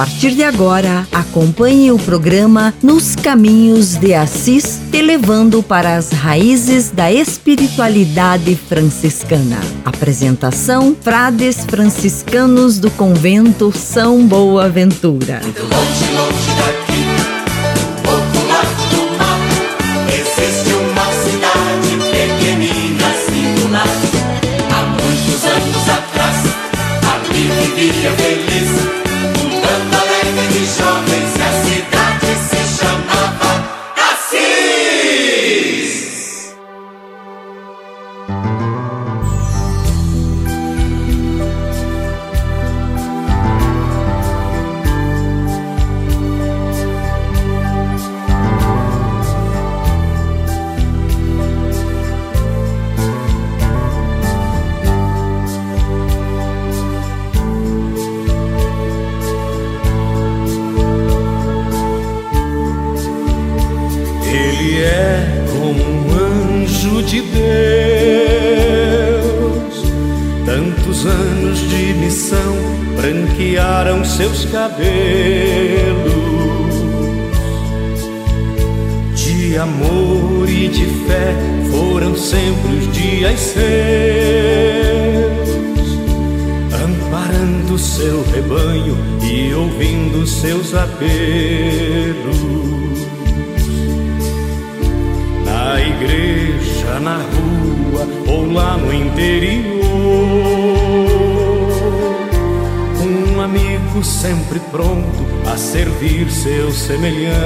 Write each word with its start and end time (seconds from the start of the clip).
Partir 0.00 0.34
de 0.34 0.42
agora, 0.42 1.06
acompanhe 1.12 1.92
o 1.92 1.98
programa 1.98 2.72
Nos 2.82 3.14
Caminhos 3.14 3.96
de 3.96 4.14
Assis, 4.14 4.80
te 4.90 5.02
levando 5.02 5.62
para 5.62 5.94
as 5.94 6.10
raízes 6.10 6.90
da 6.90 7.12
espiritualidade 7.12 8.56
franciscana. 8.56 9.60
Apresentação: 9.84 10.96
Frades 10.98 11.66
franciscanos 11.66 12.78
do 12.78 12.90
convento 12.92 13.70
São 13.76 14.26
Boaventura. 14.26 15.42
Longe, 15.44 16.14
longe 16.14 16.49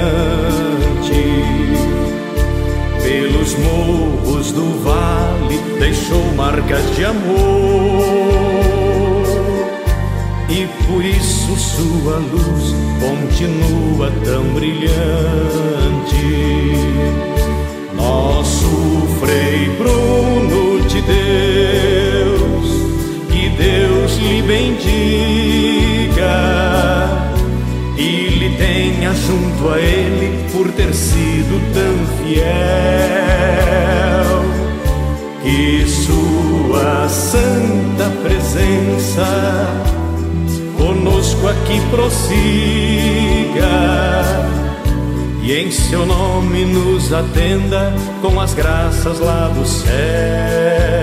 semelhante. 0.05 1.23
Pelos 3.01 3.55
morros 3.57 4.51
do 4.51 4.83
vale 4.83 5.57
deixou 5.79 6.23
marcas 6.35 6.95
de 6.95 7.05
amor, 7.05 8.05
e 10.49 10.67
por 10.85 11.03
isso 11.03 11.55
sua 11.55 12.17
luz 12.17 12.75
continua 12.99 14.11
tão 14.23 14.43
brilhante. 14.53 14.95
Nosso 17.95 18.67
Frei 19.19 19.69
Bruno 19.77 20.81
de 20.87 21.01
Deus, 21.01 22.67
que 23.29 23.49
Deus 23.49 24.17
lhe 24.17 24.41
bendiga 24.41 24.75
tenha 28.57 29.13
junto 29.13 29.69
a 29.69 29.79
ele 29.79 30.49
por 30.51 30.71
ter 30.71 30.93
sido 30.93 31.61
tão 31.73 32.05
fiel. 32.17 32.45
Que 35.43 35.85
sua 35.87 37.07
santa 37.07 38.09
presença 38.23 39.25
conosco 40.77 41.47
aqui 41.47 41.79
prossiga. 41.89 42.25
E 45.43 45.53
em 45.53 45.69
seu 45.71 46.05
nome 46.05 46.65
nos 46.65 47.13
atenda 47.13 47.93
com 48.21 48.41
as 48.41 48.53
graças 48.53 49.19
lá 49.19 49.47
do 49.49 49.65
céu. 49.65 50.95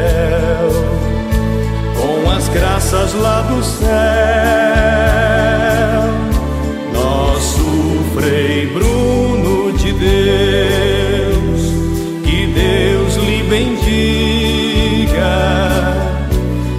As 2.42 2.48
graças 2.48 3.14
lá 3.14 3.42
do 3.42 3.62
céu. 3.62 5.01
Frei 8.22 8.66
Bruno 8.66 9.72
de 9.72 9.92
Deus, 9.94 11.60
que 12.24 12.46
Deus 12.46 13.16
lhe 13.16 13.42
bendiga 13.42 15.02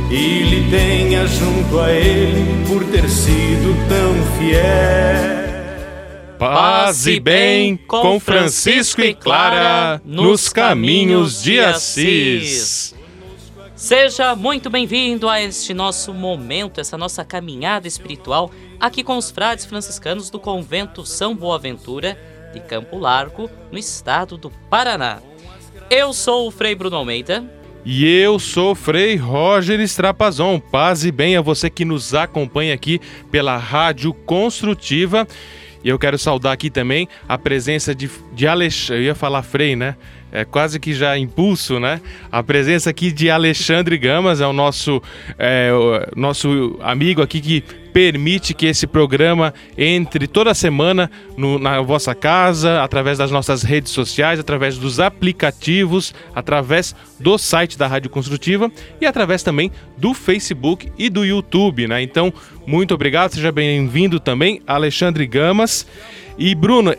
e 0.09 0.43
lhe 0.43 0.69
tenha 0.71 1.27
junto 1.27 1.81
a 1.81 1.91
ele 1.91 2.65
por 2.65 2.85
ter 2.85 3.09
sido 3.09 3.75
tão 3.89 4.13
fiel. 4.37 5.33
Paz 6.39 7.07
e 7.07 7.19
bem 7.19 7.75
com 7.75 8.21
Francisco 8.21 9.01
e 9.01 9.13
Clara 9.13 10.01
nos 10.05 10.47
caminhos 10.47 11.43
de 11.43 11.59
Assis. 11.59 12.82
Seja 13.83 14.33
muito 14.33 14.69
bem-vindo 14.69 15.27
a 15.27 15.41
este 15.41 15.73
nosso 15.73 16.13
momento, 16.13 16.79
essa 16.79 16.97
nossa 16.97 17.25
caminhada 17.25 17.85
espiritual 17.85 18.49
aqui 18.79 19.03
com 19.03 19.17
os 19.17 19.29
frades 19.29 19.65
franciscanos 19.65 20.29
do 20.29 20.39
convento 20.39 21.05
São 21.05 21.35
Boaventura 21.35 22.17
de 22.53 22.61
Campo 22.61 22.97
Largo, 22.97 23.49
no 23.69 23.77
estado 23.77 24.37
do 24.37 24.49
Paraná. 24.69 25.19
Eu 25.89 26.13
sou 26.13 26.47
o 26.47 26.51
Frei 26.51 26.73
Bruno 26.75 26.95
Almeida. 26.95 27.43
E 27.83 28.07
eu 28.07 28.39
sou 28.39 28.73
Frei 28.73 29.17
Roger 29.17 29.81
Strapazon. 29.81 30.61
Paz 30.61 31.03
e 31.03 31.11
bem 31.11 31.35
a 31.35 31.41
você 31.41 31.69
que 31.69 31.83
nos 31.83 32.13
acompanha 32.13 32.73
aqui 32.73 33.01
pela 33.29 33.57
Rádio 33.57 34.13
Construtiva. 34.13 35.27
E 35.83 35.89
eu 35.89 35.99
quero 35.99 36.17
saudar 36.17 36.53
aqui 36.53 36.69
também 36.69 37.09
a 37.27 37.37
presença 37.37 37.93
de, 37.93 38.09
de 38.31 38.47
Alexandre. 38.47 39.01
Eu 39.03 39.07
ia 39.07 39.15
falar 39.15 39.43
Frei, 39.43 39.75
né? 39.75 39.97
É 40.33 40.43
quase 40.43 40.79
que 40.79 40.95
já 40.95 41.15
impulso, 41.15 41.79
né? 41.79 42.01
A 42.31 42.41
presença 42.41 42.89
aqui 42.89 43.11
de 43.11 43.29
Alexandre 43.29 43.99
Gamas, 43.99 44.41
é 44.41 44.47
o 44.47 44.51
nosso, 44.51 44.99
é, 45.37 45.71
o 45.71 46.19
nosso 46.19 46.75
amigo 46.81 47.21
aqui 47.21 47.39
que 47.39 47.63
permite 47.93 48.55
que 48.55 48.65
esse 48.65 48.87
programa 48.87 49.53
entre 49.77 50.27
toda 50.27 50.51
semana 50.55 51.11
no, 51.37 51.59
na 51.59 51.79
vossa 51.81 52.15
casa, 52.15 52.81
através 52.81 53.19
das 53.19 53.29
nossas 53.29 53.61
redes 53.61 53.91
sociais, 53.91 54.39
através 54.39 54.75
dos 54.75 54.99
aplicativos, 54.99 56.15
através 56.33 56.95
do 57.19 57.37
site 57.37 57.77
da 57.77 57.85
Rádio 57.85 58.09
Construtiva 58.09 58.71
e 58.99 59.05
através 59.05 59.43
também 59.43 59.71
do 59.95 60.15
Facebook 60.15 60.91
e 60.97 61.11
do 61.11 61.23
YouTube, 61.23 61.87
né? 61.87 62.01
Então, 62.01 62.33
muito 62.65 62.95
obrigado, 62.95 63.35
seja 63.35 63.51
bem-vindo 63.51 64.19
também, 64.19 64.63
Alexandre 64.65 65.27
Gamas. 65.27 65.85
E 66.39 66.55
Bruno, 66.55 66.95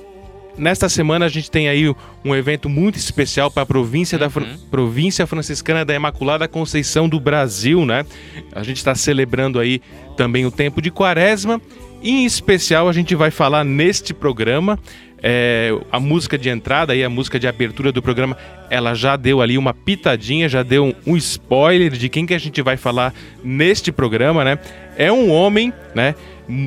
Nesta 0.57 0.89
semana 0.89 1.27
a 1.27 1.29
gente 1.29 1.51
tem 1.51 1.69
aí 1.69 1.93
um 2.25 2.35
evento 2.35 2.69
muito 2.69 2.97
especial 2.97 3.51
para 3.51 3.65
a 3.65 3.67
província, 3.67 4.17
uhum. 4.17 4.21
da 4.21 4.59
província 4.71 5.27
franciscana 5.27 5.85
da 5.85 5.95
Imaculada 5.95 6.47
Conceição 6.47 7.09
do 7.09 7.19
Brasil, 7.19 7.85
né? 7.85 8.07
A 8.53 8.63
gente 8.63 8.77
está 8.77 8.95
celebrando 8.95 9.59
aí 9.59 9.81
também 10.17 10.47
o 10.47 10.51
tempo 10.51 10.81
de 10.81 10.91
Quaresma. 10.91 11.61
E, 12.03 12.11
em 12.11 12.25
especial, 12.25 12.89
a 12.89 12.93
gente 12.93 13.15
vai 13.15 13.31
falar 13.31 13.65
neste 13.65 14.13
programa 14.13 14.79
é, 15.27 15.75
a 15.91 15.99
música 15.99 16.37
de 16.37 16.51
entrada 16.51 16.95
e 16.95 17.03
a 17.03 17.09
música 17.09 17.41
de 17.41 17.49
abertura 17.49 17.91
do 17.91 18.03
programa, 18.03 18.37
ela 18.69 18.93
já 18.93 19.17
deu 19.17 19.41
ali 19.41 19.57
uma 19.57 19.73
pitadinha, 19.73 20.51
já 20.51 20.63
deu 20.63 20.85
um, 20.85 21.13
um, 21.13 21.17
spoiler 21.17 21.91
de 21.93 22.11
quem 22.11 22.27
que 22.27 22.35
a 22.35 22.39
gente 22.39 22.61
vai 22.61 22.77
falar 22.77 23.15
neste 23.43 23.91
programa, 23.91 24.45
né? 24.45 24.59
É 24.99 25.11
um 25.11 25.31
homem, 25.31 25.73
né, 25.95 26.15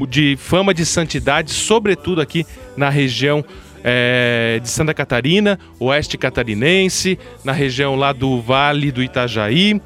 de 0.10 0.36
fama 0.40 0.74
de 0.74 0.88
santidade, 0.88 1.52
sobretudo 1.52 2.20
aqui 2.20 2.48
na 2.76 2.90
região 2.90 3.46
é, 3.90 4.60
de 4.62 4.68
Santa 4.68 4.94
Catarina, 4.94 5.58
oeste 5.80 6.18
catarinense, 6.18 7.18
na 7.42 7.54
região 7.54 7.96
lá 7.96 8.12
do 8.12 8.42
Vale 8.42 8.92
do 8.92 9.02
Itajaí. 9.02 9.82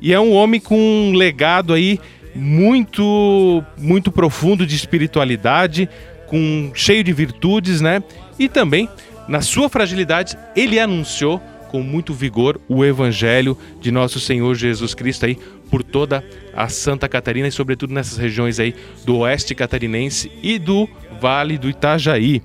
E 0.00 0.12
é 0.12 0.20
um 0.20 0.32
homem 0.32 0.60
com 0.60 0.78
um 0.78 1.12
legado 1.12 1.74
aí 1.74 1.98
muito 2.32 3.64
muito 3.76 4.12
profundo 4.12 4.64
de 4.64 4.76
espiritualidade, 4.76 5.88
com 6.28 6.70
cheio 6.76 7.02
de 7.02 7.12
virtudes, 7.12 7.80
né? 7.80 8.04
E 8.38 8.48
também 8.48 8.88
na 9.26 9.40
sua 9.40 9.68
fragilidade, 9.68 10.38
ele 10.54 10.78
anunciou 10.78 11.42
com 11.70 11.82
muito 11.82 12.14
vigor 12.14 12.60
o 12.68 12.84
evangelho 12.84 13.58
de 13.80 13.90
nosso 13.90 14.20
Senhor 14.20 14.54
Jesus 14.54 14.94
Cristo 14.94 15.26
aí 15.26 15.36
por 15.68 15.82
toda 15.82 16.24
a 16.54 16.68
Santa 16.68 17.08
Catarina 17.08 17.48
e 17.48 17.52
sobretudo 17.52 17.92
nessas 17.92 18.16
regiões 18.16 18.60
aí 18.60 18.76
do 19.04 19.18
oeste 19.18 19.56
catarinense 19.56 20.30
e 20.40 20.56
do 20.56 20.88
Vale 21.20 21.58
do 21.58 21.68
Itajaí. 21.68 22.42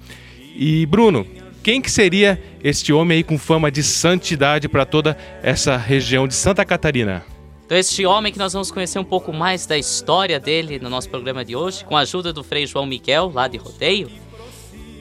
E 0.55 0.85
Bruno, 0.85 1.27
quem 1.61 1.81
que 1.81 1.91
seria 1.91 2.41
este 2.63 2.93
homem 2.93 3.17
aí 3.17 3.23
com 3.23 3.37
fama 3.37 3.69
de 3.69 3.83
santidade 3.83 4.69
para 4.69 4.85
toda 4.85 5.17
essa 5.43 5.75
região 5.75 6.27
de 6.27 6.33
Santa 6.33 6.63
Catarina? 6.63 7.25
Então, 7.65 7.77
este 7.77 8.05
homem 8.05 8.31
que 8.31 8.39
nós 8.39 8.53
vamos 8.53 8.71
conhecer 8.71 8.97
um 8.97 9.03
pouco 9.03 9.33
mais 9.33 9.65
da 9.65 9.77
história 9.77 10.39
dele 10.39 10.79
no 10.79 10.89
nosso 10.89 11.09
programa 11.09 11.43
de 11.43 11.55
hoje, 11.55 11.83
com 11.83 11.97
a 11.97 12.01
ajuda 12.01 12.31
do 12.31 12.43
Frei 12.43 12.65
João 12.65 12.85
Miguel, 12.85 13.31
lá 13.33 13.47
de 13.47 13.57
Rodeio, 13.57 14.09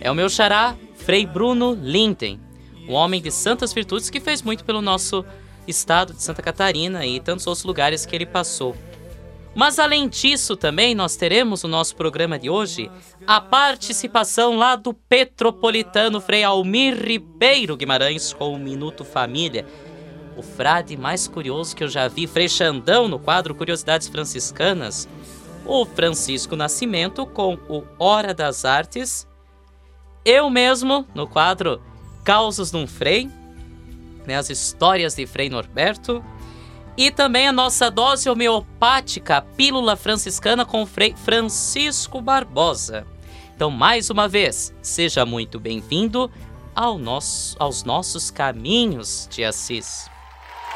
é 0.01 0.11
o 0.11 0.15
meu 0.15 0.29
xará, 0.29 0.75
Frei 0.97 1.25
Bruno 1.25 1.79
Linden, 1.81 2.41
um 2.89 2.95
homem 2.95 3.23
de 3.23 3.31
santas 3.31 3.73
virtudes 3.73 4.11
que 4.11 4.19
fez 4.19 4.43
muito 4.43 4.65
pelo 4.65 4.83
nosso 4.83 5.25
estado 5.69 6.15
de 6.15 6.23
Santa 6.23 6.43
Catarina 6.43 7.07
e 7.07 7.21
tantos 7.21 7.47
outros 7.47 7.65
lugares 7.65 8.05
que 8.05 8.17
ele 8.17 8.27
passou. 8.27 8.75
Mas 9.55 9.79
além 9.79 10.09
disso, 10.09 10.57
também 10.57 10.95
nós 10.95 11.15
teremos 11.15 11.63
no 11.63 11.69
nosso 11.69 11.95
programa 11.95 12.39
de 12.39 12.51
hoje 12.51 12.91
a 13.27 13.41
participação 13.41 14.57
lá 14.57 14.75
do 14.75 14.93
petropolitano 14.93 16.21
Frei 16.21 16.43
Almir 16.43 17.01
Ribeiro 17.01 17.77
Guimarães 17.77 18.33
com 18.33 18.53
o 18.53 18.59
Minuto 18.59 19.05
Família. 19.05 19.65
O 20.37 20.43
frade 20.43 20.97
mais 20.97 21.29
curioso 21.29 21.77
que 21.77 21.85
eu 21.85 21.89
já 21.89 22.09
vi, 22.09 22.27
Frei 22.27 22.49
Xandão, 22.49 23.07
no 23.07 23.21
quadro 23.21 23.55
Curiosidades 23.55 24.09
Franciscanas. 24.09 25.09
O 25.65 25.87
Francisco 25.87 26.57
Nascimento 26.57 27.25
com 27.25 27.55
o 27.69 27.85
Hora 27.97 28.35
das 28.35 28.65
Artes. 28.65 29.27
Eu 30.25 30.51
mesmo, 30.51 31.07
no 31.15 31.29
quadro 31.29 31.81
Causos 32.25 32.73
de 32.73 32.77
um 32.77 32.87
Frei, 32.87 33.31
né, 34.27 34.37
as 34.37 34.51
histórias 34.51 35.15
de 35.15 35.27
Frei 35.27 35.49
Norberto 35.49 36.25
e 36.97 37.11
também 37.11 37.49
a 37.49 37.53
nossa 37.53 37.91
dose 37.91 38.29
homeopática, 38.29 39.43
Pílula 39.57 39.97
Franciscana 39.97 40.65
com 40.65 40.87
Frei 40.87 41.15
Francisco 41.17 42.21
Barbosa. 42.21 43.07
Então, 43.55 43.71
mais 43.71 44.11
uma 44.11 44.29
vez, 44.29 44.75
seja 44.83 45.25
muito 45.25 45.59
bem-vindo 45.61 46.31
ao 46.75 46.99
nosso, 46.99 47.57
aos 47.59 47.85
nossos 47.85 48.31
caminhos 48.31 49.29
de 49.31 49.45
Assis. 49.45 50.11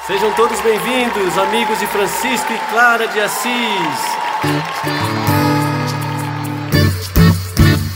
Sejam 0.06 0.32
todos 0.34 0.60
bem-vindos, 0.60 1.36
amigos 1.36 1.78
de 1.78 1.86
Francisco 1.86 2.52
e 2.52 2.58
Clara 2.70 3.06
de 3.08 3.20
Assis. 3.20 4.28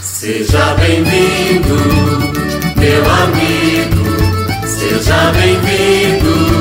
Seja 0.01 0.75
bem-vindo, 0.75 1.77
meu 2.77 3.11
amigo. 3.11 4.67
Seja 4.67 5.33
bem-vindo. 5.33 6.52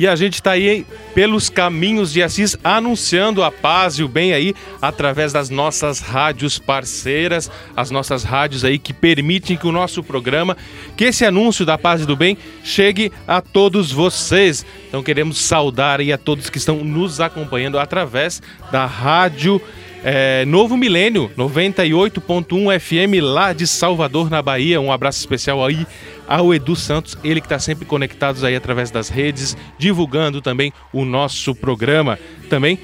E 0.00 0.08
a 0.08 0.16
gente 0.16 0.36
está 0.36 0.52
aí 0.52 0.86
pelos 1.14 1.50
caminhos 1.50 2.10
de 2.10 2.22
Assis 2.22 2.56
anunciando 2.64 3.44
a 3.44 3.52
paz 3.52 3.98
e 3.98 4.02
o 4.02 4.08
bem 4.08 4.32
aí 4.32 4.54
através 4.80 5.30
das 5.30 5.50
nossas 5.50 6.00
rádios 6.00 6.58
parceiras, 6.58 7.50
as 7.76 7.90
nossas 7.90 8.24
rádios 8.24 8.64
aí 8.64 8.78
que 8.78 8.94
permitem 8.94 9.58
que 9.58 9.66
o 9.66 9.72
nosso 9.72 10.02
programa, 10.02 10.56
que 10.96 11.04
esse 11.04 11.22
anúncio 11.22 11.66
da 11.66 11.76
paz 11.76 12.00
e 12.00 12.06
do 12.06 12.16
bem 12.16 12.38
chegue 12.64 13.12
a 13.28 13.42
todos 13.42 13.92
vocês. 13.92 14.64
Então 14.88 15.02
queremos 15.02 15.38
saudar 15.38 16.00
aí 16.00 16.14
a 16.14 16.16
todos 16.16 16.48
que 16.48 16.56
estão 16.56 16.76
nos 16.82 17.20
acompanhando 17.20 17.78
através 17.78 18.40
da 18.72 18.86
rádio 18.86 19.60
é, 20.02 20.44
Novo 20.46 20.76
Milênio 20.76 21.30
98.1 21.36 22.80
FM 22.80 23.22
lá 23.22 23.52
de 23.52 23.66
Salvador, 23.66 24.30
na 24.30 24.40
Bahia. 24.40 24.80
Um 24.80 24.92
abraço 24.92 25.18
especial 25.18 25.64
aí 25.64 25.86
ao 26.26 26.54
Edu 26.54 26.76
Santos, 26.76 27.18
ele 27.24 27.40
que 27.40 27.46
está 27.46 27.58
sempre 27.58 27.84
conectado 27.84 28.44
aí 28.46 28.54
através 28.54 28.90
das 28.90 29.08
redes, 29.08 29.56
divulgando 29.78 30.40
também 30.40 30.72
o 30.92 31.04
nosso 31.04 31.54
programa. 31.54 32.18
Também 32.48 32.78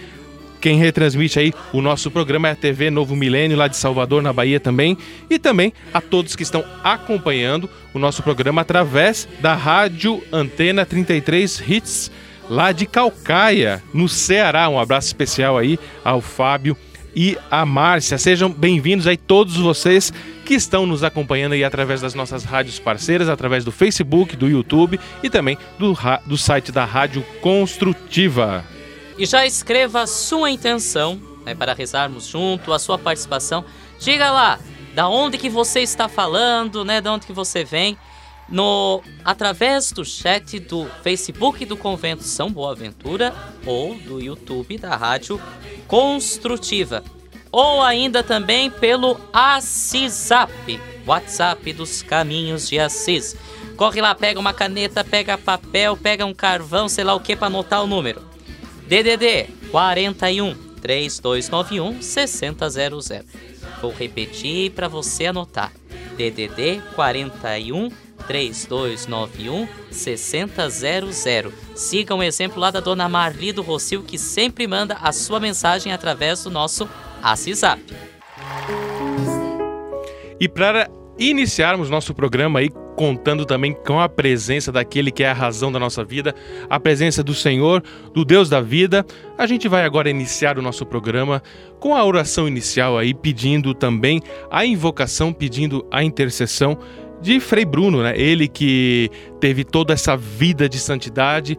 quem 0.60 0.78
retransmite 0.78 1.38
aí 1.38 1.54
o 1.72 1.80
nosso 1.80 2.10
programa 2.10 2.48
é 2.48 2.50
a 2.50 2.56
TV 2.56 2.90
Novo 2.90 3.14
Milênio, 3.14 3.56
lá 3.56 3.68
de 3.68 3.76
Salvador, 3.76 4.22
na 4.22 4.32
Bahia 4.32 4.58
também. 4.58 4.98
E 5.30 5.38
também 5.38 5.72
a 5.94 6.00
todos 6.00 6.34
que 6.34 6.42
estão 6.42 6.64
acompanhando 6.82 7.70
o 7.94 7.98
nosso 7.98 8.22
programa 8.22 8.62
através 8.62 9.28
da 9.40 9.54
Rádio 9.54 10.22
Antena 10.32 10.84
33 10.84 11.62
Hits, 11.66 12.10
lá 12.50 12.72
de 12.72 12.84
Calcaia, 12.84 13.82
no 13.94 14.08
Ceará. 14.08 14.68
Um 14.68 14.78
abraço 14.78 15.06
especial 15.06 15.56
aí 15.56 15.78
ao 16.04 16.20
Fábio 16.20 16.76
e 17.16 17.38
a 17.50 17.64
Márcia. 17.64 18.18
Sejam 18.18 18.50
bem-vindos 18.50 19.06
aí 19.06 19.16
todos 19.16 19.56
vocês 19.56 20.12
que 20.44 20.52
estão 20.52 20.84
nos 20.84 21.02
acompanhando 21.02 21.54
aí 21.54 21.64
através 21.64 22.02
das 22.02 22.12
nossas 22.14 22.44
rádios 22.44 22.78
parceiras, 22.78 23.30
através 23.30 23.64
do 23.64 23.72
Facebook, 23.72 24.36
do 24.36 24.46
YouTube 24.46 25.00
e 25.22 25.30
também 25.30 25.56
do, 25.78 25.96
do 26.26 26.36
site 26.36 26.70
da 26.70 26.84
Rádio 26.84 27.24
Construtiva. 27.40 28.62
E 29.16 29.24
já 29.24 29.46
escreva 29.46 30.02
a 30.02 30.06
sua 30.06 30.50
intenção 30.50 31.18
né, 31.46 31.54
para 31.54 31.72
rezarmos 31.72 32.26
junto, 32.26 32.70
a 32.70 32.78
sua 32.78 32.98
participação. 32.98 33.64
Diga 33.98 34.30
lá, 34.30 34.60
da 34.94 35.08
onde 35.08 35.38
que 35.38 35.48
você 35.48 35.80
está 35.80 36.10
falando, 36.10 36.84
né, 36.84 37.00
da 37.00 37.14
onde 37.14 37.26
que 37.26 37.32
você 37.32 37.64
vem 37.64 37.96
no 38.48 39.02
através 39.24 39.90
do 39.92 40.04
chat 40.04 40.58
do 40.60 40.86
Facebook 41.02 41.64
do 41.64 41.76
Convento 41.76 42.22
São 42.22 42.50
Boaventura 42.50 43.34
ou 43.64 43.94
do 43.94 44.20
YouTube 44.20 44.78
da 44.78 44.94
Rádio 44.96 45.40
Construtiva 45.86 47.02
ou 47.50 47.82
ainda 47.82 48.22
também 48.22 48.70
pelo 48.70 49.18
Assisap, 49.32 50.78
WhatsApp 51.06 51.72
dos 51.72 52.02
Caminhos 52.02 52.68
de 52.68 52.78
Assis. 52.78 53.34
Corre 53.76 54.00
lá, 54.00 54.14
pega 54.14 54.38
uma 54.38 54.52
caneta, 54.52 55.02
pega 55.02 55.38
papel, 55.38 55.96
pega 55.96 56.26
um 56.26 56.34
carvão, 56.34 56.86
sei 56.86 57.02
lá 57.02 57.14
o 57.14 57.20
que 57.20 57.34
para 57.34 57.46
anotar 57.46 57.82
o 57.82 57.86
número. 57.86 58.22
DDD 58.86 59.48
41 59.70 60.54
3291 60.82 62.02
6000. 62.02 63.24
Vou 63.80 63.92
repetir 63.92 64.72
para 64.72 64.86
você 64.86 65.26
anotar. 65.26 65.72
DDD 66.16 66.82
41 66.94 67.88
3291 67.88 68.05
6000. 69.90 71.52
Siga 71.74 72.14
um 72.14 72.22
exemplo 72.22 72.60
lá 72.60 72.70
da 72.70 72.80
dona 72.80 73.08
Marli 73.08 73.52
do 73.52 73.62
Rocio 73.62 74.02
que 74.02 74.18
sempre 74.18 74.66
manda 74.66 74.96
a 75.00 75.12
sua 75.12 75.38
mensagem 75.38 75.92
através 75.92 76.42
do 76.42 76.50
nosso 76.50 76.88
WhatsApp. 77.22 77.82
E 80.38 80.48
para 80.48 80.90
iniciarmos 81.18 81.88
nosso 81.88 82.14
programa 82.14 82.58
aí 82.60 82.70
contando 82.96 83.44
também 83.44 83.74
com 83.74 84.00
a 84.00 84.08
presença 84.08 84.72
daquele 84.72 85.10
que 85.10 85.22
é 85.22 85.30
a 85.30 85.34
razão 85.34 85.70
da 85.70 85.78
nossa 85.78 86.02
vida, 86.02 86.34
a 86.68 86.80
presença 86.80 87.22
do 87.22 87.34
Senhor, 87.34 87.82
do 88.12 88.24
Deus 88.24 88.48
da 88.48 88.60
vida. 88.60 89.04
A 89.36 89.46
gente 89.46 89.68
vai 89.68 89.84
agora 89.84 90.08
iniciar 90.08 90.58
o 90.58 90.62
nosso 90.62 90.84
programa 90.86 91.42
com 91.78 91.94
a 91.94 92.04
oração 92.04 92.48
inicial 92.48 92.96
aí, 92.96 93.12
pedindo 93.12 93.74
também 93.74 94.22
a 94.50 94.64
invocação, 94.64 95.32
pedindo 95.32 95.86
a 95.90 96.02
intercessão 96.02 96.78
de 97.20 97.40
Frei 97.40 97.64
Bruno, 97.64 98.02
né? 98.02 98.14
Ele 98.16 98.48
que 98.48 99.10
teve 99.40 99.64
toda 99.64 99.92
essa 99.92 100.16
vida 100.16 100.68
de 100.68 100.78
santidade, 100.78 101.58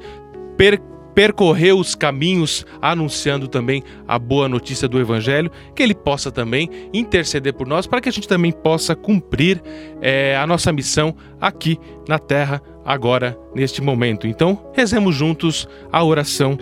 per 0.58 0.82
percorreu 1.18 1.80
os 1.80 1.96
caminhos 1.96 2.64
anunciando 2.80 3.48
também 3.48 3.82
a 4.08 4.20
boa 4.20 4.48
notícia 4.48 4.88
do 4.88 5.00
Evangelho, 5.00 5.50
que 5.76 5.82
ele 5.82 5.96
possa 5.96 6.32
também 6.32 6.70
interceder 6.94 7.56
por 7.56 7.66
nós, 7.66 7.88
para 7.88 8.00
que 8.00 8.08
a 8.08 8.12
gente 8.12 8.28
também 8.28 8.52
possa 8.52 8.96
cumprir 8.96 9.60
é, 10.00 10.38
a 10.38 10.46
nossa 10.46 10.72
missão 10.72 11.16
aqui 11.42 11.80
na 12.08 12.20
Terra, 12.20 12.62
agora, 12.86 13.36
neste 13.56 13.82
momento. 13.82 14.28
Então, 14.28 14.70
rezemos 14.76 15.16
juntos 15.16 15.68
a 15.92 16.04
oração 16.04 16.56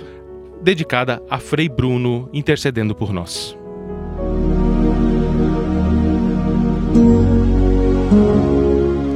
dedicada 0.63 1.21
a 1.29 1.37
Frei 1.37 1.67
Bruno 1.67 2.29
intercedendo 2.31 2.95
por 2.95 3.11
nós. 3.11 3.57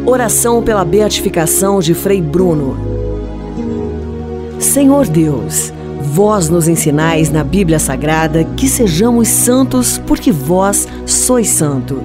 Oração 0.09 0.63
pela 0.63 0.83
beatificação 0.83 1.79
de 1.79 1.93
Frei 1.93 2.19
Bruno. 2.19 2.75
Senhor 4.57 5.05
Deus, 5.05 5.71
vós 6.01 6.49
nos 6.49 6.67
ensinais 6.67 7.29
na 7.29 7.43
Bíblia 7.43 7.77
Sagrada 7.77 8.43
que 8.43 8.67
sejamos 8.67 9.27
santos 9.27 9.99
porque 10.07 10.31
vós 10.31 10.87
sois 11.05 11.47
santo. 11.49 12.01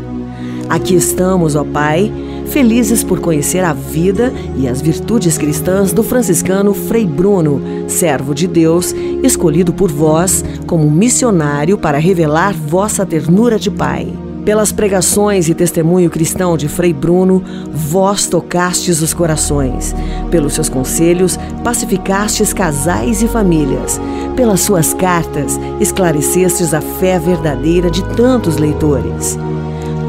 Aqui 0.68 0.94
estamos, 0.94 1.56
ó 1.56 1.64
Pai, 1.64 2.12
felizes 2.44 3.02
por 3.02 3.20
conhecer 3.20 3.64
a 3.64 3.72
vida 3.72 4.30
e 4.54 4.68
as 4.68 4.82
virtudes 4.82 5.38
cristãs 5.38 5.90
do 5.90 6.02
franciscano 6.02 6.74
Frei 6.74 7.06
Bruno, 7.06 7.62
servo 7.88 8.34
de 8.34 8.46
Deus, 8.46 8.94
escolhido 9.22 9.72
por 9.72 9.90
vós 9.90 10.44
como 10.66 10.90
missionário 10.90 11.78
para 11.78 11.96
revelar 11.96 12.52
vossa 12.52 13.06
ternura 13.06 13.58
de 13.58 13.70
Pai. 13.70 14.23
Pelas 14.44 14.70
pregações 14.70 15.48
e 15.48 15.54
testemunho 15.54 16.10
cristão 16.10 16.54
de 16.54 16.68
Frei 16.68 16.92
Bruno, 16.92 17.42
vós 17.72 18.26
tocastes 18.26 19.00
os 19.00 19.14
corações. 19.14 19.94
Pelos 20.30 20.52
seus 20.52 20.68
conselhos, 20.68 21.38
pacificastes 21.62 22.52
casais 22.52 23.22
e 23.22 23.26
famílias. 23.26 23.98
Pelas 24.36 24.60
suas 24.60 24.92
cartas, 24.92 25.58
esclarecestes 25.80 26.74
a 26.74 26.82
fé 26.82 27.18
verdadeira 27.18 27.90
de 27.90 28.04
tantos 28.16 28.58
leitores. 28.58 29.38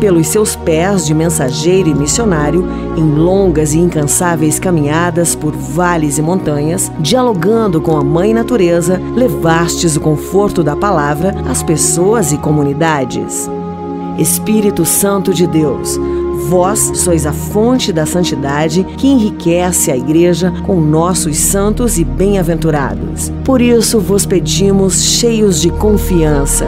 Pelos 0.01 0.27
seus 0.27 0.53
pés 0.53 1.05
de 1.05 1.13
mensageiro 1.13 1.87
e 1.87 1.95
missionário, 1.95 2.67
em 2.97 3.15
longas 3.15 3.73
e 3.73 3.79
incansáveis 3.79 4.59
caminhadas 4.59 5.33
por 5.33 5.55
vales 5.55 6.17
e 6.17 6.21
montanhas, 6.21 6.91
dialogando 6.99 7.79
com 7.79 7.95
a 7.95 8.03
Mãe 8.03 8.33
Natureza, 8.33 9.01
levastes 9.15 9.95
o 9.95 10.01
conforto 10.01 10.61
da 10.61 10.75
palavra 10.75 11.33
às 11.49 11.63
pessoas 11.63 12.33
e 12.33 12.37
comunidades. 12.37 13.49
Espírito 14.17 14.85
Santo 14.85 15.33
de 15.33 15.47
Deus, 15.47 15.99
Vós 16.47 16.91
sois 16.95 17.25
a 17.25 17.33
fonte 17.33 17.91
da 17.91 18.05
santidade 18.05 18.83
que 18.97 19.07
enriquece 19.07 19.89
a 19.89 19.97
Igreja 19.97 20.53
com 20.63 20.79
nossos 20.79 21.37
santos 21.37 21.97
e 21.97 22.03
bem-aventurados. 22.03 23.31
Por 23.43 23.61
isso 23.61 23.99
vos 23.99 24.27
pedimos, 24.27 25.03
cheios 25.03 25.59
de 25.59 25.71
confiança, 25.71 26.67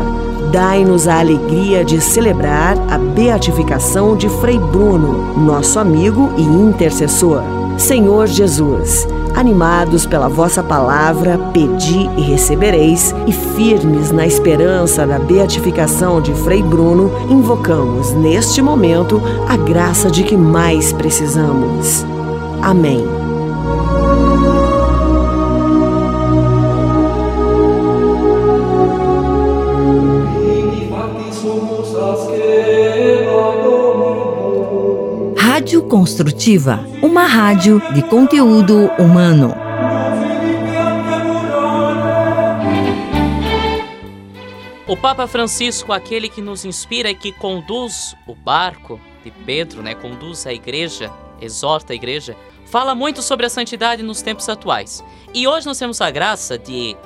dai-nos 0.52 1.08
a 1.08 1.20
alegria 1.20 1.86
de 1.86 2.02
celebrar 2.02 2.76
a 2.90 2.98
beatificação 2.98 4.18
de 4.18 4.28
Frei 4.28 4.58
Bruno, 4.58 5.38
nosso 5.38 5.78
amigo 5.78 6.32
e 6.38 6.42
intercessor. 6.42 7.44
Senhor 7.78 8.28
Jesus, 8.28 9.08
Animados 9.38 10.08
pela 10.08 10.28
vossa 10.28 10.64
palavra, 10.64 11.38
pedi 11.54 12.10
e 12.18 12.22
recebereis, 12.22 13.14
e 13.28 13.32
firmes 13.32 14.12
na 14.12 14.26
esperança 14.26 15.06
da 15.06 15.20
beatificação 15.20 16.20
de 16.20 16.34
Frei 16.34 16.64
Bruno, 16.64 17.12
invocamos 17.30 18.14
neste 18.14 18.64
momento 18.64 19.22
a 19.48 19.56
graça 19.56 20.10
de 20.10 20.24
que 20.24 20.36
mais 20.36 20.92
precisamos. 20.92 22.04
Amém. 22.64 23.17
Construtiva, 35.90 36.86
uma 37.02 37.26
rádio 37.26 37.82
de 37.94 38.02
conteúdo 38.02 38.92
humano. 39.00 39.56
O 44.86 44.98
Papa 44.98 45.28
Francisco, 45.28 45.94
aquele 45.94 46.28
que 46.28 46.42
nos 46.42 46.66
inspira 46.66 47.10
e 47.10 47.16
que 47.16 47.32
conduz 47.32 48.16
o 48.28 48.36
barco 48.36 49.00
de 49.24 49.32
Pedro, 49.32 49.82
né, 49.82 49.96
conduz 49.96 50.46
a 50.46 50.52
igreja, 50.52 51.10
exorta 51.40 51.94
a 51.94 51.96
igreja, 51.96 52.36
fala 52.66 52.94
muito 52.94 53.22
sobre 53.22 53.46
a 53.46 53.50
santidade 53.50 54.04
nos 54.04 54.22
tempos 54.22 54.50
atuais. 54.50 55.02
E 55.34 55.48
hoje 55.48 55.66
nós 55.66 55.80
temos 55.80 56.02
a 56.02 56.12
graça 56.12 56.58
de 56.58 56.98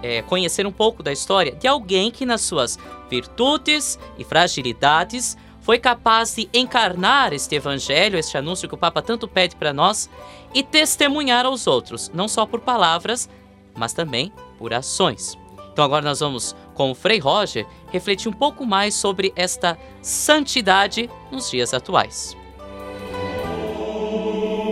é, 0.00 0.22
conhecer 0.22 0.64
um 0.64 0.72
pouco 0.72 1.02
da 1.02 1.12
história 1.12 1.56
de 1.56 1.66
alguém 1.66 2.10
que, 2.10 2.24
nas 2.24 2.42
suas 2.42 2.78
virtudes 3.10 3.98
e 4.16 4.22
fragilidades, 4.22 5.36
foi 5.68 5.78
capaz 5.78 6.34
de 6.34 6.48
encarnar 6.54 7.34
este 7.34 7.54
evangelho, 7.54 8.18
este 8.18 8.38
anúncio 8.38 8.66
que 8.66 8.74
o 8.74 8.78
Papa 8.78 9.02
tanto 9.02 9.28
pede 9.28 9.54
para 9.54 9.70
nós, 9.70 10.08
e 10.54 10.62
testemunhar 10.62 11.44
aos 11.44 11.66
outros, 11.66 12.10
não 12.14 12.26
só 12.26 12.46
por 12.46 12.60
palavras, 12.60 13.28
mas 13.76 13.92
também 13.92 14.32
por 14.58 14.72
ações. 14.72 15.36
Então 15.70 15.84
agora 15.84 16.02
nós 16.02 16.20
vamos, 16.20 16.56
com 16.72 16.90
o 16.90 16.94
Frei 16.94 17.18
Roger, 17.18 17.66
refletir 17.92 18.30
um 18.30 18.32
pouco 18.32 18.64
mais 18.64 18.94
sobre 18.94 19.30
esta 19.36 19.76
santidade 20.00 21.10
nos 21.30 21.50
dias 21.50 21.74
atuais. 21.74 22.34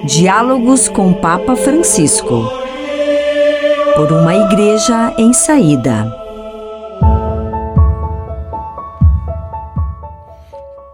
Diálogos 0.07 0.89
com 0.89 1.11
o 1.11 1.21
Papa 1.21 1.57
Francisco. 1.57 2.51
Por 3.95 4.11
uma 4.13 4.35
igreja 4.35 5.15
em 5.19 5.35
saída. 5.35 6.26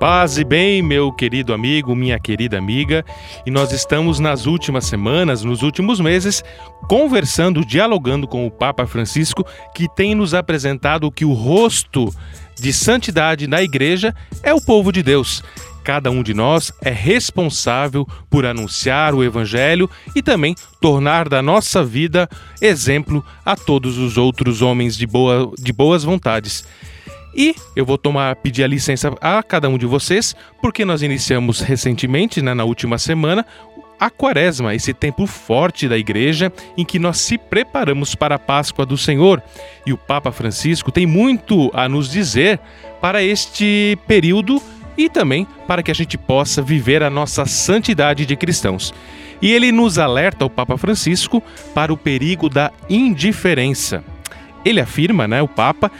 Paz 0.02 0.36
e 0.36 0.42
bem, 0.42 0.82
meu 0.82 1.12
querido 1.12 1.54
amigo, 1.54 1.94
minha 1.94 2.18
querida 2.18 2.58
amiga, 2.58 3.04
e 3.46 3.52
nós 3.52 3.70
estamos 3.70 4.18
nas 4.18 4.46
últimas 4.46 4.84
semanas, 4.86 5.44
nos 5.44 5.62
últimos 5.62 6.00
meses, 6.00 6.42
conversando, 6.88 7.64
dialogando 7.64 8.26
com 8.26 8.44
o 8.44 8.50
Papa 8.50 8.84
Francisco, 8.84 9.46
que 9.72 9.86
tem 9.94 10.12
nos 10.12 10.34
apresentado 10.34 11.08
que 11.08 11.24
o 11.24 11.32
rosto 11.32 12.12
de 12.58 12.72
santidade 12.72 13.46
na 13.46 13.62
igreja 13.62 14.12
é 14.42 14.52
o 14.52 14.60
povo 14.60 14.90
de 14.90 15.04
Deus. 15.04 15.40
Cada 15.84 16.10
um 16.10 16.24
de 16.24 16.34
nós 16.34 16.72
é 16.82 16.90
responsável 16.90 18.04
por 18.28 18.44
anunciar 18.44 19.14
o 19.14 19.22
Evangelho 19.22 19.88
e 20.16 20.20
também 20.20 20.56
tornar 20.80 21.28
da 21.28 21.40
nossa 21.40 21.84
vida 21.84 22.28
exemplo 22.60 23.24
a 23.44 23.54
todos 23.54 23.98
os 23.98 24.18
outros 24.18 24.62
homens 24.62 24.96
de, 24.96 25.06
boa, 25.06 25.52
de 25.56 25.72
boas 25.72 26.02
vontades. 26.02 26.64
E 27.34 27.54
eu 27.74 27.84
vou 27.84 27.96
tomar 27.96 28.36
pedir 28.36 28.62
a 28.64 28.66
licença 28.66 29.12
a 29.20 29.42
cada 29.42 29.68
um 29.68 29.78
de 29.78 29.86
vocês, 29.86 30.36
porque 30.60 30.84
nós 30.84 31.02
iniciamos 31.02 31.60
recentemente, 31.60 32.42
né, 32.42 32.52
na 32.54 32.64
última 32.64 32.98
semana, 32.98 33.46
a 33.98 34.10
Quaresma, 34.10 34.74
esse 34.74 34.92
tempo 34.92 35.26
forte 35.26 35.88
da 35.88 35.96
igreja 35.96 36.52
em 36.76 36.84
que 36.84 36.98
nós 36.98 37.18
se 37.18 37.38
preparamos 37.38 38.16
para 38.16 38.34
a 38.34 38.38
Páscoa 38.38 38.84
do 38.84 38.98
Senhor. 38.98 39.40
E 39.86 39.92
o 39.92 39.96
Papa 39.96 40.32
Francisco 40.32 40.90
tem 40.90 41.06
muito 41.06 41.70
a 41.72 41.88
nos 41.88 42.10
dizer 42.10 42.58
para 43.00 43.22
este 43.22 43.96
período 44.06 44.60
e 44.98 45.08
também 45.08 45.46
para 45.68 45.84
que 45.84 45.90
a 45.90 45.94
gente 45.94 46.18
possa 46.18 46.60
viver 46.60 47.02
a 47.02 47.08
nossa 47.08 47.46
santidade 47.46 48.26
de 48.26 48.36
cristãos. 48.36 48.92
E 49.40 49.52
ele 49.52 49.70
nos 49.70 49.98
alerta, 49.98 50.44
o 50.44 50.50
Papa 50.50 50.76
Francisco, 50.76 51.42
para 51.72 51.92
o 51.92 51.96
perigo 51.96 52.48
da 52.48 52.72
indiferença. 52.90 54.02
Ele 54.64 54.80
afirma, 54.80 55.26
né, 55.28 55.40
o 55.42 55.48
Papa, 55.48 55.90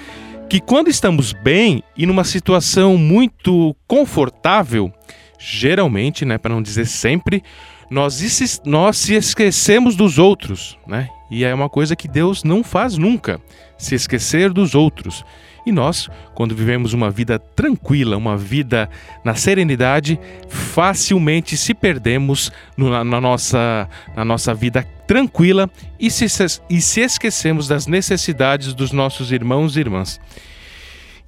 que 0.52 0.60
quando 0.60 0.88
estamos 0.88 1.32
bem 1.32 1.82
e 1.96 2.04
numa 2.04 2.24
situação 2.24 2.98
muito 2.98 3.74
confortável, 3.88 4.92
geralmente, 5.38 6.26
né, 6.26 6.36
para 6.36 6.52
não 6.52 6.60
dizer 6.60 6.84
sempre, 6.84 7.42
nós, 7.90 8.60
nós 8.62 8.98
se 8.98 9.14
esquecemos 9.14 9.96
dos 9.96 10.18
outros, 10.18 10.76
né? 10.86 11.08
E 11.30 11.42
é 11.42 11.54
uma 11.54 11.70
coisa 11.70 11.96
que 11.96 12.06
Deus 12.06 12.44
não 12.44 12.62
faz 12.62 12.98
nunca, 12.98 13.40
se 13.78 13.94
esquecer 13.94 14.52
dos 14.52 14.74
outros. 14.74 15.24
E 15.64 15.70
nós, 15.70 16.08
quando 16.34 16.56
vivemos 16.56 16.92
uma 16.92 17.10
vida 17.10 17.38
tranquila, 17.38 18.16
uma 18.16 18.36
vida 18.36 18.90
na 19.24 19.34
serenidade, 19.34 20.18
facilmente 20.48 21.56
se 21.56 21.72
perdemos 21.72 22.50
na, 22.76 23.04
na 23.04 23.20
nossa, 23.20 23.88
na 24.16 24.24
nossa 24.24 24.52
vida 24.52 24.82
tranquila 25.06 25.70
e 26.00 26.10
se, 26.10 26.26
e 26.68 26.80
se 26.80 27.00
esquecemos 27.00 27.68
das 27.68 27.86
necessidades 27.86 28.74
dos 28.74 28.90
nossos 28.90 29.30
irmãos 29.30 29.76
e 29.76 29.80
irmãs. 29.80 30.20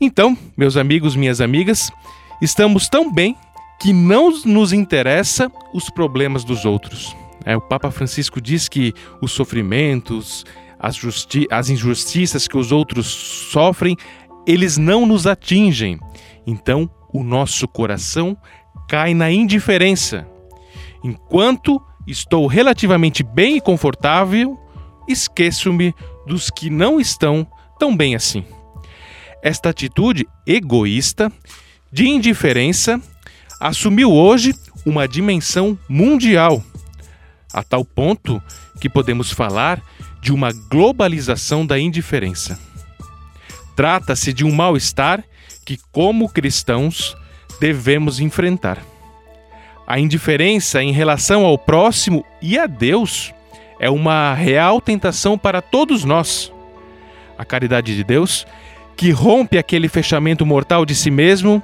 Então, 0.01 0.37
meus 0.57 0.77
amigos, 0.77 1.15
minhas 1.15 1.41
amigas, 1.41 1.91
estamos 2.43 2.89
tão 2.89 3.13
bem 3.13 3.37
que 3.81 3.93
não 3.93 4.31
nos 4.45 4.73
interessa 4.73 5.51
os 5.73 5.89
problemas 5.91 6.43
dos 6.45 6.65
outros. 6.65 7.15
É, 7.45 7.57
o 7.57 7.61
Papa 7.61 7.91
Francisco 7.91 8.41
diz 8.41 8.69
que 8.69 8.93
os 9.21 9.33
sofrimentos, 9.33 10.45
as, 10.79 10.99
as 11.51 11.69
injustiças 11.71 12.49
que 12.49 12.57
os 12.57 12.73
outros 12.73 13.07
sofrem, 13.07 13.97
eles 14.47 14.77
não 14.77 15.07
nos 15.07 15.27
atingem. 15.27 15.99
Então, 16.47 16.91
o 17.13 17.23
nosso 17.23 17.67
coração 17.69 18.37
cai 18.89 19.15
na 19.15 19.31
indiferença. 19.31 20.27
Enquanto 21.03 21.81
estou 22.07 22.47
relativamente 22.47 23.23
bem 23.23 23.57
e 23.57 23.61
confortável, 23.61 24.59
esqueço-me 25.09 25.95
dos 26.27 26.51
que 26.51 26.71
não 26.71 27.01
estão 27.01 27.47
tão 27.79 27.97
bem 27.97 28.15
assim. 28.15 28.45
Esta 29.43 29.69
atitude 29.71 30.27
egoísta, 30.47 31.31
de 31.93 32.09
indiferença, 32.09 33.01
assumiu 33.61 34.11
hoje 34.11 34.55
uma 34.85 35.07
dimensão 35.07 35.79
mundial, 35.89 36.63
a 37.53 37.63
tal 37.63 37.85
ponto 37.85 38.43
que 38.81 38.89
podemos 38.89 39.31
falar 39.31 39.81
de 40.21 40.33
uma 40.33 40.51
globalização 40.53 41.65
da 41.65 41.79
indiferença. 41.79 42.59
Trata-se 43.75 44.33
de 44.33 44.45
um 44.45 44.53
mal-estar 44.53 45.25
que, 45.65 45.79
como 45.91 46.29
cristãos, 46.29 47.17
devemos 47.61 48.21
enfrentar. 48.21 48.79
A 49.87 49.99
indiferença 49.99 50.83
em 50.83 50.93
relação 50.93 51.45
ao 51.45 51.59
próximo 51.59 52.25
e 52.41 52.59
a 52.59 52.67
Deus 52.67 53.33
é 53.79 53.91
uma 53.91 54.33
real 54.35 54.81
tentação 54.81 55.37
para 55.37 55.61
todos 55.61 56.05
nós. 56.05 56.53
A 57.37 57.45
caridade 57.45 57.95
de 57.95 58.05
Deus, 58.05 58.47
que 58.97 59.11
rompe 59.11 59.59
aquele 59.59 59.89
fechamento 59.89 60.47
mortal 60.47 60.87
de 60.87 60.95
si 60.95 61.11
mesmo, 61.11 61.63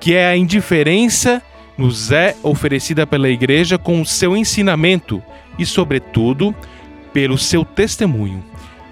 que 0.00 0.14
é 0.14 0.26
a 0.26 0.36
indiferença, 0.36 1.42
nos 1.76 2.10
é 2.10 2.34
oferecida 2.42 3.06
pela 3.06 3.28
Igreja 3.28 3.78
com 3.78 4.00
o 4.00 4.06
seu 4.06 4.36
ensinamento 4.36 5.22
e, 5.58 5.64
sobretudo, 5.64 6.54
pelo 7.12 7.38
seu 7.38 7.64
testemunho. 7.64 8.42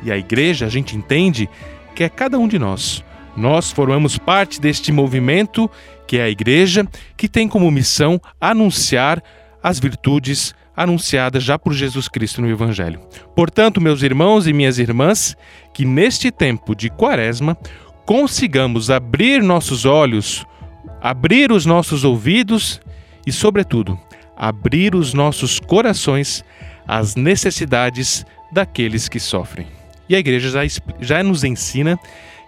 E 0.02 0.12
a 0.12 0.16
Igreja, 0.16 0.66
a 0.66 0.68
gente 0.68 0.96
entende 0.96 1.48
que 1.94 2.04
é 2.04 2.08
cada 2.08 2.38
um 2.38 2.48
de 2.48 2.58
nós. 2.58 3.04
Nós 3.36 3.70
formamos 3.70 4.18
parte 4.18 4.60
deste 4.60 4.92
movimento 4.92 5.70
que 6.06 6.18
é 6.18 6.22
a 6.22 6.28
Igreja, 6.28 6.84
que 7.16 7.28
tem 7.28 7.46
como 7.46 7.70
missão 7.70 8.20
anunciar 8.40 9.22
as 9.62 9.78
virtudes 9.78 10.52
anunciada 10.76 11.38
já 11.38 11.58
por 11.58 11.72
Jesus 11.72 12.08
Cristo 12.08 12.40
no 12.40 12.50
Evangelho. 12.50 13.00
Portanto, 13.36 13.80
meus 13.80 14.02
irmãos 14.02 14.46
e 14.46 14.52
minhas 14.52 14.78
irmãs, 14.78 15.36
que 15.72 15.84
neste 15.84 16.32
tempo 16.32 16.74
de 16.74 16.90
Quaresma 16.90 17.56
consigamos 18.04 18.90
abrir 18.90 19.40
nossos 19.40 19.84
olhos, 19.84 20.44
abrir 21.00 21.52
os 21.52 21.64
nossos 21.64 22.02
ouvidos 22.02 22.80
e, 23.24 23.30
sobretudo, 23.30 23.96
abrir 24.36 24.96
os 24.96 25.14
nossos 25.14 25.60
corações 25.60 26.44
às 26.88 27.14
necessidades 27.14 28.26
daqueles 28.50 29.08
que 29.08 29.20
sofrem. 29.20 29.79
E 30.10 30.16
a 30.16 30.18
igreja 30.18 30.50
já, 30.50 30.82
já 31.00 31.22
nos 31.22 31.44
ensina 31.44 31.96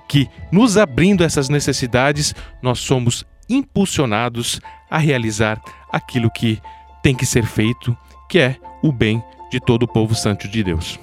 que, 0.08 0.28
nos 0.50 0.76
abrindo 0.76 1.22
essas 1.22 1.48
necessidades, 1.48 2.34
nós 2.60 2.80
somos 2.80 3.24
impulsionados 3.48 4.60
a 4.90 4.98
realizar 4.98 5.62
aquilo 5.92 6.28
que 6.28 6.60
tem 7.04 7.14
que 7.14 7.24
ser 7.24 7.46
feito, 7.46 7.96
que 8.28 8.40
é 8.40 8.56
o 8.82 8.90
bem 8.90 9.22
de 9.48 9.60
todo 9.60 9.84
o 9.84 9.88
povo 9.88 10.12
santo 10.12 10.48
de 10.48 10.64
Deus. 10.64 10.98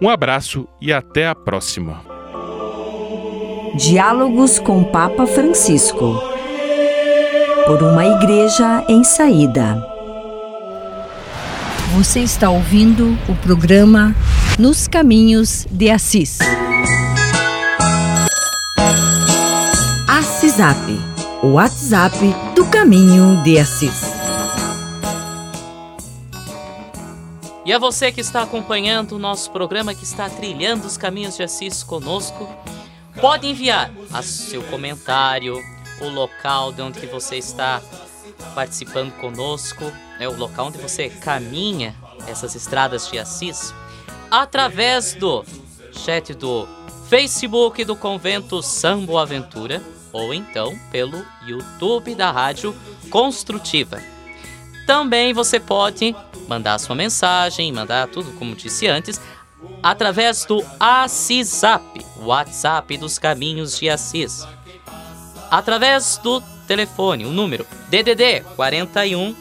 Um 0.00 0.08
abraço 0.08 0.66
e 0.80 0.94
até 0.94 1.28
a 1.28 1.34
próxima. 1.34 2.02
Diálogos 3.76 4.58
com 4.58 4.84
Papa 4.84 5.26
Francisco. 5.26 6.22
Por 7.66 7.82
uma 7.82 8.06
igreja 8.06 8.82
em 8.88 9.04
saída. 9.04 9.76
Você 11.94 12.20
está 12.20 12.48
ouvindo 12.48 13.18
o 13.28 13.34
programa 13.36 14.16
Nos 14.58 14.88
Caminhos 14.88 15.68
de 15.70 15.88
Assis. 15.88 16.40
Assisap, 20.08 20.76
o 21.44 21.52
WhatsApp 21.52 22.16
do 22.56 22.66
Caminho 22.66 23.40
de 23.44 23.56
Assis. 23.56 24.02
E 27.64 27.72
a 27.72 27.78
você 27.78 28.10
que 28.10 28.20
está 28.20 28.42
acompanhando 28.42 29.12
o 29.12 29.18
nosso 29.20 29.48
programa, 29.52 29.94
que 29.94 30.02
está 30.02 30.28
trilhando 30.28 30.88
os 30.88 30.96
caminhos 30.96 31.36
de 31.36 31.44
Assis 31.44 31.84
conosco, 31.84 32.48
pode 33.20 33.46
enviar 33.46 33.92
a 34.12 34.24
seu 34.24 34.64
comentário, 34.64 35.56
o 36.00 36.08
local 36.08 36.72
de 36.72 36.82
onde 36.82 37.06
você 37.06 37.36
está 37.36 37.80
participando 38.56 39.12
conosco, 39.20 39.84
é 40.18 40.28
o 40.28 40.36
local 40.36 40.66
onde 40.66 40.78
você 40.78 41.08
caminha 41.08 41.94
essas 42.26 42.56
estradas 42.56 43.08
de 43.08 43.20
Assis, 43.20 43.72
através 44.30 45.14
do 45.14 45.44
chat 45.92 46.34
do 46.34 46.68
Facebook 47.08 47.84
do 47.84 47.96
Convento 47.96 48.62
São 48.62 49.04
Boaventura 49.04 49.82
ou 50.12 50.32
então 50.32 50.78
pelo 50.90 51.24
YouTube 51.46 52.14
da 52.14 52.30
Rádio 52.30 52.74
Construtiva. 53.10 54.00
Também 54.86 55.32
você 55.32 55.60
pode 55.60 56.14
mandar 56.48 56.78
sua 56.78 56.94
mensagem, 56.94 57.72
mandar 57.72 58.08
tudo 58.08 58.32
como 58.38 58.54
disse 58.54 58.86
antes, 58.86 59.20
através 59.82 60.44
do 60.44 60.64
Assisap, 60.80 62.04
WhatsApp 62.20 62.96
dos 62.96 63.18
Caminhos 63.18 63.78
de 63.78 63.88
Assis. 63.88 64.46
Através 65.50 66.18
do 66.22 66.40
telefone, 66.66 67.24
o 67.26 67.30
número 67.30 67.66
DDD 67.88 68.44
41 68.56 69.34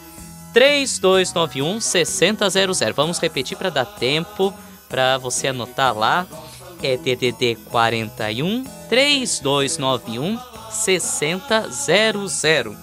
3291 0.54 1.80
6000. 1.80 2.94
Vamos 2.96 3.20
repetir 3.20 3.58
para 3.58 3.70
dar 3.70 3.86
tempo 3.86 4.54
para 4.88 5.18
você 5.18 5.48
anotar 5.48 5.98
lá. 5.98 6.28
É 6.82 6.96
DDD 6.96 7.58
41 7.72 8.64
3291 8.88 10.40
6000. 10.70 12.78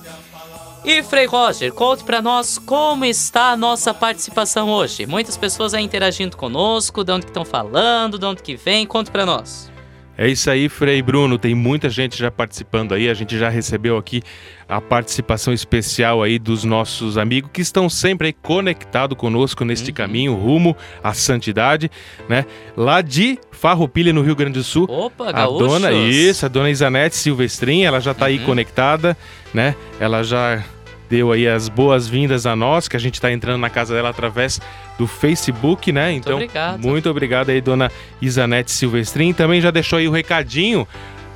E 0.84 1.02
Frei 1.02 1.24
Roger, 1.24 1.72
conte 1.72 2.04
para 2.04 2.20
nós 2.20 2.58
como 2.58 3.06
está 3.06 3.52
a 3.52 3.56
nossa 3.56 3.94
participação 3.94 4.68
hoje. 4.68 5.06
Muitas 5.06 5.36
pessoas 5.36 5.72
aí 5.72 5.82
interagindo 5.82 6.36
conosco, 6.36 7.02
de 7.02 7.10
onde 7.10 7.24
que 7.24 7.30
estão 7.30 7.44
falando, 7.44 8.18
de 8.18 8.26
onde 8.26 8.42
que 8.42 8.54
vem, 8.54 8.86
conte 8.86 9.10
para 9.10 9.24
nós. 9.24 9.72
É 10.16 10.28
isso 10.28 10.48
aí, 10.48 10.68
Frei 10.68 11.02
Bruno. 11.02 11.38
Tem 11.38 11.54
muita 11.54 11.90
gente 11.90 12.16
já 12.16 12.30
participando 12.30 12.94
aí. 12.94 13.08
A 13.08 13.14
gente 13.14 13.36
já 13.36 13.48
recebeu 13.48 13.96
aqui 13.98 14.22
a 14.68 14.80
participação 14.80 15.52
especial 15.52 16.22
aí 16.22 16.38
dos 16.38 16.64
nossos 16.64 17.18
amigos 17.18 17.50
que 17.52 17.60
estão 17.60 17.88
sempre 17.88 18.28
aí 18.28 18.32
conectados 18.32 19.16
conosco 19.18 19.64
neste 19.64 19.90
uhum. 19.90 19.94
caminho 19.94 20.34
rumo 20.34 20.76
à 21.02 21.12
santidade, 21.12 21.90
né? 22.28 22.46
Lá 22.76 23.00
de 23.00 23.38
Farroupilha, 23.50 24.12
no 24.12 24.22
Rio 24.22 24.36
Grande 24.36 24.58
do 24.58 24.64
Sul. 24.64 24.86
Opa, 24.88 25.30
A 25.30 25.46
dona, 25.46 25.92
isso, 25.92 26.46
a 26.46 26.48
dona 26.48 26.70
Isanete 26.70 27.16
Silvestrin, 27.16 27.82
ela 27.82 28.00
já 28.00 28.12
está 28.12 28.26
aí 28.26 28.38
uhum. 28.38 28.44
conectada, 28.44 29.16
né? 29.52 29.74
Ela 29.98 30.22
já 30.22 30.62
deu 31.08 31.32
aí 31.32 31.46
as 31.46 31.68
boas-vindas 31.68 32.46
a 32.46 32.56
nós, 32.56 32.88
que 32.88 32.96
a 32.96 33.00
gente 33.00 33.14
está 33.14 33.30
entrando 33.32 33.60
na 33.60 33.70
casa 33.70 33.94
dela 33.94 34.10
através 34.10 34.60
do 34.98 35.06
Facebook, 35.06 35.92
né? 35.92 36.10
Muito 36.10 36.24
então, 36.24 36.34
obrigado. 36.34 36.80
muito 36.82 37.10
obrigado 37.10 37.50
aí, 37.50 37.60
dona 37.60 37.90
Isanete 38.20 38.70
Silvestrin. 38.70 39.32
Também 39.32 39.60
já 39.60 39.70
deixou 39.70 39.98
aí 39.98 40.08
o 40.08 40.12
recadinho 40.12 40.86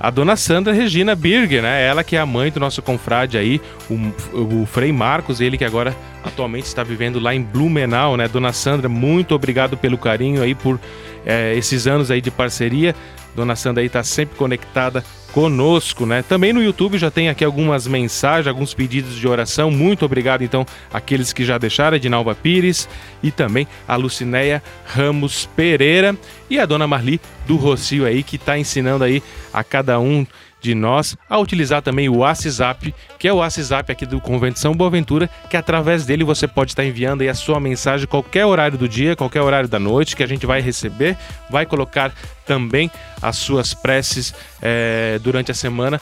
a 0.00 0.10
dona 0.10 0.36
Sandra 0.36 0.72
Regina 0.72 1.14
Birger, 1.14 1.62
né? 1.62 1.84
Ela 1.84 2.04
que 2.04 2.14
é 2.14 2.20
a 2.20 2.26
mãe 2.26 2.50
do 2.50 2.60
nosso 2.60 2.80
confrade 2.80 3.36
aí, 3.36 3.60
o, 3.90 4.62
o 4.62 4.66
Frei 4.66 4.92
Marcos, 4.92 5.40
ele 5.40 5.58
que 5.58 5.64
agora 5.64 5.96
atualmente 6.24 6.66
está 6.66 6.84
vivendo 6.84 7.18
lá 7.18 7.34
em 7.34 7.42
Blumenau, 7.42 8.16
né? 8.16 8.28
Dona 8.28 8.52
Sandra, 8.52 8.88
muito 8.88 9.34
obrigado 9.34 9.76
pelo 9.76 9.98
carinho 9.98 10.42
aí, 10.42 10.54
por 10.54 10.78
é, 11.26 11.54
esses 11.56 11.86
anos 11.86 12.10
aí 12.10 12.20
de 12.20 12.30
parceria. 12.30 12.94
Dona 13.34 13.56
Sandra 13.56 13.82
aí 13.82 13.86
está 13.86 14.02
sempre 14.02 14.36
conectada 14.36 15.04
conosco, 15.32 16.06
né? 16.06 16.22
Também 16.22 16.52
no 16.52 16.62
YouTube 16.62 16.98
já 16.98 17.10
tem 17.10 17.28
aqui 17.28 17.44
algumas 17.44 17.86
mensagens, 17.86 18.46
alguns 18.46 18.74
pedidos 18.74 19.16
de 19.16 19.28
oração. 19.28 19.70
Muito 19.70 20.04
obrigado, 20.04 20.42
então, 20.42 20.66
àqueles 20.92 21.32
que 21.32 21.44
já 21.44 21.58
deixaram, 21.58 21.96
Edinalva 21.96 22.34
Pires 22.34 22.88
e 23.22 23.30
também 23.30 23.66
a 23.86 23.96
Lucinéia 23.96 24.62
Ramos 24.84 25.48
Pereira 25.54 26.16
e 26.48 26.58
a 26.58 26.66
Dona 26.66 26.86
Marli 26.86 27.20
do 27.46 27.56
Rocio 27.56 28.06
aí, 28.06 28.22
que 28.22 28.36
está 28.36 28.58
ensinando 28.58 29.04
aí 29.04 29.22
a 29.52 29.62
cada 29.62 30.00
um 30.00 30.26
de 30.60 30.74
nós 30.74 31.16
a 31.28 31.38
utilizar 31.38 31.82
também 31.82 32.08
o 32.08 32.18
WhatsApp, 32.18 32.94
que 33.18 33.28
é 33.28 33.32
o 33.32 33.36
WhatsApp 33.36 33.92
aqui 33.92 34.04
do 34.04 34.20
Convento 34.20 34.58
São 34.58 34.74
Boaventura, 34.74 35.28
que 35.48 35.56
através 35.56 36.04
dele 36.04 36.24
você 36.24 36.48
pode 36.48 36.72
estar 36.72 36.84
enviando 36.84 37.22
aí 37.22 37.28
a 37.28 37.34
sua 37.34 37.60
mensagem 37.60 38.06
qualquer 38.06 38.44
horário 38.44 38.76
do 38.76 38.88
dia, 38.88 39.16
qualquer 39.16 39.42
horário 39.42 39.68
da 39.68 39.78
noite, 39.78 40.16
que 40.16 40.22
a 40.22 40.26
gente 40.26 40.46
vai 40.46 40.60
receber, 40.60 41.16
vai 41.50 41.64
colocar 41.64 42.12
também 42.46 42.90
as 43.20 43.36
suas 43.36 43.74
preces 43.74 44.34
é, 44.60 45.18
durante 45.22 45.50
a 45.50 45.54
semana. 45.54 46.00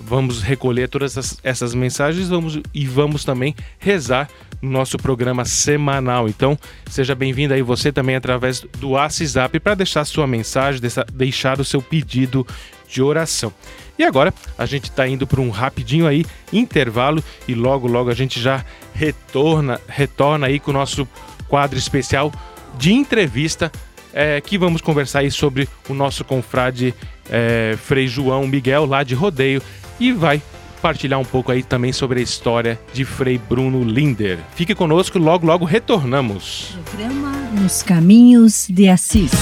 Vamos 0.00 0.40
recolher 0.42 0.88
todas 0.88 1.16
essas, 1.16 1.38
essas 1.42 1.74
mensagens 1.74 2.28
vamos, 2.28 2.60
e 2.72 2.86
vamos 2.86 3.24
também 3.24 3.56
rezar 3.78 4.28
no 4.60 4.70
nosso 4.70 4.96
programa 4.96 5.44
semanal. 5.44 6.28
Então, 6.28 6.58
seja 6.88 7.14
bem-vindo 7.14 7.54
aí 7.54 7.62
você 7.62 7.90
também 7.90 8.16
através 8.16 8.60
do 8.78 8.90
WhatsApp 8.90 9.58
para 9.60 9.74
deixar 9.74 10.04
sua 10.04 10.26
mensagem, 10.26 10.80
deixar 11.12 11.60
o 11.60 11.64
seu 11.64 11.82
pedido 11.82 12.46
de 12.88 13.02
oração. 13.02 13.52
E 13.98 14.04
agora 14.04 14.32
a 14.58 14.66
gente 14.66 14.84
está 14.84 15.06
indo 15.08 15.26
para 15.26 15.40
um 15.40 15.50
rapidinho 15.50 16.06
aí 16.06 16.24
intervalo 16.52 17.22
e 17.48 17.54
logo 17.54 17.86
logo 17.86 18.10
a 18.10 18.14
gente 18.14 18.40
já 18.40 18.64
retorna 18.94 19.80
retorna 19.88 20.46
aí 20.46 20.60
com 20.60 20.70
o 20.70 20.74
nosso 20.74 21.08
quadro 21.48 21.78
especial 21.78 22.32
de 22.78 22.92
entrevista 22.92 23.70
é, 24.12 24.40
que 24.40 24.56
vamos 24.56 24.80
conversar 24.80 25.20
aí 25.20 25.30
sobre 25.30 25.68
o 25.88 25.94
nosso 25.94 26.24
confrade 26.24 26.94
é, 27.30 27.76
Frei 27.78 28.06
João 28.08 28.46
Miguel 28.46 28.86
lá 28.86 29.02
de 29.02 29.14
Rodeio 29.14 29.62
e 30.00 30.12
vai 30.12 30.40
partilhar 30.80 31.18
um 31.18 31.24
pouco 31.24 31.50
aí 31.50 31.62
também 31.62 31.92
sobre 31.92 32.20
a 32.20 32.22
história 32.22 32.80
de 32.92 33.04
Frei 33.04 33.38
Bruno 33.38 33.82
Linder. 33.82 34.38
Fique 34.54 34.74
conosco, 34.74 35.18
logo 35.18 35.46
logo 35.46 35.64
retornamos. 35.64 36.78
Programa 36.84 37.32
Nos 37.60 37.82
Caminhos 37.82 38.66
de 38.70 38.88
Assis. 38.88 39.32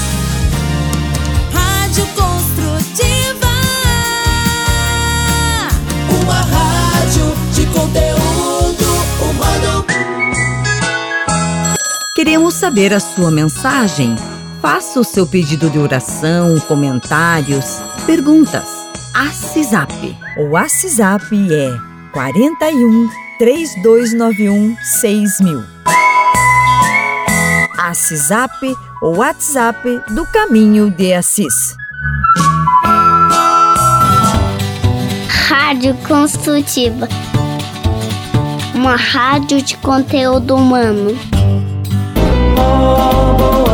Rádio 1.52 2.06
Queremos 12.34 12.54
saber 12.54 12.92
a 12.92 12.98
sua 12.98 13.30
mensagem. 13.30 14.16
Faça 14.60 14.98
o 14.98 15.04
seu 15.04 15.24
pedido 15.24 15.70
de 15.70 15.78
oração, 15.78 16.58
comentários, 16.66 17.80
perguntas. 18.06 18.66
ACISAP. 19.14 20.18
O 20.38 20.48
WhatsApp 20.48 21.24
é 21.52 21.78
41 22.12 23.08
3291 23.38 24.76
6000. 24.82 25.62
ACISAP, 27.78 28.74
o 29.00 29.10
WhatsApp 29.10 30.02
do 30.12 30.26
Caminho 30.26 30.90
de 30.90 31.12
Assis. 31.12 31.76
Rádio 35.28 35.94
Construtiva. 36.08 37.08
Uma 38.74 38.96
rádio 38.96 39.62
de 39.62 39.76
conteúdo 39.76 40.56
humano. 40.56 41.16
Oh, 42.96 43.73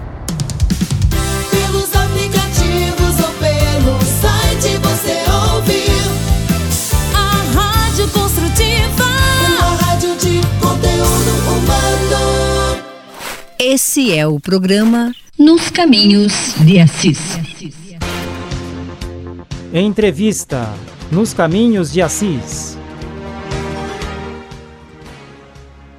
Esse 13.63 14.11
é 14.11 14.25
o 14.25 14.39
programa 14.39 15.13
Nos 15.37 15.69
Caminhos 15.69 16.55
de 16.65 16.79
Assis. 16.79 17.19
Entrevista 19.71 20.67
Nos 21.11 21.31
Caminhos 21.31 21.91
de 21.91 22.01
Assis. 22.01 22.75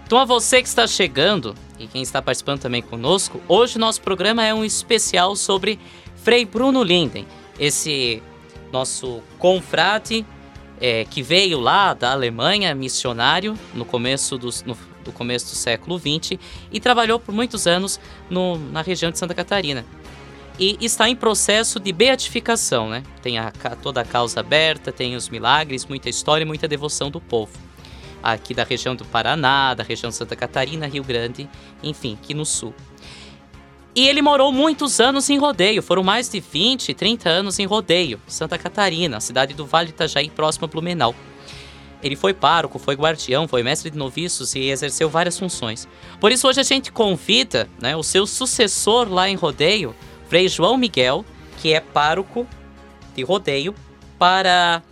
Então, 0.05 0.19
a 0.19 0.25
você 0.25 0.61
que 0.61 0.67
está 0.67 0.89
chegando 0.89 1.55
e 1.79 1.87
quem 1.87 2.03
está 2.03 2.21
participando 2.21 2.63
também 2.63 2.83
conosco, 2.83 3.41
hoje 3.47 3.79
nosso 3.79 4.01
programa 4.01 4.45
é 4.45 4.53
um 4.53 4.65
especial 4.65 5.37
sobre 5.37 5.79
Frei 6.17 6.45
Bruno 6.45 6.83
Linden, 6.83 7.25
esse 7.61 8.21
nosso 8.73 9.23
confrade 9.39 10.27
é, 10.81 11.05
que 11.05 11.23
veio 11.23 11.61
lá 11.61 11.95
da 11.95 12.11
Alemanha, 12.11 12.75
missionário, 12.75 13.57
no 13.73 13.85
começo, 13.85 14.37
dos, 14.37 14.65
no, 14.65 14.77
do 15.03 15.13
começo 15.13 15.47
do 15.47 15.57
século 15.57 15.99
XX 15.99 16.39
e 16.71 16.81
trabalhou 16.81 17.19
por 17.19 17.35
muitos 17.35 17.67
anos 17.67 18.01
no, 18.31 18.57
na 18.57 18.83
região 18.83 19.11
de 19.11 19.19
Santa 19.19 19.35
Catarina. 19.35 19.85
E 20.59 20.77
está 20.81 21.09
em 21.09 21.17
processo 21.17 21.81
de 21.81 21.93
beatificação, 21.93 22.89
né? 22.89 23.03
Tem 23.23 23.39
a, 23.39 23.51
toda 23.83 24.03
a 24.03 24.05
causa 24.05 24.41
aberta, 24.41 24.93
tem 24.93 25.17
os 25.17 25.29
milagres, 25.29 25.87
muita 25.87 26.09
história 26.09 26.45
e 26.45 26.47
muita 26.47 26.69
devoção 26.69 27.11
do 27.11 27.21
povo 27.21 27.73
aqui 28.23 28.55
da 28.55 28.63
região 28.63 28.95
do 28.95 29.05
Paraná, 29.05 29.75
da 29.75 29.83
região 29.83 30.11
de 30.11 30.17
Santa 30.17 30.37
Catarina, 30.37 30.87
Rio 30.87 31.03
Grande, 31.03 31.49
enfim, 31.83 32.17
aqui 32.23 32.33
no 32.33 32.47
sul. 32.47 32.73
E 33.95 34.09
ele 34.09 34.23
morou 34.23 34.51
muitos 34.53 35.01
anos 35.01 35.29
em 35.29 35.37
Rodeio, 35.37 35.83
foram 35.83 36.03
mais 36.03 36.29
de 36.29 36.41
20, 36.41 36.95
30 36.95 37.29
anos 37.29 37.59
em 37.59 37.67
Rodeio, 37.67 38.21
Santa 38.27 38.57
Catarina, 38.57 39.21
cidade 39.21 39.53
do 39.53 39.67
Vale 39.67 39.91
Itajaí, 39.91 40.31
próximo 40.31 40.65
a 40.65 40.69
Blumenau. 40.69 41.15
Ele 42.03 42.17
foi 42.17 42.35
pároco, 42.35 42.79
foi 42.79 42.95
guardião, 42.95 43.47
foi 43.47 43.63
mestre 43.63 43.91
de 43.91 43.97
noviços 43.97 44.55
e 44.55 44.69
exerceu 44.69 45.09
várias 45.09 45.39
funções. 45.39 45.87
Por 46.21 46.33
isso 46.33 46.49
hoje 46.49 46.61
a 46.61 46.65
gente 46.65 46.91
convida 46.91 47.69
né, 47.81 47.97
o 47.97 48.03
seu 48.03 48.27
sucessor 48.27 49.09
lá 49.09 49.29
em 49.29 49.37
Rodeio, 49.37 49.95
Frei 50.29 50.49
João 50.49 50.77
Miguel, 50.77 51.25
que 51.61 51.73
é 51.73 51.81
pároco 51.81 52.47
de 53.15 53.23
Rodeio, 53.23 53.75
para 54.19 54.83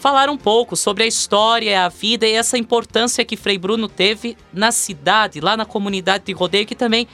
falar 0.00 0.30
um 0.30 0.36
pouco 0.36 0.76
sobre 0.76 1.04
a 1.04 1.06
história, 1.06 1.84
a 1.84 1.88
vida 1.88 2.26
e 2.26 2.32
essa 2.32 2.56
importância 2.56 3.24
que 3.24 3.36
Frei 3.36 3.58
Bruno 3.58 3.86
teve 3.86 4.36
na 4.50 4.72
cidade, 4.72 5.40
lá 5.40 5.56
na 5.58 5.66
comunidade 5.66 6.24
de 6.24 6.32
Rodeio, 6.32 6.66
que 6.66 6.74
também 6.74 7.06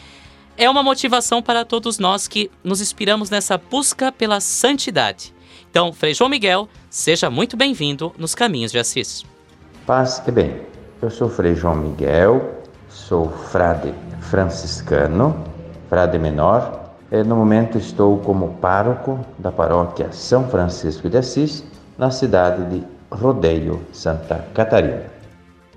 é 0.56 0.70
uma 0.70 0.82
motivação 0.82 1.42
para 1.42 1.64
todos 1.64 1.98
nós 1.98 2.28
que 2.28 2.50
nos 2.62 2.80
inspiramos 2.80 3.28
nessa 3.28 3.58
busca 3.58 4.12
pela 4.12 4.40
santidade. 4.40 5.34
Então, 5.76 5.92
Frei 5.92 6.14
João 6.14 6.30
Miguel, 6.30 6.70
seja 6.88 7.28
muito 7.28 7.54
bem-vindo 7.54 8.10
nos 8.16 8.34
Caminhos 8.34 8.72
de 8.72 8.78
Assis. 8.78 9.26
Paz 9.84 10.22
e 10.26 10.30
bem. 10.30 10.62
Eu 11.02 11.10
sou 11.10 11.28
Frei 11.28 11.54
João 11.54 11.76
Miguel, 11.76 12.62
sou 12.88 13.28
frade 13.28 13.92
franciscano, 14.22 15.44
frade 15.90 16.18
menor. 16.18 16.94
E 17.12 17.22
no 17.22 17.36
momento 17.36 17.76
estou 17.76 18.16
como 18.20 18.54
pároco 18.54 19.20
da 19.38 19.52
paróquia 19.52 20.10
São 20.12 20.48
Francisco 20.48 21.10
de 21.10 21.18
Assis, 21.18 21.62
na 21.98 22.10
cidade 22.10 22.64
de 22.70 22.82
Rodeio, 23.10 23.82
Santa 23.92 24.48
Catarina. 24.54 25.02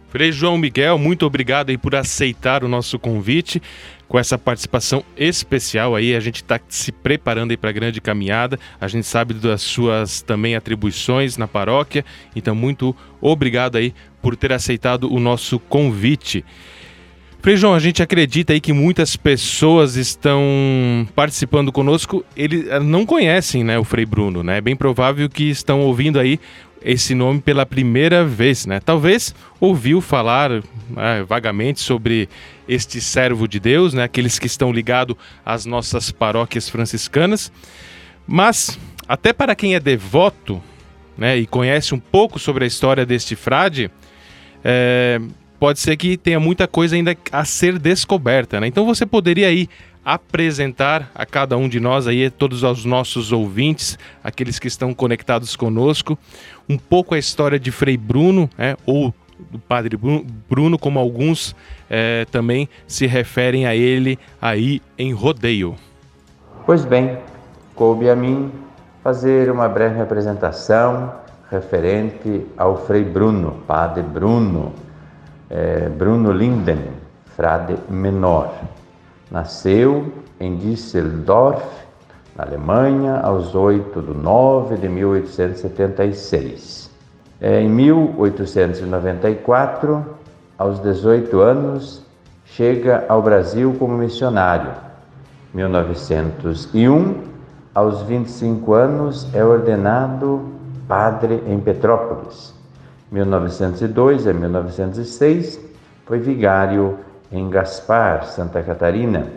Frei 0.07 0.31
João 0.31 0.57
Miguel, 0.57 0.97
muito 0.97 1.25
obrigado 1.25 1.71
aí 1.71 1.77
por 1.77 1.93
aceitar 1.93 2.63
o 2.63 2.69
nosso 2.69 2.97
convite 2.97 3.61
com 4.09 4.17
essa 4.17 4.37
participação 4.37 5.05
especial 5.15 5.95
aí. 5.95 6.15
A 6.15 6.19
gente 6.19 6.37
está 6.37 6.59
se 6.67 6.91
preparando 6.91 7.51
aí 7.51 7.57
para 7.57 7.69
a 7.69 7.73
grande 7.73 8.01
caminhada. 8.01 8.59
A 8.81 8.87
gente 8.87 9.05
sabe 9.05 9.35
das 9.35 9.61
suas 9.61 10.21
também 10.21 10.55
atribuições 10.55 11.37
na 11.37 11.47
paróquia. 11.47 12.03
Então, 12.35 12.55
muito 12.55 12.93
obrigado 13.21 13.77
aí 13.77 13.93
por 14.21 14.35
ter 14.35 14.51
aceitado 14.51 15.13
o 15.13 15.19
nosso 15.19 15.59
convite. 15.59 16.43
Frei 17.41 17.55
João, 17.55 17.73
a 17.73 17.79
gente 17.79 18.03
acredita 18.03 18.51
aí 18.51 18.59
que 18.59 18.73
muitas 18.73 19.15
pessoas 19.15 19.95
estão 19.95 20.43
participando 21.15 21.71
conosco, 21.71 22.25
eles 22.35 22.65
não 22.83 23.05
conhecem 23.05 23.63
né, 23.63 23.79
o 23.79 23.85
Frei 23.85 24.05
Bruno, 24.05 24.43
né? 24.43 24.57
É 24.57 24.61
bem 24.61 24.75
provável 24.75 25.29
que 25.29 25.49
estão 25.49 25.79
ouvindo 25.79 26.19
aí 26.19 26.37
esse 26.83 27.15
nome 27.15 27.39
pela 27.39 27.65
primeira 27.65 28.25
vez, 28.25 28.65
né? 28.65 28.81
Talvez 28.81 29.33
ouviu 29.57 30.01
falar 30.01 30.49
né, 30.51 31.23
vagamente 31.25 31.79
sobre 31.79 32.27
este 32.69 33.01
servo 33.01 33.47
de 33.47 33.59
Deus, 33.59 33.93
né? 33.93 34.03
Aqueles 34.03 34.37
que 34.37 34.45
estão 34.45 34.71
ligados 34.71 35.17
às 35.43 35.65
nossas 35.65 36.11
paróquias 36.11 36.69
franciscanas, 36.69 37.51
mas 38.27 38.79
até 39.07 39.33
para 39.33 39.55
quem 39.55 39.73
é 39.73 39.79
devoto, 39.79 40.61
né? 41.17 41.35
E 41.35 41.47
conhece 41.47 41.95
um 41.95 41.99
pouco 41.99 42.37
sobre 42.37 42.63
a 42.63 42.67
história 42.67 43.05
deste 43.07 43.35
frade, 43.35 43.89
é, 44.63 45.19
pode 45.59 45.79
ser 45.79 45.97
que 45.97 46.15
tenha 46.15 46.39
muita 46.39 46.67
coisa 46.67 46.95
ainda 46.95 47.17
a 47.31 47.43
ser 47.43 47.79
descoberta, 47.79 48.59
né? 48.59 48.67
Então 48.67 48.85
você 48.85 49.03
poderia 49.03 49.47
aí 49.47 49.67
apresentar 50.05 51.11
a 51.13 51.25
cada 51.25 51.57
um 51.57 51.67
de 51.67 51.79
nós 51.79 52.07
aí, 52.07 52.29
todos 52.29 52.63
os 52.63 52.85
nossos 52.85 53.31
ouvintes, 53.31 53.97
aqueles 54.23 54.57
que 54.57 54.67
estão 54.67 54.93
conectados 54.93 55.55
conosco, 55.55 56.17
um 56.67 56.77
pouco 56.77 57.15
a 57.15 57.19
história 57.19 57.59
de 57.59 57.71
Frei 57.71 57.97
Bruno, 57.97 58.49
né? 58.57 58.75
ou 58.85 59.13
do 59.51 59.59
Padre 59.59 59.97
Bruno, 60.49 60.77
como 60.77 60.99
alguns 60.99 61.55
é, 61.89 62.25
também 62.31 62.67
se 62.87 63.07
referem 63.07 63.65
a 63.65 63.75
ele 63.75 64.19
aí 64.41 64.81
em 64.97 65.13
rodeio. 65.13 65.75
Pois 66.65 66.85
bem, 66.85 67.17
coube 67.75 68.09
a 68.09 68.15
mim 68.15 68.51
fazer 69.03 69.49
uma 69.49 69.67
breve 69.67 70.01
apresentação 70.01 71.13
referente 71.49 72.45
ao 72.57 72.85
Frei 72.85 73.03
Bruno, 73.03 73.63
Padre 73.65 74.03
Bruno, 74.03 74.73
é, 75.49 75.89
Bruno 75.89 76.31
Linden, 76.31 76.91
frade 77.35 77.75
menor. 77.89 78.53
Nasceu 79.31 80.13
em 80.39 80.55
Düsseldorf, 80.57 81.63
na 82.35 82.43
Alemanha, 82.43 83.19
aos 83.21 83.55
8 83.55 84.01
de 84.01 84.13
9 84.17 84.77
de 84.77 84.87
1876. 84.87 86.78
É, 87.41 87.61
em 87.61 87.69
1894, 87.69 90.05
aos 90.57 90.81
18 90.81 91.39
anos, 91.39 92.03
chega 92.43 93.05
ao 93.07 93.21
Brasil 93.21 93.73
como 93.79 93.97
missionário. 93.97 94.73
1901, 95.53 97.15
aos 97.73 98.01
25 98.01 98.73
anos, 98.73 99.33
é 99.33 99.41
ordenado 99.43 100.49
padre 100.85 101.41
em 101.47 101.57
Petrópolis. 101.59 102.53
1902 103.09 104.27
a 104.27 104.33
1906 104.33 105.61
foi 106.05 106.19
vigário 106.19 106.97
em 107.31 107.49
Gaspar, 107.49 108.25
Santa 108.25 108.61
Catarina. 108.61 109.27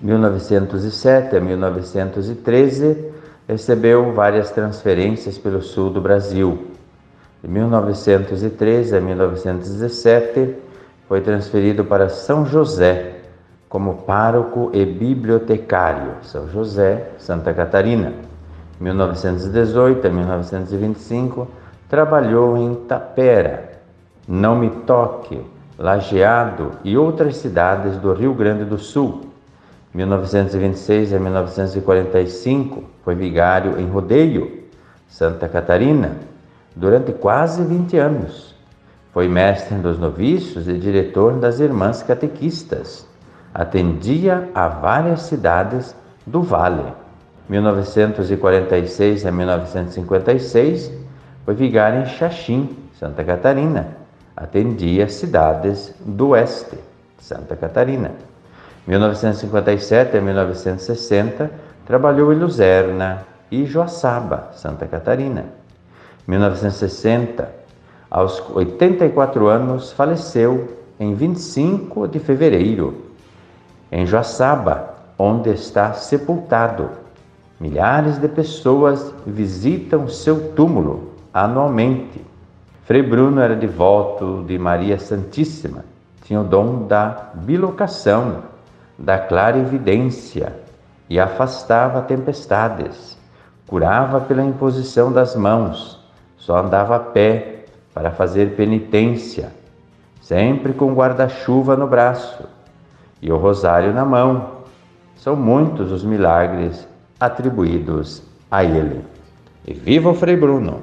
1907 0.00 1.36
a 1.36 1.40
1913, 1.40 3.12
recebeu 3.48 4.12
várias 4.12 4.50
transferências 4.50 5.38
pelo 5.38 5.62
sul 5.62 5.88
do 5.90 6.02
Brasil. 6.02 6.69
De 7.42 7.48
1913 7.48 8.96
a 8.96 9.00
1917, 9.00 10.56
foi 11.08 11.22
transferido 11.22 11.84
para 11.84 12.08
São 12.08 12.44
José 12.44 13.20
como 13.68 14.02
pároco 14.02 14.70
e 14.74 14.84
bibliotecário, 14.84 16.14
São 16.22 16.48
José, 16.48 17.12
Santa 17.18 17.54
Catarina. 17.54 18.12
1918 18.80 20.06
a 20.06 20.10
1925, 20.10 21.48
trabalhou 21.88 22.56
em 22.56 22.74
Tapera, 22.74 23.80
Não 24.26 24.56
Me 24.56 24.70
Toque, 24.70 25.40
Lajeado 25.78 26.72
e 26.84 26.98
outras 26.98 27.36
cidades 27.36 27.96
do 27.96 28.12
Rio 28.12 28.34
Grande 28.34 28.64
do 28.64 28.76
Sul. 28.76 29.26
1926 29.94 31.14
a 31.14 31.18
1945, 31.18 32.84
foi 33.04 33.14
vigário 33.14 33.80
em 33.80 33.88
Rodeio, 33.88 34.64
Santa 35.08 35.48
Catarina, 35.48 36.16
durante 36.80 37.12
quase 37.12 37.62
20 37.62 37.98
anos. 37.98 38.54
Foi 39.12 39.28
mestre 39.28 39.76
dos 39.76 39.98
noviços 39.98 40.66
e 40.66 40.78
diretor 40.78 41.34
das 41.34 41.60
Irmãs 41.60 42.02
Catequistas. 42.02 43.06
Atendia 43.52 44.48
a 44.54 44.66
várias 44.66 45.22
cidades 45.22 45.94
do 46.26 46.42
Vale. 46.42 46.94
1946 47.50 49.26
a 49.26 49.30
1956, 49.30 50.90
foi 51.44 51.54
vigário 51.54 52.00
em 52.00 52.06
Xaxim, 52.06 52.74
Santa 52.98 53.24
Catarina. 53.24 53.88
Atendia 54.34 55.06
cidades 55.06 55.94
do 56.00 56.28
oeste, 56.28 56.78
Santa 57.18 57.56
Catarina. 57.56 58.12
1957 58.86 60.16
a 60.16 60.20
1960, 60.22 61.50
trabalhou 61.84 62.32
em 62.32 62.36
Luzerna 62.36 63.26
e 63.50 63.66
Joaçaba, 63.66 64.48
Santa 64.52 64.86
Catarina. 64.86 65.59
1960, 66.30 67.50
aos 68.08 68.40
84 68.50 69.48
anos, 69.48 69.92
faleceu 69.92 70.78
em 70.98 71.14
25 71.14 72.06
de 72.06 72.20
fevereiro, 72.20 73.06
em 73.90 74.06
Joaçaba, 74.06 74.94
onde 75.18 75.50
está 75.50 75.92
sepultado. 75.92 76.90
Milhares 77.58 78.18
de 78.18 78.28
pessoas 78.28 79.12
visitam 79.26 80.08
seu 80.08 80.52
túmulo 80.52 81.10
anualmente. 81.34 82.24
Frei 82.84 83.02
Bruno 83.02 83.40
era 83.40 83.54
devoto 83.54 84.44
de 84.46 84.58
Maria 84.58 84.98
Santíssima, 84.98 85.84
tinha 86.24 86.40
o 86.40 86.44
dom 86.44 86.86
da 86.86 87.30
bilocação, 87.34 88.44
da 88.98 89.18
clara 89.18 89.58
evidência 89.58 90.52
e 91.08 91.18
afastava 91.18 92.02
tempestades, 92.02 93.18
curava 93.66 94.20
pela 94.20 94.42
imposição 94.42 95.12
das 95.12 95.34
mãos, 95.34 95.99
só 96.40 96.56
andava 96.56 96.96
a 96.96 96.98
pé 96.98 97.66
para 97.94 98.10
fazer 98.10 98.56
penitência, 98.56 99.52
sempre 100.22 100.72
com 100.72 100.94
guarda-chuva 100.94 101.76
no 101.76 101.86
braço 101.86 102.44
e 103.22 103.30
o 103.30 103.36
rosário 103.36 103.92
na 103.92 104.04
mão. 104.04 104.60
São 105.16 105.36
muitos 105.36 105.92
os 105.92 106.02
milagres 106.02 106.88
atribuídos 107.20 108.22
a 108.50 108.64
ele. 108.64 109.04
E 109.66 109.74
viva 109.74 110.10
o 110.10 110.14
Frei 110.14 110.34
Bruno! 110.34 110.82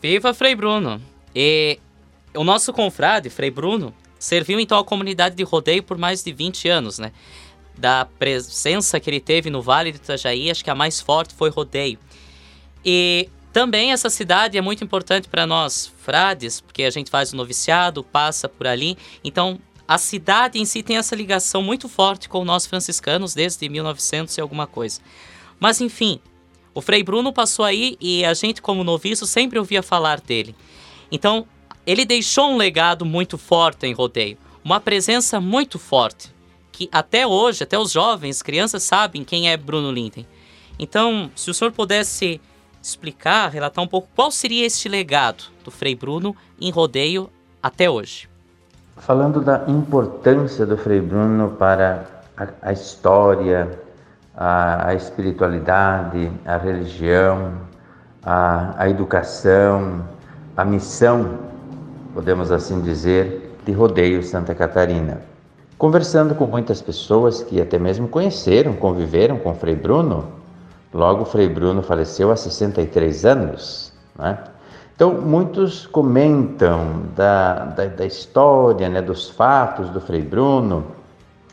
Viva 0.00 0.34
Frei 0.34 0.54
Bruno! 0.54 1.00
E 1.34 1.78
o 2.34 2.44
nosso 2.44 2.74
confrade, 2.74 3.30
Frei 3.30 3.50
Bruno, 3.50 3.94
serviu 4.18 4.60
então 4.60 4.78
a 4.78 4.84
comunidade 4.84 5.34
de 5.34 5.42
rodeio 5.42 5.82
por 5.82 5.96
mais 5.96 6.22
de 6.22 6.30
20 6.30 6.68
anos, 6.68 6.98
né? 6.98 7.10
Da 7.78 8.06
presença 8.18 9.00
que 9.00 9.08
ele 9.08 9.20
teve 9.20 9.48
no 9.48 9.62
Vale 9.62 9.92
do 9.92 9.96
Itajaí, 9.96 10.50
acho 10.50 10.62
que 10.62 10.68
a 10.68 10.74
mais 10.74 11.00
forte 11.00 11.34
foi 11.34 11.48
rodeio. 11.48 11.98
E 12.84 13.30
também 13.52 13.92
essa 13.92 14.08
cidade 14.08 14.56
é 14.56 14.60
muito 14.60 14.82
importante 14.82 15.28
para 15.28 15.46
nós, 15.46 15.92
frades, 15.98 16.60
porque 16.60 16.84
a 16.84 16.90
gente 16.90 17.10
faz 17.10 17.32
o 17.32 17.36
noviciado, 17.36 18.02
passa 18.02 18.48
por 18.48 18.66
ali. 18.66 18.96
Então, 19.22 19.60
a 19.86 19.98
cidade 19.98 20.58
em 20.58 20.64
si 20.64 20.82
tem 20.82 20.96
essa 20.96 21.14
ligação 21.14 21.62
muito 21.62 21.88
forte 21.88 22.28
com 22.28 22.44
nós 22.44 22.66
franciscanos 22.66 23.34
desde 23.34 23.68
1900 23.68 24.36
e 24.36 24.40
alguma 24.40 24.66
coisa. 24.66 25.00
Mas 25.60 25.80
enfim, 25.80 26.18
o 26.74 26.80
Frei 26.80 27.02
Bruno 27.02 27.32
passou 27.32 27.64
aí 27.64 27.96
e 28.00 28.24
a 28.24 28.32
gente, 28.32 28.62
como 28.62 28.82
noviço, 28.82 29.26
sempre 29.26 29.58
ouvia 29.58 29.82
falar 29.82 30.20
dele. 30.20 30.56
Então, 31.10 31.46
ele 31.86 32.06
deixou 32.06 32.50
um 32.50 32.56
legado 32.56 33.04
muito 33.04 33.36
forte 33.36 33.86
em 33.86 33.92
rodeio, 33.92 34.38
uma 34.64 34.80
presença 34.80 35.40
muito 35.40 35.78
forte, 35.78 36.32
que 36.70 36.88
até 36.90 37.26
hoje, 37.26 37.64
até 37.64 37.78
os 37.78 37.92
jovens, 37.92 38.40
crianças 38.40 38.82
sabem 38.82 39.24
quem 39.24 39.50
é 39.50 39.56
Bruno 39.58 39.92
Linden. 39.92 40.26
Então, 40.78 41.30
se 41.34 41.50
o 41.50 41.54
senhor 41.54 41.70
pudesse 41.72 42.40
explicar, 42.82 43.48
relatar 43.48 43.82
um 43.84 43.88
pouco 43.88 44.08
qual 44.14 44.30
seria 44.30 44.66
este 44.66 44.88
legado 44.88 45.44
do 45.64 45.70
Frei 45.70 45.94
Bruno 45.94 46.34
em 46.60 46.70
rodeio 46.70 47.30
até 47.62 47.88
hoje. 47.88 48.28
Falando 48.96 49.40
da 49.40 49.64
importância 49.68 50.66
do 50.66 50.76
Frei 50.76 51.00
Bruno 51.00 51.50
para 51.58 52.06
a, 52.36 52.48
a 52.62 52.72
história, 52.72 53.78
a, 54.36 54.88
a, 54.88 54.94
espiritualidade, 54.94 56.30
a 56.44 56.56
religião, 56.56 57.54
a, 58.22 58.74
a 58.76 58.88
educação, 58.88 60.06
a 60.56 60.64
missão 60.64 61.52
podemos 62.12 62.50
assim 62.50 62.80
dizer, 62.80 63.56
de 63.64 63.72
rodeio 63.72 64.22
Santa 64.22 64.54
Catarina. 64.54 65.22
Conversando 65.78 66.34
com 66.34 66.46
muitas 66.46 66.80
pessoas 66.80 67.42
que 67.42 67.60
até 67.60 67.78
mesmo 67.78 68.06
conheceram, 68.06 68.74
conviveram 68.74 69.38
com 69.38 69.54
Frei 69.54 69.74
Bruno, 69.74 70.26
logo 70.92 71.24
Frei 71.24 71.48
Bruno 71.48 71.82
faleceu 71.82 72.30
há 72.30 72.36
63 72.36 73.24
anos. 73.24 73.92
Né? 74.18 74.38
Então, 74.94 75.14
muitos 75.14 75.86
comentam 75.86 77.04
da, 77.16 77.64
da, 77.64 77.86
da 77.86 78.06
história, 78.06 78.88
né, 78.88 79.00
dos 79.00 79.30
fatos 79.30 79.88
do 79.90 80.00
Frei 80.00 80.22
Bruno, 80.22 80.84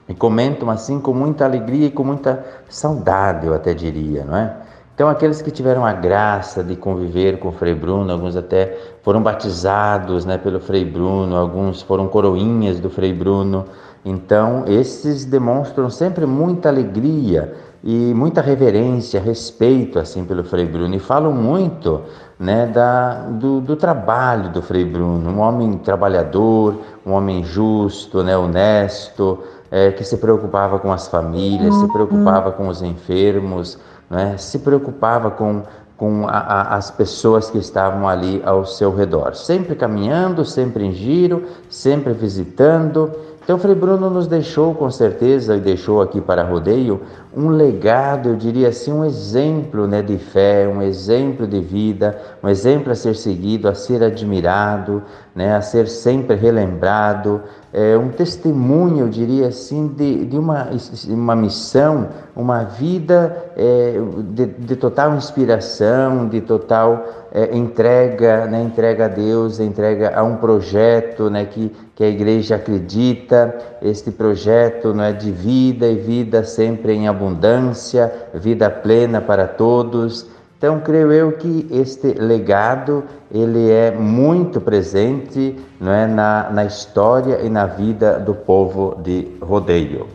e 0.07 0.13
comentam 0.13 0.69
assim 0.69 0.99
com 0.99 1.13
muita 1.13 1.45
alegria 1.45 1.87
e 1.87 1.91
com 1.91 2.03
muita 2.03 2.45
saudade, 2.67 3.47
eu 3.47 3.53
até 3.53 3.73
diria, 3.73 4.23
não 4.25 4.35
é? 4.35 4.55
Então, 4.93 5.07
aqueles 5.07 5.41
que 5.41 5.49
tiveram 5.49 5.85
a 5.85 5.93
graça 5.93 6.61
de 6.61 6.75
conviver 6.75 7.39
com 7.39 7.47
o 7.47 7.51
Frei 7.53 7.73
Bruno, 7.73 8.11
alguns 8.11 8.35
até 8.35 8.77
foram 9.01 9.23
batizados 9.23 10.25
né, 10.25 10.37
pelo 10.37 10.59
Frei 10.59 10.83
Bruno, 10.83 11.37
alguns 11.37 11.81
foram 11.81 12.09
coroinhas 12.09 12.81
do 12.81 12.89
Frei 12.89 13.13
Bruno. 13.13 13.65
Então, 14.03 14.65
esses 14.67 15.23
demonstram 15.23 15.89
sempre 15.89 16.25
muita 16.25 16.67
alegria 16.67 17.53
e 17.83 18.13
muita 18.13 18.41
reverência, 18.41 19.19
respeito 19.19 19.99
assim 19.99 20.25
pelo 20.25 20.43
Frei 20.43 20.65
Bruno. 20.65 20.93
E 20.93 20.99
falam 20.99 21.31
muito 21.31 22.01
né, 22.37 22.65
da, 22.67 23.23
do, 23.23 23.59
do 23.59 23.75
trabalho 23.75 24.49
do 24.49 24.61
Frei 24.61 24.85
Bruno, 24.85 25.29
um 25.29 25.39
homem 25.39 25.77
trabalhador, 25.77 26.75
um 27.05 27.11
homem 27.11 27.43
justo, 27.43 28.23
né, 28.23 28.37
honesto, 28.37 29.39
é, 29.69 29.91
que 29.91 30.03
se 30.03 30.17
preocupava 30.17 30.79
com 30.79 30.91
as 30.91 31.07
famílias, 31.07 31.75
se 31.75 31.87
preocupava 31.91 32.51
com 32.51 32.67
os 32.67 32.81
enfermos, 32.81 33.77
né, 34.09 34.35
se 34.37 34.59
preocupava 34.59 35.31
com, 35.31 35.63
com 35.97 36.27
a, 36.27 36.37
a, 36.37 36.75
as 36.75 36.89
pessoas 36.89 37.49
que 37.49 37.57
estavam 37.57 38.07
ali 38.07 38.41
ao 38.45 38.65
seu 38.65 38.95
redor, 38.95 39.35
sempre 39.35 39.75
caminhando, 39.75 40.45
sempre 40.45 40.85
em 40.85 40.93
giro, 40.93 41.43
sempre 41.69 42.13
visitando. 42.13 43.11
Então, 43.49 43.57
Frei 43.57 43.73
Bruno 43.73 44.11
nos 44.11 44.27
deixou, 44.27 44.75
com 44.75 44.91
certeza, 44.91 45.55
e 45.55 45.59
deixou 45.59 46.03
aqui 46.03 46.21
para 46.21 46.43
Rodeio, 46.43 47.01
um 47.35 47.49
legado, 47.49 48.29
eu 48.29 48.35
diria 48.35 48.67
assim, 48.67 48.93
um 48.93 49.03
exemplo 49.03 49.87
né, 49.87 50.03
de 50.03 50.19
fé, 50.19 50.67
um 50.67 50.83
exemplo 50.83 51.47
de 51.47 51.59
vida, 51.59 52.15
um 52.43 52.47
exemplo 52.47 52.91
a 52.91 52.95
ser 52.95 53.15
seguido, 53.15 53.67
a 53.67 53.73
ser 53.73 54.03
admirado, 54.03 55.01
né, 55.33 55.55
a 55.55 55.61
ser 55.61 55.87
sempre 55.87 56.35
relembrado, 56.35 57.41
é, 57.71 57.95
um 57.97 58.09
testemunho, 58.09 59.05
eu 59.05 59.09
diria 59.09 59.47
assim, 59.47 59.87
de, 59.87 60.25
de 60.25 60.37
uma, 60.37 60.69
uma 61.07 61.35
missão, 61.35 62.07
uma 62.35 62.63
vida 62.63 63.51
é, 63.55 63.93
de, 64.31 64.45
de, 64.47 64.75
total 64.75 65.15
inspiração, 65.15 66.27
de 66.27 66.41
total 66.41 67.05
é, 67.31 67.55
entrega, 67.55 68.47
né, 68.47 68.63
entrega 68.63 69.05
a 69.05 69.07
Deus, 69.07 69.59
entrega 69.59 70.17
a 70.17 70.23
um 70.23 70.37
projeto 70.37 71.29
né, 71.29 71.45
que, 71.45 71.71
que 71.93 72.03
a 72.03 72.07
igreja 72.07 72.55
acredita, 72.55 73.55
este 73.83 74.09
projeto 74.09 74.91
não 74.91 75.03
é 75.03 75.13
de 75.13 75.31
vida 75.31 75.85
e 75.85 75.95
vida 75.95 76.43
sempre 76.43 76.93
em 76.93 77.07
abundância, 77.07 78.11
vida 78.33 78.67
plena 78.69 79.21
para 79.21 79.47
todos. 79.47 80.27
Então, 80.59 80.81
creio 80.81 81.09
eu 81.09 81.31
que 81.31 81.65
este 81.71 82.07
legado 82.19 83.05
ele 83.33 83.69
é 83.69 83.91
muito 83.91 84.59
presente 84.59 85.55
não 85.79 85.89
é, 85.89 86.05
na, 86.05 86.49
na 86.49 86.65
história 86.65 87.39
e 87.45 87.49
na 87.49 87.65
vida 87.65 88.19
do 88.19 88.35
povo 88.35 89.01
de 89.01 89.25
Rodeio. 89.41 90.05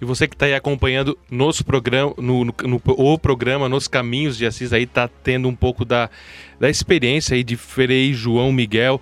E 0.00 0.04
você 0.06 0.26
que 0.26 0.34
está 0.34 0.46
aí 0.46 0.54
acompanhando 0.54 1.18
nos 1.30 1.60
programa, 1.60 2.14
no, 2.16 2.42
no, 2.46 2.54
no, 2.62 2.80
o 2.86 3.18
programa 3.18 3.68
Nos 3.68 3.86
Caminhos 3.86 4.38
de 4.38 4.46
Assis, 4.46 4.72
aí 4.72 4.84
está 4.84 5.10
tendo 5.22 5.46
um 5.46 5.54
pouco 5.54 5.84
da, 5.84 6.08
da 6.58 6.70
experiência 6.70 7.34
aí 7.34 7.44
de 7.44 7.54
Frei 7.54 8.14
João 8.14 8.50
Miguel, 8.50 8.98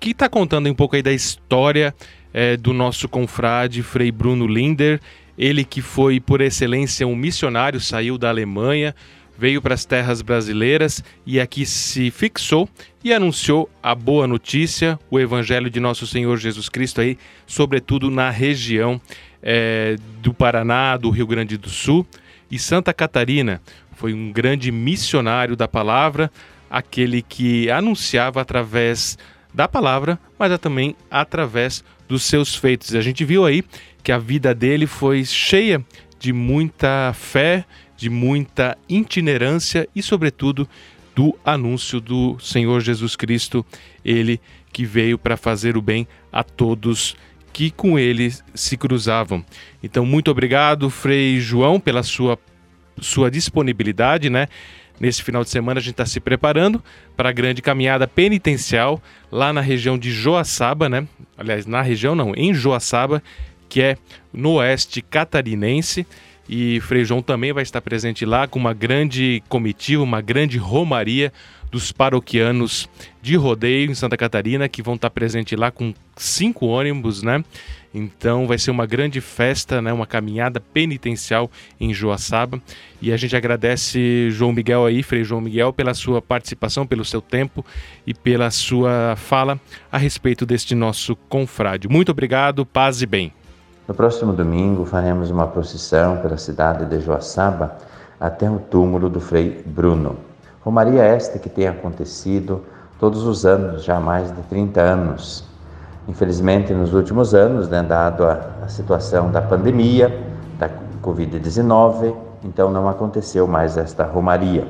que 0.00 0.12
está 0.12 0.30
contando 0.30 0.70
um 0.70 0.74
pouco 0.74 0.96
aí 0.96 1.02
da 1.02 1.12
história 1.12 1.94
é, 2.32 2.56
do 2.56 2.72
nosso 2.72 3.06
confrade 3.06 3.82
Frei 3.82 4.10
Bruno 4.10 4.46
Linder 4.46 4.98
Ele 5.36 5.62
que 5.62 5.82
foi 5.82 6.20
por 6.20 6.40
excelência 6.40 7.06
um 7.06 7.14
missionário, 7.14 7.78
saiu 7.78 8.16
da 8.16 8.30
Alemanha, 8.30 8.94
veio 9.42 9.60
para 9.60 9.74
as 9.74 9.84
terras 9.84 10.22
brasileiras 10.22 11.02
e 11.26 11.40
aqui 11.40 11.66
se 11.66 12.12
fixou 12.12 12.68
e 13.02 13.12
anunciou 13.12 13.68
a 13.82 13.92
boa 13.92 14.24
notícia, 14.24 14.96
o 15.10 15.18
Evangelho 15.18 15.68
de 15.68 15.80
nosso 15.80 16.06
Senhor 16.06 16.36
Jesus 16.36 16.68
Cristo 16.68 17.00
aí, 17.00 17.18
sobretudo 17.44 18.08
na 18.08 18.30
região 18.30 19.00
é, 19.42 19.96
do 20.22 20.32
Paraná, 20.32 20.96
do 20.96 21.10
Rio 21.10 21.26
Grande 21.26 21.56
do 21.56 21.68
Sul 21.68 22.06
e 22.48 22.56
Santa 22.56 22.94
Catarina. 22.94 23.60
Foi 23.96 24.14
um 24.14 24.30
grande 24.30 24.70
missionário 24.70 25.56
da 25.56 25.66
palavra, 25.66 26.30
aquele 26.70 27.20
que 27.20 27.68
anunciava 27.68 28.40
através 28.40 29.18
da 29.52 29.66
palavra, 29.66 30.20
mas 30.38 30.56
também 30.60 30.94
através 31.10 31.82
dos 32.06 32.22
seus 32.22 32.54
feitos. 32.54 32.94
A 32.94 33.00
gente 33.00 33.24
viu 33.24 33.44
aí 33.44 33.64
que 34.04 34.12
a 34.12 34.18
vida 34.18 34.54
dele 34.54 34.86
foi 34.86 35.24
cheia 35.24 35.84
de 36.22 36.32
muita 36.32 37.12
fé, 37.12 37.64
de 38.02 38.10
muita 38.10 38.76
itinerância 38.88 39.88
e, 39.94 40.02
sobretudo, 40.02 40.68
do 41.14 41.38
anúncio 41.44 42.00
do 42.00 42.36
Senhor 42.40 42.80
Jesus 42.80 43.14
Cristo, 43.14 43.64
ele 44.04 44.40
que 44.72 44.84
veio 44.84 45.16
para 45.16 45.36
fazer 45.36 45.76
o 45.76 45.82
bem 45.82 46.08
a 46.32 46.42
todos 46.42 47.14
que 47.52 47.70
com 47.70 47.96
ele 47.96 48.32
se 48.56 48.76
cruzavam. 48.76 49.44
Então, 49.80 50.04
muito 50.04 50.32
obrigado, 50.32 50.90
Frei 50.90 51.38
João, 51.38 51.78
pela 51.78 52.02
sua, 52.02 52.36
sua 53.00 53.30
disponibilidade, 53.30 54.28
né? 54.28 54.48
Nesse 54.98 55.22
final 55.22 55.44
de 55.44 55.50
semana 55.50 55.78
a 55.78 55.82
gente 55.82 55.92
está 55.92 56.06
se 56.06 56.18
preparando 56.18 56.82
para 57.16 57.28
a 57.28 57.32
grande 57.32 57.62
caminhada 57.62 58.08
penitencial 58.08 59.00
lá 59.30 59.52
na 59.52 59.60
região 59.60 59.96
de 59.96 60.10
Joaçaba, 60.10 60.88
né? 60.88 61.06
Aliás, 61.38 61.66
na 61.66 61.82
região 61.82 62.16
não, 62.16 62.34
em 62.34 62.52
Joaçaba, 62.52 63.22
que 63.68 63.80
é 63.80 63.96
no 64.32 64.54
oeste 64.54 65.00
catarinense. 65.00 66.04
E 66.54 66.80
Frei 66.80 67.02
João 67.02 67.22
também 67.22 67.50
vai 67.50 67.62
estar 67.62 67.80
presente 67.80 68.26
lá 68.26 68.46
com 68.46 68.58
uma 68.58 68.74
grande 68.74 69.42
comitiva, 69.48 70.02
uma 70.02 70.20
grande 70.20 70.58
romaria 70.58 71.32
dos 71.70 71.92
paroquianos 71.92 72.90
de 73.22 73.36
rodeio 73.36 73.90
em 73.90 73.94
Santa 73.94 74.18
Catarina, 74.18 74.68
que 74.68 74.82
vão 74.82 74.96
estar 74.96 75.08
presentes 75.08 75.58
lá 75.58 75.70
com 75.70 75.94
cinco 76.14 76.66
ônibus, 76.66 77.22
né? 77.22 77.42
Então 77.94 78.46
vai 78.46 78.58
ser 78.58 78.70
uma 78.70 78.84
grande 78.84 79.18
festa, 79.18 79.80
né? 79.80 79.94
uma 79.94 80.06
caminhada 80.06 80.60
penitencial 80.60 81.50
em 81.80 81.94
Joaçaba. 81.94 82.60
E 83.00 83.10
a 83.10 83.16
gente 83.16 83.34
agradece 83.34 84.28
João 84.30 84.52
Miguel 84.52 84.84
aí, 84.84 85.02
Frei 85.02 85.24
João 85.24 85.40
Miguel, 85.40 85.72
pela 85.72 85.94
sua 85.94 86.20
participação, 86.20 86.86
pelo 86.86 87.02
seu 87.02 87.22
tempo 87.22 87.64
e 88.06 88.12
pela 88.12 88.50
sua 88.50 89.16
fala 89.16 89.58
a 89.90 89.96
respeito 89.96 90.44
deste 90.44 90.74
nosso 90.74 91.16
confrade. 91.30 91.88
Muito 91.88 92.10
obrigado, 92.10 92.66
paz 92.66 93.00
e 93.00 93.06
bem. 93.06 93.32
No 93.86 93.94
próximo 93.94 94.32
domingo 94.32 94.84
faremos 94.84 95.28
uma 95.28 95.48
procissão 95.48 96.18
pela 96.18 96.36
cidade 96.36 96.84
de 96.84 97.00
Joaçaba 97.00 97.76
até 98.20 98.48
o 98.48 98.60
túmulo 98.60 99.10
do 99.10 99.20
Frei 99.20 99.60
Bruno. 99.66 100.14
Romaria 100.64 101.02
esta 101.02 101.36
que 101.36 101.48
tem 101.48 101.66
acontecido 101.66 102.62
todos 103.00 103.24
os 103.24 103.44
anos, 103.44 103.82
já 103.82 103.96
há 103.96 104.00
mais 104.00 104.32
de 104.32 104.40
30 104.42 104.80
anos. 104.80 105.44
Infelizmente, 106.06 106.72
nos 106.72 106.94
últimos 106.94 107.34
anos, 107.34 107.68
né, 107.68 107.82
dado 107.82 108.24
a, 108.24 108.38
a 108.64 108.68
situação 108.68 109.32
da 109.32 109.42
pandemia, 109.42 110.16
da 110.60 110.70
Covid-19, 111.02 112.14
então 112.44 112.70
não 112.70 112.88
aconteceu 112.88 113.48
mais 113.48 113.76
esta 113.76 114.04
romaria. 114.04 114.64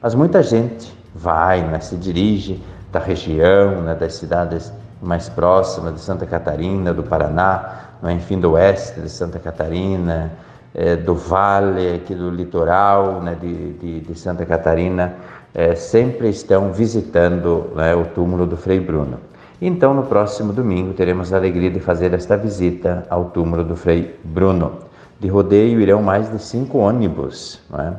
Mas 0.00 0.14
muita 0.14 0.40
gente 0.44 0.96
vai, 1.12 1.62
né, 1.62 1.80
se 1.80 1.96
dirige 1.96 2.62
da 2.92 3.00
região, 3.00 3.82
né, 3.82 3.96
das 3.96 4.14
cidades 4.14 4.72
mais 5.02 5.28
próximas 5.28 5.94
de 5.94 6.00
Santa 6.00 6.24
Catarina, 6.24 6.94
do 6.94 7.02
Paraná, 7.02 7.85
enfim, 8.04 8.38
do 8.38 8.52
oeste 8.52 9.00
de 9.00 9.08
Santa 9.08 9.38
Catarina, 9.38 10.32
é, 10.74 10.94
do 10.94 11.14
vale, 11.14 11.94
aqui 11.94 12.14
do 12.14 12.30
litoral 12.30 13.22
né, 13.22 13.36
de, 13.40 13.72
de, 13.72 14.00
de, 14.00 14.18
Santa 14.18 14.44
Catarina, 14.44 15.14
é, 15.54 15.74
sempre 15.74 16.28
estão 16.28 16.70
visitando 16.70 17.72
né, 17.74 17.94
o 17.94 18.04
túmulo 18.04 18.46
do 18.46 18.58
Frei 18.58 18.78
Bruno. 18.78 19.18
Então, 19.60 19.94
no 19.94 20.02
próximo 20.02 20.52
domingo, 20.52 20.92
teremos 20.92 21.32
a 21.32 21.38
alegria 21.38 21.70
de 21.70 21.80
fazer 21.80 22.12
esta 22.12 22.36
visita 22.36 23.06
ao 23.08 23.26
túmulo 23.26 23.64
do 23.64 23.74
Frei 23.74 24.14
Bruno. 24.22 24.72
De 25.18 25.28
rodeio 25.28 25.80
irão 25.80 26.02
mais 26.02 26.30
de 26.30 26.38
cinco 26.38 26.76
ônibus, 26.76 27.58
é? 27.72 27.92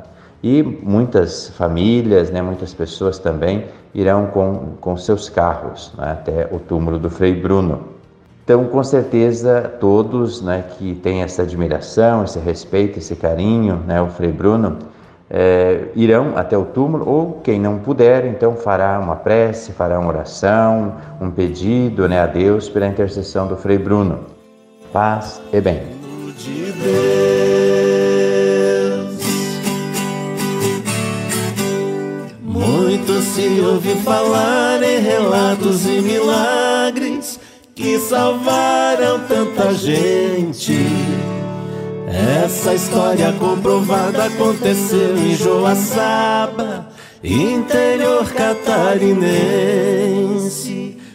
e 0.43 0.61
muitas 0.61 1.49
famílias, 1.49 2.29
né, 2.29 2.43
muitas 2.43 2.75
pessoas 2.75 3.17
também 3.17 3.65
irão 3.91 4.27
com, 4.27 4.75
com 4.79 4.95
seus 4.95 5.29
carros 5.29 5.91
é? 5.97 6.11
até 6.11 6.47
o 6.51 6.59
túmulo 6.59 6.99
do 6.99 7.09
Frei 7.09 7.33
Bruno. 7.33 7.96
Então, 8.47 8.63
com 8.63 8.81
certeza, 8.81 9.73
todos 9.77 10.41
né, 10.41 10.63
que 10.77 10.95
têm 10.95 11.21
essa 11.21 11.41
admiração, 11.41 12.23
esse 12.23 12.39
respeito, 12.39 12.97
esse 12.97 13.13
carinho, 13.13 13.83
né, 13.85 14.01
o 14.01 14.07
Frei 14.07 14.31
Bruno, 14.31 14.77
é, 15.29 15.89
irão 15.93 16.37
até 16.37 16.57
o 16.57 16.63
túmulo, 16.63 17.05
ou 17.05 17.41
quem 17.43 17.59
não 17.59 17.77
puder, 17.79 18.25
então 18.25 18.55
fará 18.55 19.01
uma 19.01 19.17
prece, 19.17 19.73
fará 19.73 19.99
uma 19.99 20.07
oração, 20.07 20.95
um 21.19 21.29
pedido 21.29 22.07
né, 22.07 22.21
a 22.21 22.25
Deus 22.25 22.69
pela 22.69 22.87
intercessão 22.87 23.49
do 23.49 23.57
Frei 23.57 23.77
Bruno. 23.77 24.19
Paz 24.93 25.41
e 25.51 25.59
bem. 25.59 25.81
De 26.37 26.71
Deus. 26.71 26.87
Muito 32.43 33.11
se 33.23 33.59
ouve 33.59 33.93
falar 33.95 34.81
em 34.81 35.01
relatos 35.01 35.85
e 35.85 35.99
milagres 35.99 36.76
que 37.97 38.01
salvaram 38.01 39.21
tanta 39.27 39.73
gente. 39.73 40.77
Essa 42.43 42.75
história 42.75 43.33
comprovada 43.33 44.25
aconteceu 44.25 45.17
em 45.17 45.35
Joaçaba, 45.35 46.89
interior 47.23 48.31
catarinense. 48.31 49.25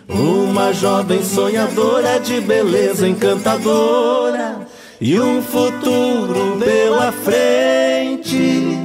Uma 0.08 0.72
jovem 0.72 1.22
sonhadora 1.22 2.18
de 2.18 2.40
beleza 2.40 3.06
encantadora 3.08 4.66
e 5.00 5.20
um 5.20 5.40
futuro 5.40 6.58
pela 6.58 7.12
frente. 7.12 8.76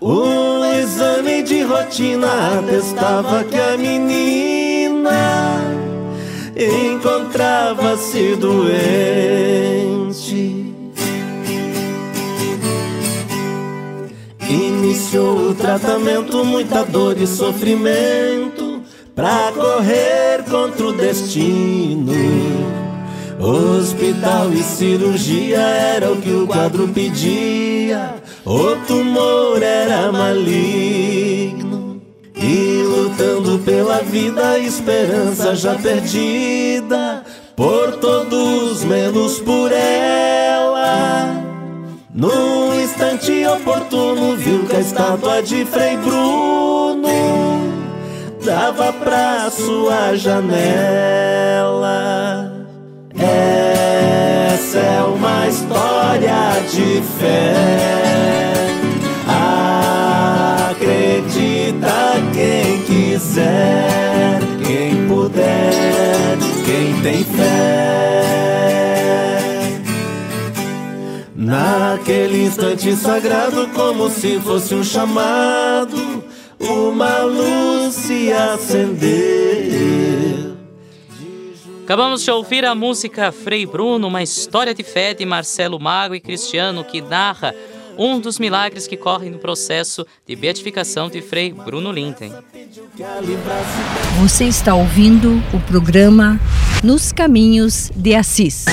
Um 0.00 0.64
exame 0.64 1.42
de 1.42 1.62
rotina 1.62 2.58
atestava 2.58 3.42
que 3.44 3.58
a 3.58 3.76
menina 3.78 4.51
encontrava-se 6.56 8.36
doente. 8.36 9.72
Iniciou 14.48 15.50
o 15.50 15.54
tratamento, 15.54 16.44
muita 16.44 16.84
dor 16.84 17.16
e 17.18 17.26
sofrimento, 17.26 18.82
pra 19.14 19.50
correr 19.54 20.44
contra 20.50 20.86
o 20.86 20.92
destino. 20.92 22.12
Hospital 23.40 24.52
e 24.52 24.62
cirurgia 24.62 25.58
era 25.58 26.12
o 26.12 26.20
que 26.20 26.30
o 26.30 26.46
quadro 26.46 26.86
pedia, 26.88 28.14
o 28.44 28.76
tumor 28.86 29.60
era 29.62 30.12
maligno. 30.12 31.71
E 32.44 32.82
lutando 32.82 33.60
pela 33.60 33.98
vida, 33.98 34.58
esperança 34.58 35.54
já 35.54 35.76
perdida 35.76 37.22
por 37.54 37.98
todos 37.98 38.82
menos 38.82 39.38
por 39.38 39.70
ela. 39.70 41.40
Num 42.12 42.74
instante 42.74 43.46
oportuno, 43.46 44.36
viu 44.36 44.66
que 44.66 44.74
a 44.74 44.80
estátua 44.80 45.40
de 45.40 45.64
Frei 45.64 45.96
Bruno 45.98 47.08
dava 48.44 48.92
pra 48.92 49.48
sua 49.48 50.16
janela. 50.16 50.42
Essa 53.16 54.78
é 54.78 55.02
uma 55.04 55.46
história 55.46 56.60
de 56.72 57.00
fé. 57.20 57.54
Acredita 60.72 62.11
quiser, 63.22 64.40
quem 64.66 65.06
puder, 65.06 66.36
quem 66.66 67.00
tem 67.02 67.24
fé. 67.24 68.22
Naquele 71.34 72.44
instante 72.44 72.92
sagrado, 72.96 73.68
como 73.68 74.10
se 74.10 74.40
fosse 74.40 74.74
um 74.74 74.82
chamado, 74.82 76.24
uma 76.58 77.22
luz 77.22 77.94
se 77.94 78.32
acendeu. 78.32 79.12
Acabamos 81.84 82.22
de 82.22 82.30
ouvir 82.30 82.64
a 82.64 82.74
música 82.74 83.30
Frei 83.30 83.66
Bruno, 83.66 84.08
uma 84.08 84.22
história 84.22 84.74
de 84.74 84.82
fé 84.82 85.14
de 85.14 85.26
Marcelo 85.26 85.78
Mago 85.78 86.14
e 86.14 86.20
Cristiano, 86.20 86.84
que 86.84 87.00
narra 87.00 87.54
um 87.96 88.20
dos 88.20 88.38
milagres 88.38 88.86
que 88.86 88.96
correm 88.96 89.30
no 89.30 89.38
processo 89.38 90.06
de 90.26 90.36
beatificação 90.36 91.08
de 91.08 91.20
Frei 91.20 91.52
Bruno 91.52 91.92
Linden. 91.92 92.32
Você 94.20 94.44
está 94.44 94.74
ouvindo 94.74 95.42
o 95.52 95.60
programa 95.60 96.40
Nos 96.82 97.12
Caminhos 97.12 97.90
de 97.94 98.14
Assis. 98.14 98.64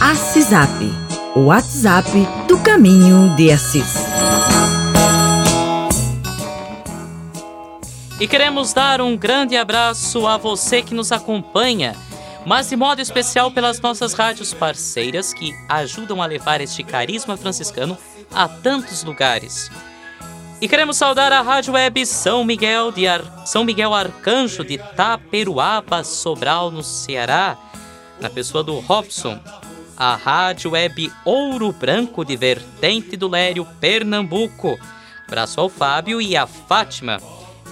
ACISAP, 0.00 0.92
o 1.34 1.46
WhatsApp 1.46 2.10
do 2.46 2.58
Caminho 2.58 3.34
de 3.36 3.50
Assis. 3.50 3.94
E 8.20 8.26
queremos 8.26 8.72
dar 8.72 9.00
um 9.00 9.16
grande 9.16 9.56
abraço 9.56 10.26
a 10.26 10.36
você 10.36 10.82
que 10.82 10.92
nos 10.92 11.12
acompanha, 11.12 11.94
mas 12.48 12.70
de 12.70 12.76
modo 12.76 12.98
especial 13.02 13.50
pelas 13.50 13.78
nossas 13.78 14.14
rádios 14.14 14.54
parceiras 14.54 15.34
que 15.34 15.54
ajudam 15.68 16.22
a 16.22 16.26
levar 16.26 16.62
este 16.62 16.82
carisma 16.82 17.36
franciscano 17.36 17.96
a 18.32 18.48
tantos 18.48 19.04
lugares. 19.04 19.70
E 20.58 20.66
queremos 20.66 20.96
saudar 20.96 21.30
a 21.30 21.42
Rádio 21.42 21.74
Web 21.74 22.06
São 22.06 22.42
Miguel 22.44 22.90
de 22.90 23.06
Ar... 23.06 23.46
São 23.46 23.64
Miguel 23.64 23.92
Arcanjo 23.92 24.64
de 24.64 24.78
Taperuaba, 24.78 26.02
Sobral, 26.02 26.70
no 26.70 26.82
Ceará, 26.82 27.58
na 28.18 28.30
pessoa 28.30 28.64
do 28.64 28.78
Robson. 28.80 29.38
A 29.94 30.16
Rádio 30.16 30.70
Web 30.70 31.12
Ouro 31.26 31.70
Branco 31.70 32.24
de 32.24 32.34
Vertente 32.34 33.14
do 33.14 33.28
Lério, 33.28 33.68
Pernambuco. 33.78 34.78
Abraço 35.26 35.60
ao 35.60 35.68
Fábio 35.68 36.18
e 36.18 36.34
à 36.34 36.46
Fátima. 36.46 37.20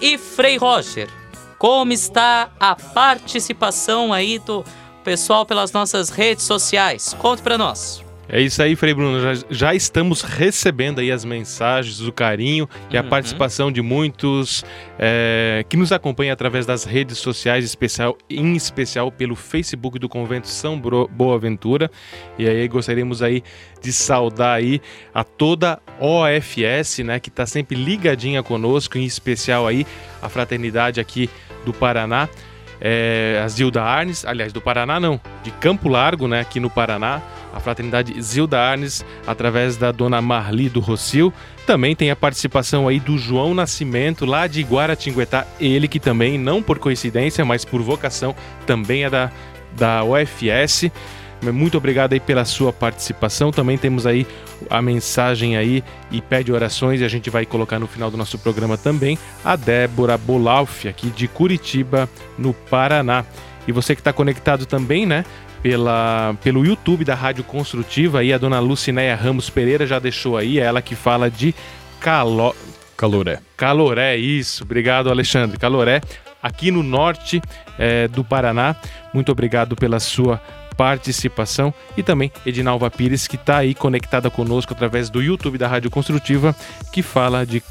E 0.02 0.18
Frei 0.18 0.58
Roger, 0.58 1.08
como 1.58 1.92
está 1.92 2.50
a 2.60 2.74
participação 2.76 4.12
aí 4.12 4.38
do 4.38 4.64
pessoal 5.04 5.44
pelas 5.46 5.72
nossas 5.72 6.10
redes 6.10 6.44
sociais? 6.44 7.14
Conte 7.18 7.42
para 7.42 7.56
nós. 7.58 8.04
É 8.28 8.40
isso 8.40 8.60
aí, 8.60 8.74
Frei 8.74 8.92
Bruno. 8.92 9.20
Já, 9.20 9.44
já, 9.48 9.72
estamos 9.76 10.20
recebendo 10.22 10.98
aí 10.98 11.12
as 11.12 11.24
mensagens, 11.24 12.00
o 12.00 12.10
carinho 12.10 12.68
e 12.90 12.98
a 12.98 13.02
Uhum. 13.02 13.08
participação 13.08 13.70
de 13.70 13.80
muitos 13.80 14.64
é, 14.98 15.64
que 15.68 15.76
nos 15.76 15.92
acompanham 15.92 16.32
através 16.32 16.66
das 16.66 16.82
redes 16.82 17.18
sociais, 17.18 17.64
especial, 17.64 18.18
em 18.28 18.56
especial 18.56 19.12
pelo 19.12 19.36
Facebook 19.36 20.00
do 20.00 20.08
Convento 20.08 20.48
São 20.48 20.76
Bro- 20.76 21.06
Boaventura. 21.06 21.88
E 22.36 22.48
aí 22.48 22.66
gostaríamos 22.66 23.22
aí 23.22 23.44
de 23.80 23.92
saudar 23.92 24.56
aí 24.56 24.82
a 25.14 25.22
toda 25.22 25.78
OFS, 26.00 26.98
né, 27.04 27.20
que 27.20 27.28
está 27.28 27.46
sempre 27.46 27.76
ligadinha 27.76 28.42
conosco, 28.42 28.98
em 28.98 29.04
especial 29.04 29.68
aí 29.68 29.86
a 30.20 30.28
fraternidade 30.28 30.98
aqui 30.98 31.30
do 31.66 31.74
Paraná. 31.74 32.28
É, 32.80 33.40
a 33.42 33.48
Zilda 33.48 33.82
Arnes, 33.82 34.24
aliás, 34.24 34.52
do 34.52 34.60
Paraná 34.60 35.00
não, 35.00 35.20
de 35.42 35.50
Campo 35.50 35.88
Largo, 35.88 36.28
né, 36.28 36.40
aqui 36.40 36.60
no 36.60 36.68
Paraná, 36.68 37.22
a 37.54 37.58
fraternidade 37.58 38.20
Zilda 38.20 38.60
Arnes, 38.60 39.04
através 39.26 39.78
da 39.78 39.90
dona 39.90 40.20
Marli 40.20 40.68
do 40.68 40.78
Rocio. 40.78 41.32
Também 41.66 41.96
tem 41.96 42.10
a 42.10 42.16
participação 42.16 42.86
aí 42.86 43.00
do 43.00 43.16
João 43.16 43.54
Nascimento, 43.54 44.26
lá 44.26 44.46
de 44.46 44.62
Guaratinguetá, 44.62 45.46
ele 45.58 45.88
que 45.88 45.98
também, 45.98 46.38
não 46.38 46.62
por 46.62 46.78
coincidência, 46.78 47.44
mas 47.44 47.64
por 47.64 47.80
vocação, 47.80 48.36
também 48.66 49.04
é 49.04 49.10
da, 49.10 49.32
da 49.72 50.04
UFS. 50.04 50.90
Muito 51.42 51.76
obrigado 51.76 52.12
aí 52.12 52.20
pela 52.20 52.44
sua 52.44 52.72
participação. 52.72 53.50
Também 53.50 53.76
temos 53.76 54.06
aí 54.06 54.26
a 54.70 54.80
mensagem 54.80 55.56
aí 55.56 55.84
e 56.10 56.20
pede 56.20 56.50
orações 56.52 57.00
e 57.00 57.04
a 57.04 57.08
gente 57.08 57.30
vai 57.30 57.44
colocar 57.44 57.78
no 57.78 57.86
final 57.86 58.10
do 58.10 58.16
nosso 58.16 58.38
programa 58.38 58.76
também 58.76 59.18
a 59.44 59.54
Débora 59.54 60.16
Bolalf 60.16 60.86
aqui 60.86 61.08
de 61.10 61.28
Curitiba, 61.28 62.08
no 62.38 62.52
Paraná. 62.52 63.24
E 63.68 63.72
você 63.72 63.94
que 63.94 64.00
está 64.00 64.12
conectado 64.12 64.66
também, 64.66 65.06
né? 65.06 65.24
Pela, 65.62 66.36
pelo 66.44 66.64
YouTube 66.64 67.04
da 67.04 67.14
Rádio 67.14 67.42
Construtiva, 67.42 68.20
aí 68.20 68.32
a 68.32 68.38
dona 68.38 68.60
Lucinéia 68.60 69.16
Ramos 69.16 69.50
Pereira 69.50 69.84
já 69.84 69.98
deixou 69.98 70.36
aí, 70.36 70.60
é 70.60 70.62
ela 70.62 70.80
que 70.80 70.94
fala 70.94 71.28
de 71.28 71.54
calo... 71.98 72.54
Caloré. 72.96 73.40
Caloré, 73.56 74.16
isso. 74.16 74.62
Obrigado, 74.62 75.10
Alexandre. 75.10 75.58
Caloré, 75.58 76.00
aqui 76.42 76.70
no 76.70 76.82
norte 76.82 77.42
eh, 77.78 78.08
do 78.08 78.24
Paraná. 78.24 78.76
Muito 79.12 79.30
obrigado 79.32 79.76
pela 79.76 79.98
sua 79.98 80.40
participação 80.76 81.72
e 81.96 82.02
também 82.02 82.30
Edinalva 82.44 82.90
Pires, 82.90 83.26
que 83.26 83.36
está 83.36 83.58
aí 83.58 83.74
conectada 83.74 84.30
conosco 84.30 84.72
através 84.72 85.10
do 85.10 85.22
YouTube 85.22 85.58
da 85.58 85.68
Rádio 85.68 85.90
Construtiva, 85.90 86.54
que 86.92 87.02
fala 87.02 87.46
de 87.46 87.62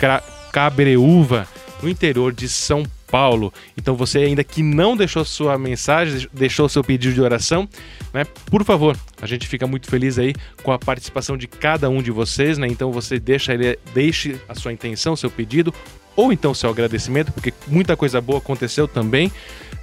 Cabreúva, 0.51 1.47
no 1.81 1.89
interior 1.89 2.33
de 2.33 2.49
São 2.49 2.83
Paulo. 3.07 3.53
Então 3.77 3.95
você 3.95 4.19
ainda 4.19 4.43
que 4.43 4.63
não 4.63 4.97
deixou 4.97 5.23
sua 5.23 5.57
mensagem, 5.57 6.27
deixou 6.33 6.67
seu 6.67 6.83
pedido 6.83 7.13
de 7.13 7.21
oração, 7.21 7.69
né? 8.13 8.25
Por 8.47 8.63
favor, 8.63 8.97
a 9.21 9.27
gente 9.27 9.47
fica 9.47 9.67
muito 9.67 9.87
feliz 9.89 10.17
aí 10.17 10.33
com 10.63 10.71
a 10.71 10.79
participação 10.79 11.37
de 11.37 11.47
cada 11.47 11.89
um 11.89 12.01
de 12.01 12.11
vocês, 12.11 12.57
né? 12.57 12.67
Então 12.67 12.91
você 12.91 13.19
deixa 13.19 13.53
ele, 13.53 13.77
deixe 13.93 14.35
a 14.49 14.55
sua 14.55 14.73
intenção, 14.73 15.15
seu 15.15 15.29
pedido 15.29 15.73
ou 16.15 16.31
então 16.31 16.53
seu 16.53 16.69
agradecimento, 16.69 17.31
porque 17.31 17.53
muita 17.67 17.95
coisa 17.95 18.21
boa 18.21 18.39
aconteceu 18.39 18.87
também 18.87 19.31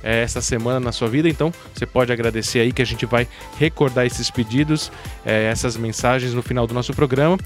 eh, 0.03 0.23
essa 0.23 0.41
semana 0.41 0.81
na 0.81 0.93
sua 0.93 1.09
vida, 1.09 1.29
então 1.29 1.53
você 1.75 1.87
pode 1.87 2.13
agradecer 2.13 2.61
aí 2.61 2.73
que 2.73 2.83
a 2.83 2.87
gente 2.87 3.07
vai 3.07 3.29
recordar 3.59 4.07
esses 4.07 4.31
pedidos, 4.31 4.91
eh, 5.25 5.49
essas 5.51 5.77
mensagens 5.77 6.35
no 6.35 6.43
final 6.43 6.67
do 6.67 6.75
nosso 6.75 6.93
programa. 6.93 7.39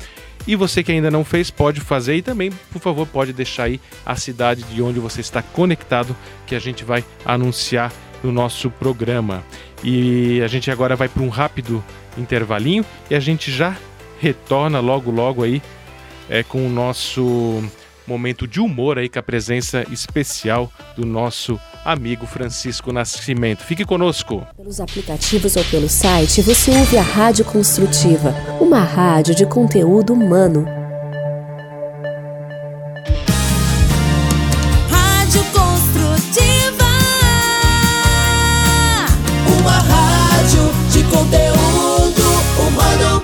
E 0.46 0.54
você 0.54 0.82
que 0.82 0.92
ainda 0.92 1.10
não 1.10 1.24
fez, 1.24 1.50
pode 1.50 1.80
fazer 1.80 2.16
e 2.16 2.22
também, 2.22 2.52
por 2.72 2.80
favor, 2.80 3.06
pode 3.06 3.32
deixar 3.32 3.64
aí 3.64 3.80
a 4.04 4.14
cidade 4.14 4.62
de 4.62 4.80
onde 4.80 5.00
você 5.00 5.20
está 5.20 5.42
conectado, 5.42 6.16
que 6.46 6.54
a 6.54 6.58
gente 6.60 6.84
vai 6.84 7.04
anunciar 7.24 7.92
no 8.22 8.30
nosso 8.30 8.70
programa. 8.70 9.44
E 9.82 10.40
a 10.42 10.46
gente 10.46 10.70
agora 10.70 10.94
vai 10.94 11.08
para 11.08 11.22
um 11.22 11.28
rápido 11.28 11.84
intervalinho 12.16 12.84
e 13.10 13.14
a 13.14 13.20
gente 13.20 13.50
já 13.50 13.76
retorna 14.20 14.80
logo 14.80 15.10
logo 15.10 15.42
aí 15.42 15.60
é, 16.28 16.42
com 16.42 16.66
o 16.66 16.70
nosso 16.70 17.62
momento 18.06 18.46
de 18.46 18.60
humor 18.60 18.98
aí 18.98 19.08
com 19.08 19.18
a 19.18 19.22
presença 19.22 19.84
especial 19.90 20.70
do 20.96 21.04
nosso 21.04 21.58
amigo 21.84 22.26
Francisco 22.26 22.92
Nascimento. 22.92 23.62
Fique 23.62 23.84
conosco. 23.84 24.46
Pelos 24.56 24.80
aplicativos 24.80 25.56
ou 25.56 25.64
pelo 25.66 25.88
site, 25.88 26.42
você 26.42 26.70
ouve 26.72 26.98
a 26.98 27.02
Rádio 27.02 27.44
Construtiva, 27.44 28.34
uma 28.60 28.80
rádio 28.80 29.34
de 29.34 29.46
conteúdo 29.46 30.12
humano. 30.12 30.64
Rádio 34.90 35.44
Construtiva. 35.52 36.86
Uma 39.60 39.78
rádio 39.78 40.62
de 40.90 41.04
conteúdo 41.04 42.22
humano. 42.58 43.22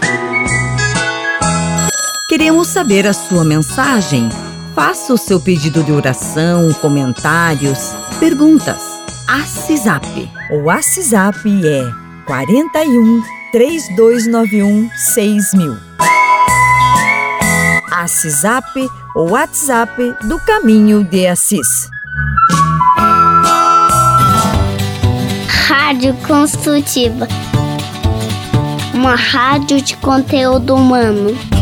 Queremos 2.28 2.68
saber 2.68 3.06
a 3.08 3.12
sua 3.12 3.44
mensagem. 3.44 4.28
Faça 4.74 5.12
o 5.12 5.18
seu 5.18 5.38
pedido 5.38 5.84
de 5.84 5.92
oração, 5.92 6.72
comentários, 6.80 7.94
perguntas. 8.18 8.80
ACISAP. 9.28 10.30
O 10.50 10.70
ACISAP 10.70 11.46
é 11.62 11.90
41 12.26 13.22
3291 13.52 14.90
6000. 14.96 15.76
ACISAP, 17.92 18.88
o 19.14 19.30
WhatsApp 19.32 20.16
do 20.26 20.40
Caminho 20.40 21.04
de 21.04 21.26
Assis. 21.26 21.90
Rádio 25.68 26.14
Construtiva. 26.26 27.28
Uma 28.94 29.16
rádio 29.16 29.82
de 29.82 29.98
conteúdo 29.98 30.74
humano. 30.74 31.61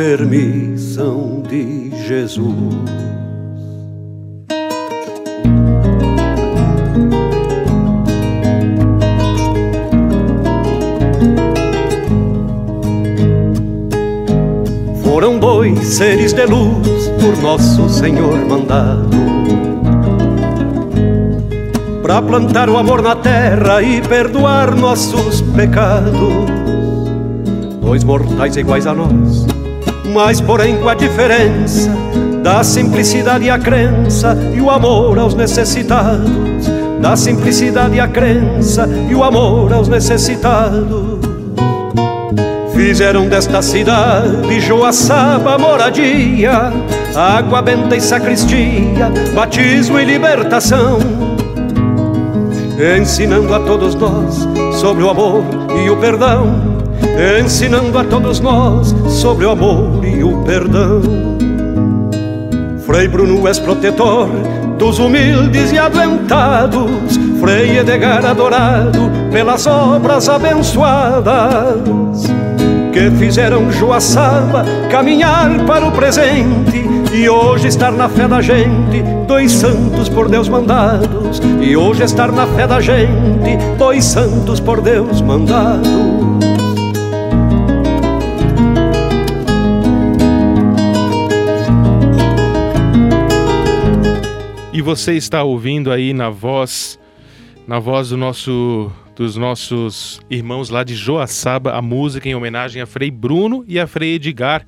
Permissão 0.00 1.42
de 1.46 1.90
Jesus. 2.06 2.48
Foram 15.04 15.38
dois 15.38 15.78
seres 15.86 16.32
de 16.32 16.46
luz 16.46 17.10
por 17.20 17.36
nosso 17.42 17.86
Senhor 17.90 18.38
mandado 18.48 19.10
Pra 22.00 22.22
plantar 22.22 22.70
o 22.70 22.78
amor 22.78 23.02
na 23.02 23.16
terra 23.16 23.82
e 23.82 24.00
perdoar 24.00 24.74
nossos 24.74 25.42
pecados 25.42 26.48
Dois 27.82 28.02
mortais 28.02 28.56
iguais 28.56 28.86
a 28.86 28.94
nós, 28.94 29.44
mas 30.12 30.40
porém 30.40 30.76
com 30.76 30.88
a 30.88 30.94
diferença 30.94 31.90
Da 32.42 32.64
simplicidade 32.64 33.50
a 33.50 33.58
crença 33.58 34.36
e 34.54 34.60
o 34.60 34.70
amor 34.70 35.18
aos 35.18 35.34
necessitados. 35.34 36.70
Da 37.00 37.14
simplicidade 37.14 38.00
a 38.00 38.08
crença 38.08 38.88
e 39.10 39.14
o 39.14 39.22
amor 39.22 39.72
aos 39.72 39.88
necessitados. 39.88 41.20
Fizeram 42.74 43.28
desta 43.28 43.60
cidade 43.60 44.58
Joaçaba 44.58 45.58
moradia, 45.58 46.72
água 47.14 47.60
benta 47.60 47.94
e 47.94 48.00
sacristia, 48.00 49.10
batismo 49.34 50.00
e 50.00 50.04
libertação. 50.04 50.98
Ensinando 52.98 53.54
a 53.54 53.60
todos 53.60 53.94
nós 53.94 54.48
sobre 54.80 55.04
o 55.04 55.10
amor 55.10 55.44
e 55.84 55.90
o 55.90 55.96
perdão, 55.98 56.69
ensinando 57.42 57.98
a 57.98 58.04
todos 58.04 58.40
nós 58.40 58.94
sobre 59.08 59.46
o 59.46 59.50
amor 59.50 60.04
e 60.04 60.22
o 60.22 60.42
perdão. 60.42 61.00
Frei 62.86 63.08
Bruno 63.08 63.46
és 63.46 63.58
protetor 63.58 64.28
dos 64.78 64.98
humildes 64.98 65.72
e 65.72 65.78
adoentados, 65.78 67.18
Frei 67.38 67.78
Edgar 67.78 68.24
adorado 68.24 69.10
pelas 69.30 69.66
obras 69.66 70.28
abençoadas 70.28 72.24
que 72.92 73.10
fizeram 73.12 73.70
Joaçaba 73.70 74.64
caminhar 74.90 75.64
para 75.66 75.86
o 75.86 75.92
presente 75.92 76.84
e 77.12 77.28
hoje 77.28 77.68
estar 77.68 77.92
na 77.92 78.08
fé 78.08 78.26
da 78.26 78.40
gente, 78.40 79.02
dois 79.26 79.52
santos 79.52 80.08
por 80.08 80.28
Deus 80.28 80.48
mandados, 80.48 81.40
e 81.60 81.76
hoje 81.76 82.04
estar 82.04 82.30
na 82.30 82.46
fé 82.46 82.66
da 82.66 82.80
gente, 82.80 83.56
dois 83.78 84.04
santos 84.04 84.60
por 84.60 84.80
Deus 84.80 85.20
mandados. 85.20 86.19
Você 94.82 95.14
está 95.14 95.42
ouvindo 95.42 95.92
aí 95.92 96.12
na 96.12 96.30
voz, 96.30 96.98
na 97.66 97.78
voz 97.78 98.10
do 98.10 98.16
nosso 98.16 98.90
dos 99.14 99.36
nossos 99.36 100.18
irmãos 100.30 100.70
lá 100.70 100.82
de 100.82 100.94
Joaçaba, 100.94 101.74
a 101.74 101.82
música 101.82 102.26
em 102.26 102.34
homenagem 102.34 102.80
a 102.80 102.86
Frei 102.86 103.10
Bruno 103.10 103.62
e 103.68 103.78
a 103.78 103.86
Frei 103.86 104.14
Edgar. 104.14 104.64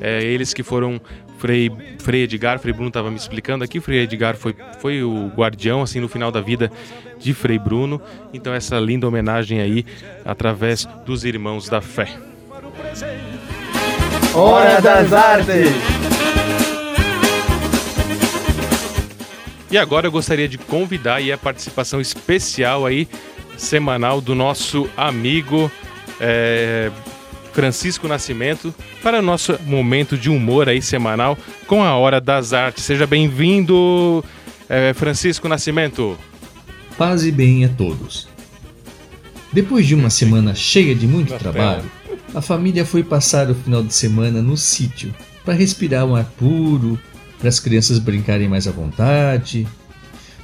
É, 0.00 0.22
eles 0.22 0.54
que 0.54 0.62
foram 0.62 1.00
Frei, 1.38 1.70
Frei 1.98 2.22
Edgar, 2.22 2.60
Frei 2.60 2.72
Bruno 2.72 2.88
estava 2.88 3.10
me 3.10 3.16
explicando 3.16 3.64
aqui, 3.64 3.80
Frei 3.80 4.02
Edgar 4.02 4.36
foi, 4.36 4.54
foi 4.78 5.02
o 5.02 5.32
guardião, 5.34 5.82
assim, 5.82 5.98
no 5.98 6.08
final 6.08 6.30
da 6.30 6.40
vida 6.40 6.70
de 7.18 7.34
Frei 7.34 7.58
Bruno. 7.58 8.00
Então, 8.32 8.54
essa 8.54 8.78
linda 8.78 9.08
homenagem 9.08 9.60
aí, 9.60 9.84
através 10.24 10.86
dos 11.04 11.24
irmãos 11.24 11.68
da 11.68 11.80
fé. 11.80 12.08
Hora 14.34 14.80
das 14.80 15.12
Artes! 15.12 16.29
E 19.70 19.78
agora 19.78 20.08
eu 20.08 20.12
gostaria 20.12 20.48
de 20.48 20.58
convidar 20.58 21.16
aí 21.16 21.30
a 21.30 21.38
participação 21.38 22.00
especial 22.00 22.84
aí 22.84 23.08
semanal 23.56 24.20
do 24.20 24.34
nosso 24.34 24.88
amigo 24.96 25.70
é, 26.20 26.90
Francisco 27.52 28.08
Nascimento 28.08 28.74
para 29.02 29.20
o 29.20 29.22
nosso 29.22 29.56
momento 29.64 30.16
de 30.16 30.28
humor 30.28 30.68
aí 30.68 30.82
semanal 30.82 31.38
com 31.66 31.84
a 31.84 31.94
Hora 31.94 32.20
das 32.20 32.52
Artes. 32.52 32.84
Seja 32.84 33.06
bem-vindo, 33.06 34.24
é, 34.68 34.92
Francisco 34.92 35.48
Nascimento. 35.48 36.18
Paz 36.98 37.24
e 37.24 37.30
bem 37.30 37.64
a 37.64 37.68
todos. 37.68 38.28
Depois 39.52 39.86
de 39.86 39.94
uma 39.94 40.10
semana 40.10 40.54
cheia 40.54 40.94
de 40.94 41.06
muito 41.06 41.34
trabalho, 41.34 41.90
a 42.34 42.40
família 42.40 42.84
foi 42.84 43.02
passar 43.02 43.50
o 43.50 43.54
final 43.54 43.82
de 43.82 43.94
semana 43.94 44.42
no 44.42 44.56
sítio 44.56 45.14
para 45.44 45.54
respirar 45.54 46.04
um 46.04 46.14
ar 46.14 46.24
puro, 46.36 46.98
para 47.40 47.48
as 47.48 47.58
crianças 47.58 47.98
brincarem 47.98 48.48
mais 48.48 48.68
à 48.68 48.70
vontade. 48.70 49.66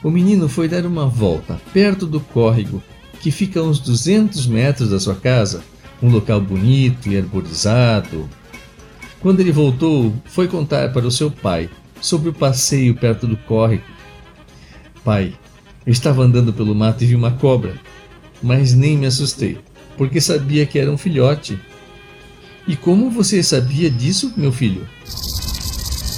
O 0.03 0.11
menino 0.11 0.49
foi 0.49 0.67
dar 0.67 0.87
uma 0.87 1.07
volta 1.07 1.61
perto 1.73 2.07
do 2.07 2.19
córrego 2.19 2.83
que 3.21 3.31
fica 3.31 3.61
a 3.61 3.63
uns 3.63 3.79
200 3.79 4.47
metros 4.47 4.91
da 4.91 4.99
sua 4.99 5.15
casa, 5.15 5.63
um 6.03 6.09
local 6.09 6.41
bonito 6.41 7.09
e 7.09 7.17
arborizado. 7.17 8.29
Quando 9.21 9.41
ele 9.41 9.53
voltou, 9.53 10.15
foi 10.25 10.49
contar 10.49 10.93
para 10.93 11.07
o 11.07 11.11
seu 11.11 11.31
pai 11.31 11.69
sobre 12.01 12.31
o 12.31 12.33
passeio 12.33 12.95
perto 12.95 13.27
do 13.27 13.37
córrego. 13.37 13.85
Pai, 15.05 15.35
eu 15.85 15.93
estava 15.93 16.23
andando 16.23 16.53
pelo 16.53 16.75
mato 16.75 17.05
e 17.05 17.07
vi 17.07 17.15
uma 17.15 17.33
cobra, 17.33 17.75
mas 18.43 18.75
nem 18.75 18.97
me 18.97 19.07
assustei, 19.07 19.59
porque 19.97 20.21
sabia 20.21 20.67
que 20.67 20.79
era 20.79 20.91
um 20.91 20.99
filhote. 20.99 21.59
E 22.67 22.75
como 22.75 23.11
você 23.11 23.43
sabia 23.43 23.91
disso, 23.91 24.33
meu 24.37 24.53
filho? 24.53 24.87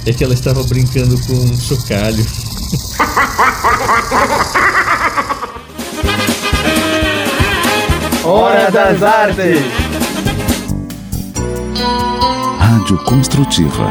É 0.05 0.13
que 0.13 0.23
ela 0.23 0.33
estava 0.33 0.63
brincando 0.63 1.19
com 1.25 1.33
um 1.33 1.59
chocalho. 1.59 2.25
Hora 8.23 8.69
das 8.69 9.01
Artes! 9.01 9.59
Rádio 12.59 12.97
Construtiva. 13.03 13.89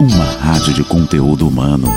Uma 0.00 0.24
rádio 0.24 0.72
de 0.72 0.84
conteúdo 0.84 1.46
humano. 1.46 1.92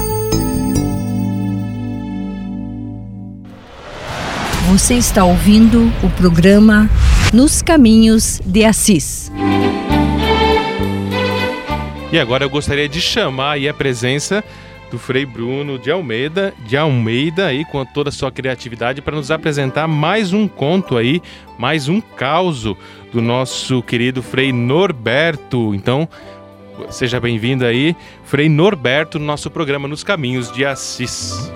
Você 4.72 4.96
está 4.96 5.24
ouvindo 5.24 5.92
o 6.02 6.10
programa 6.10 6.90
Nos 7.32 7.62
Caminhos 7.62 8.42
de 8.46 8.66
Assis. 8.66 9.23
E 12.14 12.20
agora 12.20 12.44
eu 12.44 12.50
gostaria 12.50 12.88
de 12.88 13.02
chamar 13.02 13.58
a 13.68 13.74
presença 13.74 14.44
do 14.92 15.00
Frei 15.00 15.26
Bruno 15.26 15.80
de 15.80 15.90
Almeida, 15.90 16.54
de 16.64 16.78
Almeida 16.78 17.48
aí 17.48 17.66
com 17.66 17.84
toda 17.84 18.10
a 18.10 18.12
sua 18.12 18.32
criatividade 18.32 19.02
para 19.02 19.16
nos 19.16 19.32
apresentar 19.32 19.88
mais 19.88 20.32
um 20.32 20.48
conto 20.48 20.96
aí, 20.96 21.24
mais 21.58 21.90
um 21.90 22.00
causo 22.00 22.78
do 23.12 23.20
nosso 23.20 23.82
querido 23.82 24.22
Frei 24.22 24.54
Norberto. 24.54 25.74
Então, 25.74 26.08
seja 26.92 27.20
bem-vindo 27.20 27.66
aí, 27.66 27.96
Frei 28.24 28.48
Norberto, 28.48 29.18
no 29.18 29.26
nosso 29.26 29.50
programa 29.50 29.88
Nos 29.88 30.04
Caminhos 30.04 30.52
de 30.52 30.64
Assis. 30.64 31.52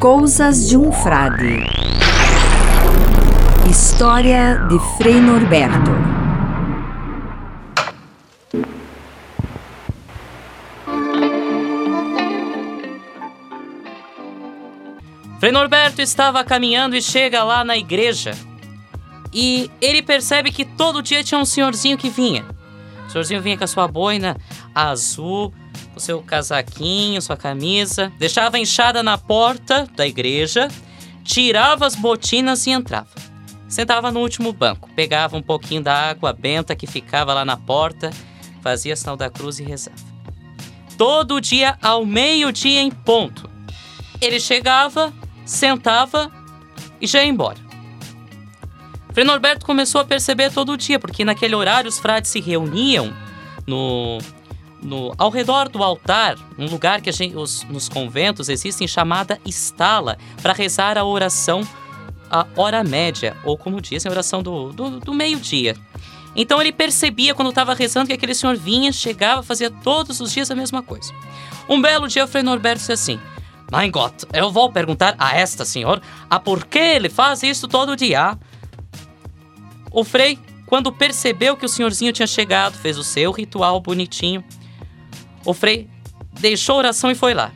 Coisas 0.00 0.68
de 0.68 0.76
um 0.76 0.90
Frade. 0.90 1.64
História 3.70 4.66
de 4.68 4.80
Frei 4.96 5.20
Norberto. 5.20 6.17
Frei 15.38 15.52
Norberto 15.52 16.02
estava 16.02 16.42
caminhando 16.42 16.96
e 16.96 17.02
chega 17.02 17.44
lá 17.44 17.64
na 17.64 17.76
igreja. 17.76 18.36
E 19.32 19.70
ele 19.80 20.02
percebe 20.02 20.50
que 20.50 20.64
todo 20.64 21.02
dia 21.02 21.22
tinha 21.22 21.38
um 21.38 21.44
senhorzinho 21.44 21.96
que 21.96 22.10
vinha. 22.10 22.44
O 23.06 23.10
senhorzinho 23.10 23.40
vinha 23.40 23.56
com 23.56 23.64
a 23.64 23.68
sua 23.68 23.86
boina 23.86 24.36
azul, 24.74 25.54
o 25.94 26.00
seu 26.00 26.20
casaquinho, 26.22 27.22
sua 27.22 27.36
camisa, 27.36 28.12
deixava 28.18 28.58
enxada 28.58 29.02
na 29.02 29.16
porta 29.16 29.86
da 29.94 30.06
igreja, 30.06 30.68
tirava 31.22 31.86
as 31.86 31.94
botinas 31.94 32.66
e 32.66 32.70
entrava. 32.70 33.08
Sentava 33.68 34.10
no 34.10 34.20
último 34.20 34.52
banco, 34.52 34.88
pegava 34.96 35.36
um 35.36 35.42
pouquinho 35.42 35.82
da 35.82 36.10
água 36.10 36.32
benta 36.32 36.74
que 36.74 36.86
ficava 36.86 37.34
lá 37.34 37.44
na 37.44 37.56
porta, 37.56 38.10
fazia 38.62 38.96
sinal 38.96 39.16
da 39.16 39.30
cruz 39.30 39.58
e 39.58 39.62
rezava. 39.62 39.96
Todo 40.96 41.40
dia, 41.40 41.78
ao 41.80 42.04
meio-dia 42.04 42.80
em 42.80 42.90
ponto, 42.90 43.48
ele 44.20 44.40
chegava, 44.40 45.12
sentava 45.48 46.30
e 47.00 47.06
já 47.06 47.22
ia 47.22 47.28
embora. 47.28 47.58
Frei 49.12 49.24
Norberto 49.24 49.64
começou 49.64 50.00
a 50.00 50.04
perceber 50.04 50.52
todo 50.52 50.76
dia, 50.76 50.98
porque 50.98 51.24
naquele 51.24 51.54
horário 51.54 51.88
os 51.88 51.98
frades 51.98 52.30
se 52.30 52.40
reuniam 52.40 53.12
no, 53.66 54.18
no, 54.82 55.14
ao 55.16 55.30
redor 55.30 55.68
do 55.68 55.82
altar, 55.82 56.36
um 56.58 56.66
lugar 56.66 57.00
que 57.00 57.10
gente, 57.10 57.34
os, 57.34 57.64
nos 57.64 57.88
conventos 57.88 58.48
existem 58.48 58.86
chamada 58.86 59.40
estala, 59.44 60.18
para 60.42 60.52
rezar 60.52 60.98
a 60.98 61.04
oração 61.04 61.66
a 62.30 62.46
hora 62.54 62.84
média, 62.84 63.34
ou 63.42 63.56
como 63.56 63.80
dizem, 63.80 64.10
a 64.10 64.12
oração 64.12 64.42
do, 64.42 64.70
do, 64.70 65.00
do 65.00 65.14
meio-dia. 65.14 65.74
Então 66.36 66.60
ele 66.60 66.70
percebia 66.70 67.34
quando 67.34 67.48
estava 67.48 67.72
rezando 67.74 68.08
que 68.08 68.12
aquele 68.12 68.34
senhor 68.34 68.54
vinha, 68.54 68.92
chegava, 68.92 69.42
fazia 69.42 69.70
todos 69.70 70.20
os 70.20 70.30
dias 70.30 70.50
a 70.50 70.54
mesma 70.54 70.82
coisa. 70.82 71.10
Um 71.66 71.80
belo 71.80 72.06
dia 72.06 72.24
o 72.24 72.28
Frei 72.28 72.42
Norberto 72.42 72.80
disse 72.80 72.92
assim: 72.92 73.18
Mein 73.70 73.90
Gott, 73.90 74.26
eu 74.32 74.50
vou 74.50 74.72
perguntar 74.72 75.14
a 75.18 75.36
esta 75.36 75.64
senhor 75.64 76.00
a 76.30 76.40
por 76.40 76.64
que 76.66 76.78
ele 76.78 77.08
faz 77.08 77.42
isso 77.42 77.68
todo 77.68 77.94
dia. 77.96 78.38
O 79.90 80.04
Frei, 80.04 80.38
quando 80.66 80.92
percebeu 80.92 81.56
que 81.56 81.66
o 81.66 81.68
senhorzinho 81.68 82.12
tinha 82.12 82.26
chegado, 82.26 82.74
fez 82.78 82.96
o 82.96 83.04
seu 83.04 83.30
ritual 83.30 83.80
bonitinho. 83.80 84.42
O 85.44 85.52
Frei 85.52 85.88
deixou 86.40 86.76
a 86.76 86.78
oração 86.78 87.10
e 87.10 87.14
foi 87.14 87.34
lá. 87.34 87.52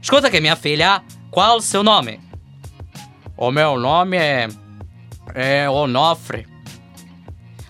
Escuta 0.00 0.26
aqui, 0.28 0.40
minha 0.40 0.56
filha, 0.56 1.02
qual 1.30 1.58
o 1.58 1.62
seu 1.62 1.82
nome? 1.82 2.20
O 3.36 3.50
meu 3.50 3.78
nome 3.78 4.16
é. 4.16 4.48
É 5.34 5.70
Onofre. 5.70 6.46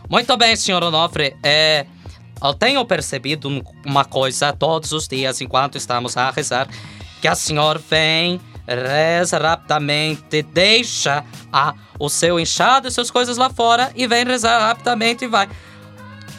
Muito 0.08 0.36
bem, 0.36 0.56
senhor 0.56 0.82
Onofre. 0.82 1.36
É. 1.42 1.86
Eu 2.42 2.54
tenho 2.54 2.84
percebido 2.84 3.48
um- 3.48 3.62
uma 3.86 4.04
coisa 4.04 4.52
todos 4.52 4.90
os 4.90 5.06
dias 5.06 5.40
enquanto 5.40 5.76
estamos 5.78 6.16
a 6.16 6.30
rezar: 6.30 6.66
que 7.22 7.28
a 7.28 7.34
senhora 7.36 7.78
vem, 7.78 8.40
reza 8.66 9.38
rapidamente, 9.38 10.42
deixa 10.42 11.24
a, 11.52 11.72
o 11.98 12.08
seu 12.10 12.38
inchado 12.40 12.88
e 12.88 12.90
suas 12.90 13.10
coisas 13.12 13.36
lá 13.36 13.48
fora 13.48 13.92
e 13.94 14.06
vem 14.08 14.24
rezar 14.24 14.58
rapidamente 14.58 15.24
e 15.24 15.28
vai. 15.28 15.48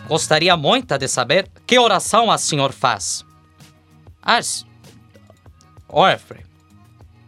Gostaria 0.07 0.55
muito 0.57 0.97
de 0.97 1.07
saber 1.07 1.49
que 1.65 1.79
oração 1.79 2.29
a 2.29 2.37
senhor 2.37 2.73
faz. 2.73 3.25
S- 4.25 4.65
Olha, 5.87 6.17
Frei, 6.17 6.41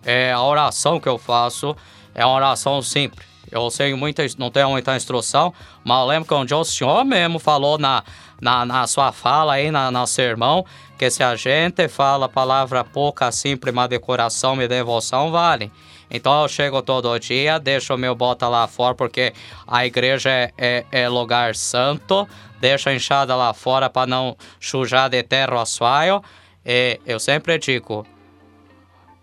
é 0.03 0.33
a 0.33 0.41
oração 0.41 0.99
que 0.99 1.07
eu 1.07 1.17
faço 1.17 1.75
é 2.13 2.25
uma 2.25 2.35
oração 2.35 2.81
simples. 2.81 3.25
Eu 3.51 3.69
sei 3.69 3.93
muita, 3.93 4.25
não 4.37 4.49
tenho 4.51 4.69
muita 4.69 4.95
instrução, 4.97 5.53
mas 5.83 6.07
lembro 6.07 6.27
que 6.27 6.53
o 6.53 6.63
senhor 6.65 7.05
mesmo 7.05 7.39
falou 7.39 7.77
na, 7.77 8.03
na, 8.41 8.65
na 8.65 8.87
sua 8.87 9.11
fala 9.11 9.53
aí, 9.53 9.71
na, 9.71 9.91
na 9.91 10.05
sermão, 10.05 10.65
que 10.97 11.09
se 11.09 11.23
a 11.23 11.35
gente 11.35 11.87
fala 11.87 12.29
palavra 12.29 12.83
pouca, 12.83 13.31
simples, 13.31 13.73
mas 13.73 13.89
de 13.89 13.99
coração 13.99 14.61
e 14.61 14.67
devoção, 14.67 15.31
vale. 15.31 15.71
Então 16.09 16.41
eu 16.41 16.47
chego 16.47 16.81
todo 16.81 17.17
dia, 17.19 17.59
deixo 17.59 17.93
o 17.93 17.97
meu 17.97 18.15
bota 18.15 18.47
lá 18.47 18.67
fora, 18.67 18.93
porque 18.93 19.33
a 19.67 19.85
igreja 19.85 20.29
é, 20.29 20.53
é, 20.57 20.85
é 20.91 21.09
lugar 21.09 21.55
santo, 21.55 22.27
deixo 22.59 22.89
a 22.89 22.93
enxada 22.93 23.35
lá 23.35 23.53
fora 23.53 23.89
para 23.89 24.07
não 24.07 24.37
sujar 24.59 25.09
de 25.09 25.21
terra 25.23 25.55
o 25.55 25.59
assoalho. 25.59 26.21
E 26.63 26.99
eu 27.05 27.19
sempre 27.19 27.57
digo, 27.57 28.05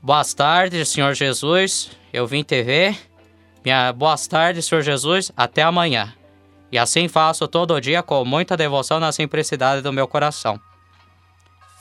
Boas 0.05 0.35
tardes, 0.35 0.89
Senhor 0.89 1.15
Jesus. 1.15 1.93
Eu 2.13 2.27
vim 2.27 2.43
te 2.43 2.61
ver. 2.61 2.99
Minha 3.65 3.93
boas 3.93 4.27
tardes, 4.27 4.65
Senhor 4.65 4.83
Jesus. 4.83 5.31
Até 5.37 5.63
amanhã. 5.63 6.13
E 6.73 6.79
assim 6.79 7.07
faço 7.07 7.47
todo 7.47 7.79
dia 7.79 8.03
com 8.03 8.25
muita 8.25 8.57
devoção 8.57 8.99
na 8.99 9.13
simplicidade 9.13 9.83
do 9.83 9.93
meu 9.93 10.09
coração. 10.09 10.59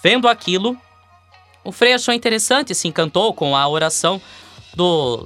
Vendo 0.03 0.27
aquilo, 0.27 0.77
o 1.63 1.71
Frei 1.71 1.93
achou 1.93 2.13
interessante 2.13 2.71
e 2.71 2.75
se 2.75 2.89
encantou 2.89 3.33
com 3.33 3.55
a 3.55 3.65
oração 3.65 4.21
do, 4.75 5.25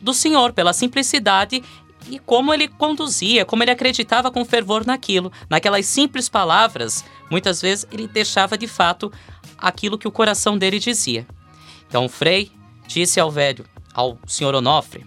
do 0.00 0.14
Senhor 0.14 0.52
pela 0.52 0.72
simplicidade 0.72 1.60
e 2.08 2.20
como 2.20 2.54
ele 2.54 2.68
conduzia, 2.68 3.44
como 3.44 3.64
ele 3.64 3.72
acreditava 3.72 4.30
com 4.30 4.44
fervor 4.44 4.86
naquilo, 4.86 5.32
naquelas 5.48 5.86
simples 5.86 6.28
palavras. 6.28 7.04
Muitas 7.28 7.60
vezes 7.60 7.86
ele 7.90 8.06
deixava 8.06 8.56
de 8.56 8.68
fato 8.68 9.12
aquilo 9.58 9.98
que 9.98 10.06
o 10.06 10.12
coração 10.12 10.56
dele 10.56 10.78
dizia. 10.78 11.26
Então 11.88 12.04
o 12.04 12.08
Frei 12.08 12.52
disse 12.86 13.18
ao 13.18 13.30
velho, 13.30 13.66
ao 13.92 14.18
senhor 14.24 14.54
Onofre: 14.54 15.04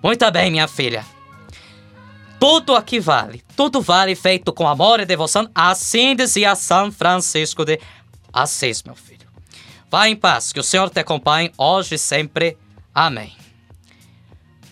Muito 0.00 0.30
bem, 0.30 0.50
minha 0.50 0.68
filha. 0.68 1.15
Tudo 2.38 2.76
aqui 2.76 3.00
vale, 3.00 3.42
tudo 3.56 3.80
vale 3.80 4.14
feito 4.14 4.52
com 4.52 4.68
amor 4.68 5.00
e 5.00 5.06
devoção, 5.06 5.48
assim 5.54 6.14
dizia 6.14 6.54
São 6.54 6.92
Francisco 6.92 7.64
de 7.64 7.80
Assis, 8.32 8.82
meu 8.82 8.94
filho. 8.94 9.26
Vá 9.90 10.08
em 10.08 10.16
paz, 10.16 10.52
que 10.52 10.60
o 10.60 10.62
Senhor 10.62 10.90
te 10.90 11.00
acompanhe 11.00 11.50
hoje 11.56 11.94
e 11.94 11.98
sempre. 11.98 12.58
Amém. 12.94 13.32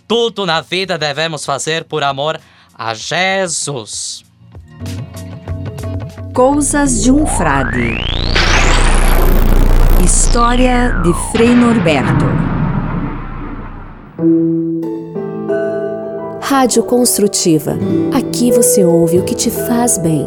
Tudo 0.07 0.45
na 0.45 0.61
vida 0.61 0.99
devemos 0.99 1.45
fazer 1.45 1.85
por 1.85 2.03
amor 2.03 2.39
a 2.75 2.93
Jesus. 2.93 4.23
Coisas 6.35 7.03
de 7.03 7.11
um 7.11 7.27
Frade. 7.27 7.97
História 10.05 11.01
de 11.03 11.15
Frei 11.33 11.55
Norberto. 11.55 12.27
Rádio 16.47 16.83
Construtiva. 16.83 17.75
Aqui 18.13 18.53
você 18.53 18.85
ouve 18.85 19.19
o 19.19 19.25
que 19.25 19.35
te 19.35 19.51
faz 19.51 19.97
bem. 19.97 20.27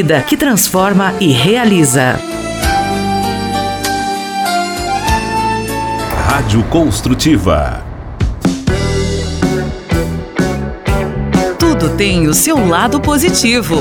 que 0.01 0.35
transforma 0.35 1.13
e 1.19 1.31
realiza. 1.31 2.19
Rádio 6.25 6.63
Construtiva. 6.63 7.83
Tudo 11.59 11.89
tem 11.95 12.27
o 12.27 12.33
seu 12.33 12.67
lado 12.67 12.99
positivo. 12.99 13.77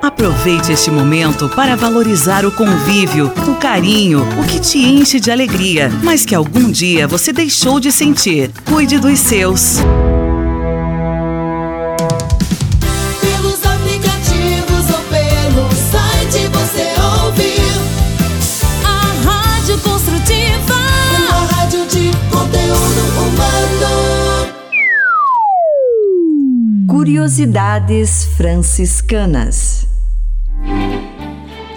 Aproveite 0.00 0.72
este 0.72 0.90
momento 0.90 1.50
para 1.50 1.76
valorizar 1.76 2.46
o 2.46 2.50
convívio, 2.50 3.30
o 3.46 3.56
carinho, 3.56 4.26
o 4.40 4.46
que 4.46 4.58
te 4.58 4.78
enche 4.78 5.20
de 5.20 5.30
alegria, 5.30 5.90
mas 6.02 6.24
que 6.24 6.34
algum 6.34 6.70
dia 6.70 7.06
você 7.06 7.30
deixou 7.30 7.78
de 7.78 7.92
sentir. 7.92 8.50
Cuide 8.64 8.98
dos 8.98 9.18
seus. 9.18 9.82
Curiosidades 27.28 28.24
franciscanas. 28.38 29.86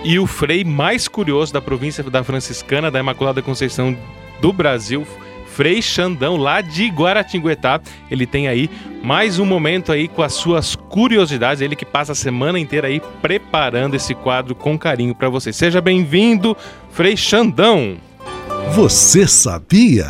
E 0.01 0.17
o 0.17 0.25
frei 0.25 0.63
mais 0.63 1.09
curioso 1.09 1.51
da 1.51 1.59
província 1.59 2.01
da 2.05 2.23
Franciscana 2.23 2.89
da 2.89 3.01
Imaculada 3.01 3.41
Conceição 3.41 3.93
do 4.39 4.53
Brasil, 4.53 5.05
Frei 5.47 5.81
Xandão, 5.81 6.37
lá 6.37 6.61
de 6.61 6.87
Guaratinguetá. 6.87 7.81
Ele 8.09 8.25
tem 8.25 8.47
aí 8.47 8.69
mais 9.03 9.39
um 9.39 9.45
momento 9.45 9.91
aí 9.91 10.07
com 10.07 10.23
as 10.23 10.31
suas 10.31 10.77
curiosidades. 10.77 11.59
Ele 11.59 11.75
que 11.75 11.85
passa 11.85 12.13
a 12.13 12.15
semana 12.15 12.57
inteira 12.57 12.87
aí 12.87 13.01
preparando 13.21 13.95
esse 13.95 14.15
quadro 14.15 14.55
com 14.55 14.79
carinho 14.79 15.13
para 15.13 15.27
você. 15.27 15.51
Seja 15.51 15.81
bem-vindo, 15.81 16.55
Frei 16.91 17.17
Xandão. 17.17 17.97
Você 18.73 19.27
sabia? 19.27 20.09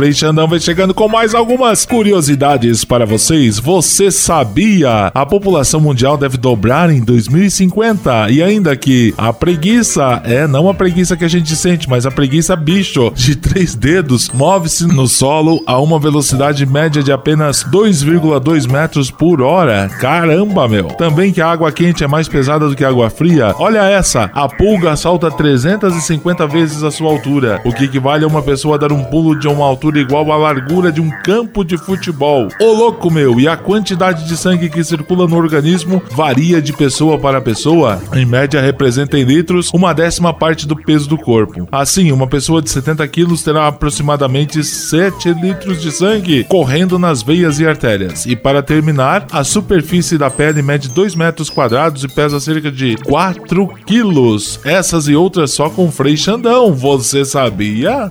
Frei 0.00 0.14
Xandão 0.14 0.48
vem 0.48 0.58
chegando 0.58 0.94
com 0.94 1.06
mais 1.08 1.34
algumas 1.34 1.84
curiosidades 1.84 2.86
para 2.86 3.04
vocês. 3.04 3.58
Você 3.58 4.10
sabia? 4.10 5.12
A 5.14 5.26
população 5.26 5.78
mundial 5.78 6.16
deve 6.16 6.38
dobrar 6.38 6.88
em 6.88 7.02
2050 7.02 8.30
e 8.30 8.42
ainda 8.42 8.74
que 8.74 9.12
a 9.18 9.30
preguiça, 9.30 10.22
é 10.24 10.46
não 10.46 10.70
a 10.70 10.72
preguiça 10.72 11.18
que 11.18 11.24
a 11.26 11.28
gente 11.28 11.54
sente, 11.54 11.86
mas 11.86 12.06
a 12.06 12.10
preguiça 12.10 12.56
bicho 12.56 13.12
de 13.14 13.36
três 13.36 13.74
dedos, 13.74 14.30
move-se 14.30 14.86
no 14.86 15.06
solo 15.06 15.62
a 15.66 15.78
uma 15.78 15.98
velocidade 15.98 16.64
média 16.64 17.02
de 17.02 17.12
apenas 17.12 17.62
2,2 17.62 18.66
metros 18.70 19.10
por 19.10 19.42
hora. 19.42 19.90
Caramba, 20.00 20.66
meu! 20.66 20.86
Também 20.86 21.30
que 21.30 21.42
a 21.42 21.50
água 21.50 21.70
quente 21.70 22.02
é 22.02 22.08
mais 22.08 22.26
pesada 22.26 22.66
do 22.66 22.74
que 22.74 22.86
a 22.86 22.88
água 22.88 23.10
fria. 23.10 23.54
Olha 23.58 23.80
essa, 23.80 24.30
a 24.32 24.48
pulga 24.48 24.96
salta 24.96 25.30
350 25.30 26.46
vezes 26.46 26.82
a 26.82 26.90
sua 26.90 27.10
altura, 27.10 27.60
o 27.66 27.72
que 27.74 27.84
equivale 27.84 28.24
a 28.24 28.28
uma 28.28 28.40
pessoa 28.40 28.78
dar 28.78 28.92
um 28.92 29.04
pulo 29.04 29.38
de 29.38 29.46
uma 29.46 29.66
altura 29.66 29.89
igual 29.98 30.30
à 30.32 30.36
largura 30.36 30.92
de 30.92 31.00
um 31.00 31.10
campo 31.22 31.64
de 31.64 31.76
futebol. 31.76 32.48
Ô 32.60 32.72
louco 32.72 33.10
meu, 33.10 33.40
e 33.40 33.48
a 33.48 33.56
quantidade 33.56 34.26
de 34.26 34.36
sangue 34.36 34.68
que 34.68 34.82
circula 34.84 35.26
no 35.26 35.36
organismo 35.36 36.02
varia 36.12 36.60
de 36.60 36.72
pessoa 36.72 37.18
para 37.18 37.40
pessoa. 37.40 38.00
Em 38.14 38.24
média 38.24 38.60
representa 38.60 39.18
em 39.18 39.24
litros 39.24 39.70
uma 39.72 39.92
décima 39.92 40.32
parte 40.32 40.66
do 40.66 40.76
peso 40.76 41.08
do 41.08 41.18
corpo. 41.18 41.68
Assim, 41.70 42.12
uma 42.12 42.26
pessoa 42.26 42.62
de 42.62 42.70
70 42.70 43.06
quilos 43.08 43.42
terá 43.42 43.66
aproximadamente 43.66 44.62
7 44.62 45.32
litros 45.34 45.80
de 45.80 45.90
sangue 45.90 46.44
correndo 46.44 46.98
nas 46.98 47.22
veias 47.22 47.58
e 47.58 47.66
artérias. 47.66 48.26
E 48.26 48.36
para 48.36 48.62
terminar, 48.62 49.26
a 49.30 49.44
superfície 49.44 50.18
da 50.18 50.30
pele 50.30 50.62
mede 50.62 50.88
2 50.88 51.14
metros 51.14 51.50
quadrados 51.50 52.04
e 52.04 52.08
pesa 52.08 52.40
cerca 52.40 52.70
de 52.70 52.96
4 53.04 53.66
quilos. 53.86 54.60
Essas 54.64 55.08
e 55.08 55.14
outras 55.14 55.52
só 55.52 55.68
com 55.68 55.90
Frei 55.90 56.16
Xandão. 56.16 56.72
Você 56.74 57.24
sabia? 57.24 58.10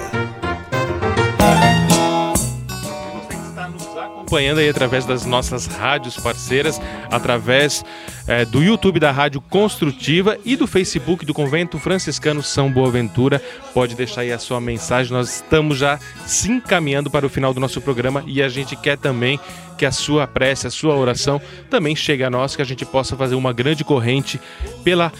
Acompanhando 4.31 4.59
aí 4.59 4.69
através 4.69 5.05
das 5.05 5.25
nossas 5.25 5.65
rádios 5.65 6.15
parceiras, 6.15 6.79
através 7.11 7.83
é, 8.25 8.45
do 8.45 8.63
YouTube 8.63 8.97
da 8.97 9.11
Rádio 9.11 9.41
Construtiva 9.41 10.37
e 10.45 10.55
do 10.55 10.65
Facebook 10.65 11.25
do 11.25 11.33
Convento 11.33 11.77
Franciscano 11.77 12.41
São 12.41 12.71
Boaventura. 12.71 13.41
Pode 13.73 13.93
deixar 13.93 14.21
aí 14.21 14.31
a 14.31 14.39
sua 14.39 14.61
mensagem. 14.61 15.11
Nós 15.11 15.35
estamos 15.35 15.77
já 15.77 15.99
se 16.25 16.49
encaminhando 16.49 17.09
para 17.09 17.25
o 17.25 17.29
final 17.29 17.53
do 17.53 17.59
nosso 17.59 17.81
programa 17.81 18.23
e 18.25 18.41
a 18.41 18.47
gente 18.47 18.73
quer 18.77 18.97
também 18.97 19.37
que 19.77 19.85
a 19.85 19.91
sua 19.91 20.25
prece, 20.25 20.65
a 20.65 20.71
sua 20.71 20.95
oração 20.95 21.41
também 21.69 21.93
chegue 21.93 22.23
a 22.23 22.29
nós, 22.29 22.55
que 22.55 22.61
a 22.61 22.65
gente 22.65 22.85
possa 22.85 23.17
fazer 23.17 23.35
uma 23.35 23.51
grande 23.51 23.83
corrente 23.83 24.39
pela 24.81 25.11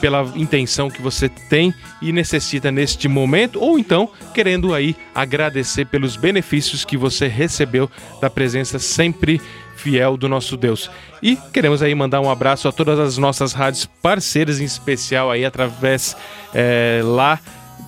pela 0.00 0.30
intenção 0.34 0.90
que 0.90 1.00
você 1.00 1.28
tem 1.28 1.74
e 2.02 2.12
necessita 2.12 2.70
neste 2.70 3.08
momento, 3.08 3.60
ou 3.60 3.78
então 3.78 4.10
querendo 4.34 4.74
aí 4.74 4.94
agradecer 5.14 5.86
pelos 5.86 6.16
benefícios 6.16 6.84
que 6.84 6.96
você 6.96 7.26
recebeu 7.26 7.90
da 8.20 8.28
presença 8.28 8.78
sempre 8.78 9.40
fiel 9.76 10.16
do 10.16 10.28
nosso 10.28 10.56
Deus. 10.56 10.90
E 11.22 11.36
queremos 11.52 11.82
aí 11.82 11.94
mandar 11.94 12.20
um 12.20 12.30
abraço 12.30 12.66
a 12.68 12.72
todas 12.72 12.98
as 12.98 13.18
nossas 13.18 13.52
rádios 13.52 13.86
parceiras, 14.02 14.60
em 14.60 14.64
especial 14.64 15.30
aí 15.30 15.44
através 15.44 16.16
é, 16.54 17.00
lá 17.04 17.38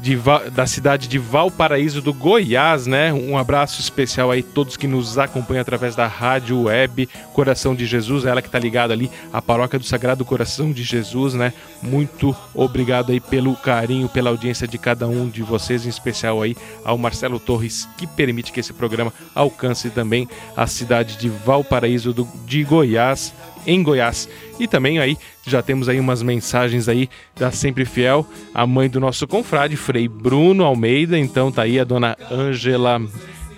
de, 0.00 0.16
da 0.52 0.66
cidade 0.66 1.08
de 1.08 1.18
Valparaíso 1.18 2.00
do 2.00 2.12
Goiás, 2.12 2.86
né? 2.86 3.12
Um 3.12 3.36
abraço 3.36 3.80
especial 3.80 4.30
aí 4.30 4.40
a 4.40 4.54
todos 4.54 4.76
que 4.76 4.86
nos 4.86 5.18
acompanham 5.18 5.62
através 5.62 5.96
da 5.96 6.06
rádio 6.06 6.62
web 6.62 7.08
Coração 7.32 7.74
de 7.74 7.86
Jesus, 7.86 8.24
ela 8.24 8.42
que 8.42 8.50
tá 8.50 8.58
ligada 8.58 8.92
ali 8.92 9.10
à 9.32 9.40
paróquia 9.40 9.78
do 9.78 9.84
Sagrado 9.84 10.24
Coração 10.24 10.72
de 10.72 10.82
Jesus, 10.82 11.34
né? 11.34 11.52
Muito 11.82 12.34
obrigado 12.54 13.10
aí 13.10 13.20
pelo 13.20 13.54
carinho, 13.56 14.08
pela 14.08 14.30
audiência 14.30 14.66
de 14.66 14.78
cada 14.78 15.06
um 15.06 15.28
de 15.28 15.42
vocês, 15.42 15.86
em 15.86 15.88
especial 15.88 16.42
aí 16.42 16.56
ao 16.84 16.98
Marcelo 16.98 17.38
Torres, 17.38 17.88
que 17.96 18.06
permite 18.06 18.52
que 18.52 18.60
esse 18.60 18.72
programa 18.72 19.12
alcance 19.34 19.90
também 19.90 20.28
a 20.56 20.66
cidade 20.66 21.16
de 21.16 21.28
Valparaíso 21.28 22.12
do, 22.12 22.28
de 22.44 22.62
Goiás, 22.64 23.32
em 23.66 23.82
Goiás. 23.82 24.28
E 24.58 24.66
também 24.66 24.98
aí 24.98 25.16
já 25.46 25.62
temos 25.62 25.88
aí 25.88 25.98
umas 25.98 26.22
mensagens 26.22 26.88
aí 26.88 27.08
da 27.36 27.50
Sempre 27.50 27.84
Fiel, 27.84 28.26
a 28.54 28.66
mãe 28.66 28.88
do 28.88 29.00
nosso 29.00 29.26
confrade, 29.26 29.76
Frei 29.76 30.08
Bruno 30.08 30.64
Almeida. 30.64 31.18
Então 31.18 31.50
tá 31.50 31.62
aí 31.62 31.78
a 31.78 31.84
dona 31.84 32.16
Ângela, 32.30 33.00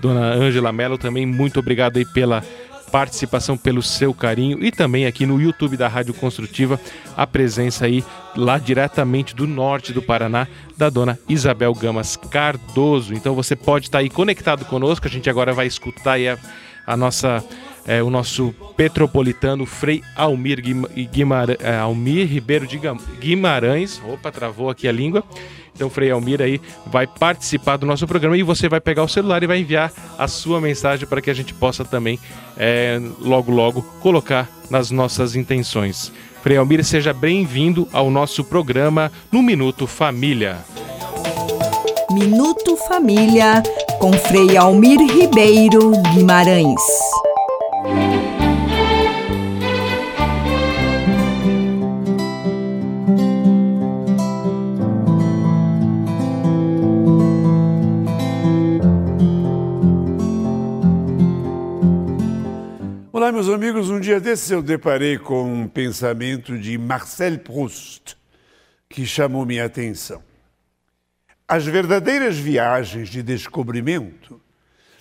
dona 0.01 0.33
Ângela 0.35 0.73
Mello 0.73 0.99
também. 0.99 1.27
Muito 1.27 1.59
obrigado 1.59 1.97
aí 1.97 2.05
pela 2.05 2.43
participação, 2.91 3.57
pelo 3.57 3.83
seu 3.83 4.13
carinho 4.13 4.63
e 4.63 4.71
também 4.71 5.07
aqui 5.07 5.25
no 5.25 5.41
YouTube 5.41 5.77
da 5.77 5.89
Rádio 5.89 6.13
Construtiva 6.13 6.79
a 7.17 7.27
presença 7.27 7.87
aí 7.87 8.05
lá 8.37 8.59
diretamente 8.59 9.35
do 9.35 9.47
norte 9.47 9.93
do 9.93 10.03
Paraná 10.03 10.47
da 10.77 10.91
dona 10.91 11.19
Isabel 11.29 11.73
Gamas 11.75 12.17
Cardoso. 12.17 13.15
Então 13.15 13.35
você 13.35 13.55
pode 13.55 13.87
estar 13.87 13.99
tá 13.99 14.03
aí 14.03 14.11
conectado 14.11 14.65
conosco. 14.65 15.07
A 15.07 15.11
gente 15.11 15.31
agora 15.31 15.53
vai 15.53 15.67
escutar 15.67 16.13
aí 16.13 16.29
a, 16.29 16.39
a 16.87 16.97
nossa 16.97 17.45
é, 17.87 18.03
o 18.03 18.11
nosso 18.11 18.55
petropolitano 18.77 19.67
Frei 19.67 20.03
Almir, 20.17 20.61
Guimar... 21.11 21.51
é, 21.59 21.77
Almir 21.79 22.27
Ribeiro 22.27 22.67
de 22.67 22.81
Guimarães. 23.19 24.01
Opa, 24.09 24.31
travou 24.31 24.71
aqui 24.71 24.89
a 24.89 24.93
língua. 24.93 25.25
Então, 25.75 25.89
Frei 25.89 26.11
Almir 26.11 26.43
aí 26.43 26.61
vai 26.87 27.07
participar 27.07 27.79
do 27.79 27.87
nosso 27.87 28.07
programa 28.07 28.37
e 28.37 28.43
você 28.43 28.69
vai 28.69 28.81
pegar 28.81 29.03
o 29.03 29.09
celular 29.09 29.43
e 29.43 29.47
vai 29.47 29.61
enviar 29.61 29.91
a 30.19 30.29
sua 30.29 30.61
mensagem 30.61 31.07
para 31.07 31.23
que 31.23 31.31
a 31.31 31.35
gente 31.35 31.55
possa 31.55 31.85
também, 31.85 32.19
é, 32.57 33.01
logo, 33.19 33.51
logo, 33.51 33.83
colocar 34.01 34.49
nas 34.69 34.91
nossas 34.91 35.35
intenções. 35.35 36.13
Frei 36.43 36.57
Almir, 36.57 36.85
seja 36.85 37.13
bem-vindo 37.13 37.89
ao 37.93 38.11
nosso 38.11 38.45
programa 38.45 39.11
no 39.33 39.43
Minuto 39.43 39.87
Família. 39.87 40.59
Minuto 42.13 42.77
Família, 42.89 43.63
com 43.99 44.13
Frei 44.13 44.57
Almir 44.57 44.99
Ribeiro 45.01 45.93
Guimarães. 46.13 46.83
Olá, 63.13 63.33
meus 63.33 63.49
amigos. 63.49 63.89
Um 63.89 63.99
dia 63.99 64.21
desses 64.21 64.51
eu 64.51 64.61
deparei 64.61 65.17
com 65.17 65.45
um 65.45 65.69
pensamento 65.69 66.59
de 66.59 66.77
Marcel 66.77 67.39
Proust 67.39 68.15
que 68.89 69.07
chamou 69.07 69.47
minha 69.47 69.65
atenção. 69.65 70.23
As 71.49 71.65
verdadeiras 71.65 72.37
viagens 72.37 73.09
de 73.09 73.23
descobrimento 73.23 74.39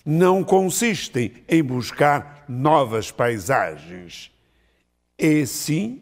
não 0.09 0.43
consistem 0.43 1.31
em 1.47 1.63
buscar 1.63 2.43
novas 2.49 3.11
paisagens, 3.11 4.31
e 5.15 5.45
sim 5.45 6.01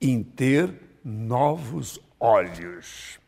em 0.00 0.22
ter 0.22 0.72
novos 1.04 2.00
olhos. 2.18 3.18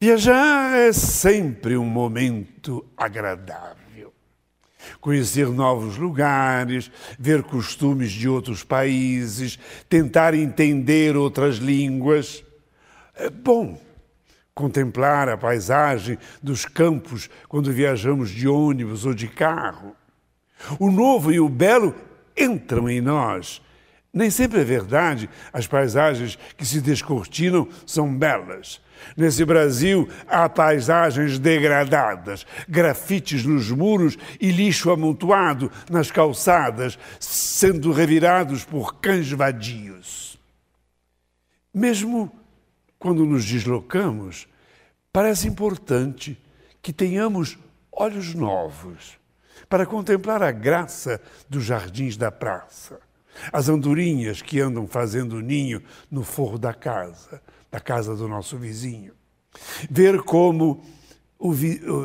Viajar 0.00 0.76
é 0.76 0.92
sempre 0.92 1.76
um 1.76 1.84
momento 1.86 2.84
agradável 2.96 3.76
conhecer 5.00 5.48
novos 5.48 5.96
lugares, 5.96 6.90
ver 7.18 7.42
costumes 7.42 8.10
de 8.10 8.28
outros 8.28 8.62
países, 8.62 9.58
tentar 9.88 10.32
entender 10.34 11.16
outras 11.16 11.56
línguas. 11.56 12.44
É 13.14 13.28
bom 13.30 13.80
contemplar 14.56 15.28
a 15.28 15.36
paisagem 15.36 16.16
dos 16.42 16.64
campos 16.64 17.28
quando 17.46 17.70
viajamos 17.70 18.30
de 18.30 18.48
ônibus 18.48 19.04
ou 19.04 19.12
de 19.12 19.28
carro. 19.28 19.94
O 20.80 20.90
novo 20.90 21.30
e 21.30 21.38
o 21.38 21.46
belo 21.46 21.94
entram 22.34 22.88
em 22.88 23.02
nós. 23.02 23.60
Nem 24.10 24.30
sempre 24.30 24.62
é 24.62 24.64
verdade, 24.64 25.28
as 25.52 25.66
paisagens 25.66 26.38
que 26.56 26.64
se 26.64 26.80
descortinam 26.80 27.68
são 27.84 28.10
belas. 28.16 28.80
Nesse 29.14 29.44
Brasil 29.44 30.08
há 30.26 30.48
paisagens 30.48 31.38
degradadas, 31.38 32.46
grafites 32.66 33.44
nos 33.44 33.70
muros 33.70 34.16
e 34.40 34.50
lixo 34.50 34.90
amontoado 34.90 35.70
nas 35.90 36.10
calçadas, 36.10 36.98
sendo 37.20 37.92
revirados 37.92 38.64
por 38.64 38.94
cães 39.02 39.30
vadios. 39.30 40.38
Mesmo 41.74 42.32
quando 43.06 43.24
nos 43.24 43.44
deslocamos, 43.44 44.48
parece 45.12 45.46
importante 45.46 46.36
que 46.82 46.92
tenhamos 46.92 47.56
olhos 47.92 48.34
novos 48.34 49.16
para 49.68 49.86
contemplar 49.86 50.42
a 50.42 50.50
graça 50.50 51.22
dos 51.48 51.62
jardins 51.62 52.16
da 52.16 52.32
praça, 52.32 52.98
as 53.52 53.68
andorinhas 53.68 54.42
que 54.42 54.58
andam 54.58 54.88
fazendo 54.88 55.40
ninho 55.40 55.80
no 56.10 56.24
forro 56.24 56.58
da 56.58 56.74
casa 56.74 57.40
da 57.70 57.78
casa 57.78 58.16
do 58.16 58.26
nosso 58.26 58.56
vizinho. 58.56 59.12
Ver 59.88 60.22
como, 60.22 60.82
o, 61.38 61.52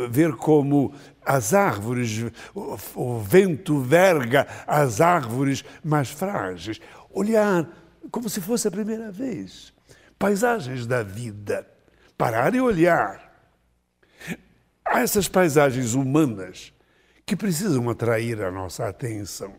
ver 0.07 0.35
como 0.35 0.93
as 1.25 1.51
árvores, 1.55 2.31
o, 2.53 2.77
o 2.93 3.19
vento 3.19 3.79
verga 3.79 4.45
as 4.67 5.01
árvores 5.01 5.65
mais 5.83 6.11
frágeis. 6.11 6.79
Olhar 7.09 7.67
como 8.11 8.29
se 8.29 8.39
fosse 8.39 8.67
a 8.67 8.71
primeira 8.71 9.11
vez. 9.11 9.70
Paisagens 10.21 10.85
da 10.85 11.01
vida. 11.01 11.67
Parar 12.15 12.53
e 12.53 12.61
olhar. 12.61 13.49
Há 14.85 14.99
essas 14.99 15.27
paisagens 15.27 15.95
humanas 15.95 16.71
que 17.25 17.35
precisam 17.35 17.89
atrair 17.89 18.39
a 18.43 18.51
nossa 18.51 18.87
atenção. 18.87 19.55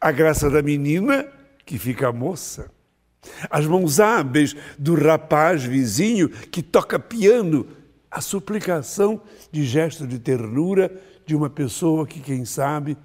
A 0.00 0.10
graça 0.10 0.48
da 0.48 0.62
menina 0.62 1.30
que 1.66 1.78
fica 1.78 2.10
moça. 2.10 2.70
As 3.50 3.66
mãos 3.66 4.00
hábeis 4.00 4.56
do 4.78 4.94
rapaz 4.94 5.64
vizinho 5.64 6.30
que 6.30 6.62
toca 6.62 6.98
piano. 6.98 7.68
A 8.10 8.22
suplicação 8.22 9.20
de 9.52 9.64
gesto 9.64 10.06
de 10.06 10.18
ternura 10.18 10.90
de 11.26 11.36
uma 11.36 11.50
pessoa 11.50 12.06
que, 12.06 12.20
quem 12.20 12.46
sabe, 12.46 12.96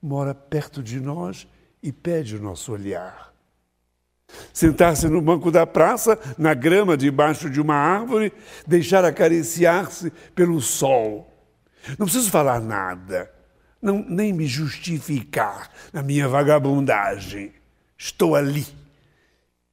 mora 0.00 0.34
perto 0.34 0.82
de 0.82 0.98
nós 0.98 1.46
e 1.82 1.92
pede 1.92 2.36
o 2.36 2.42
nosso 2.42 2.72
olhar. 2.72 3.27
Sentar-se 4.52 5.08
no 5.08 5.20
banco 5.20 5.50
da 5.50 5.66
praça, 5.66 6.18
na 6.36 6.54
grama 6.54 6.96
debaixo 6.96 7.48
de 7.48 7.60
uma 7.60 7.74
árvore, 7.74 8.32
deixar 8.66 9.04
acariciar-se 9.04 10.10
pelo 10.34 10.60
sol. 10.60 11.32
Não 11.98 12.06
preciso 12.06 12.30
falar 12.30 12.60
nada, 12.60 13.30
não, 13.80 14.04
nem 14.08 14.32
me 14.32 14.46
justificar 14.46 15.70
na 15.92 16.02
minha 16.02 16.28
vagabundagem. 16.28 17.52
Estou 17.96 18.34
ali. 18.34 18.66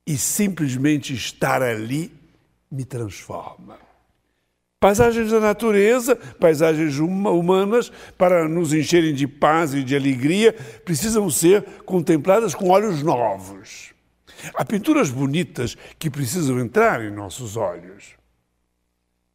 E 0.06 0.18
simplesmente 0.18 1.14
estar 1.14 1.64
ali 1.64 2.14
me 2.72 2.86
transforma. 2.86 3.80
Paisagens 4.80 5.32
da 5.32 5.40
natureza, 5.40 6.16
paisagens 6.16 7.00
humanas, 7.00 7.92
para 8.16 8.48
nos 8.48 8.72
encherem 8.72 9.16
de 9.16 9.28
paz 9.28 9.74
e 9.74 9.84
de 9.84 9.96
alegria, 9.96 10.54
precisam 10.84 11.28
ser 11.28 11.64
contempladas 11.86 12.54
com 12.54 12.70
olhos 12.70 13.02
novos. 13.02 13.95
Há 14.54 14.64
pinturas 14.64 15.10
bonitas 15.10 15.76
que 15.98 16.10
precisam 16.10 16.60
entrar 16.60 17.04
em 17.04 17.12
nossos 17.12 17.56
olhos. 17.58 18.16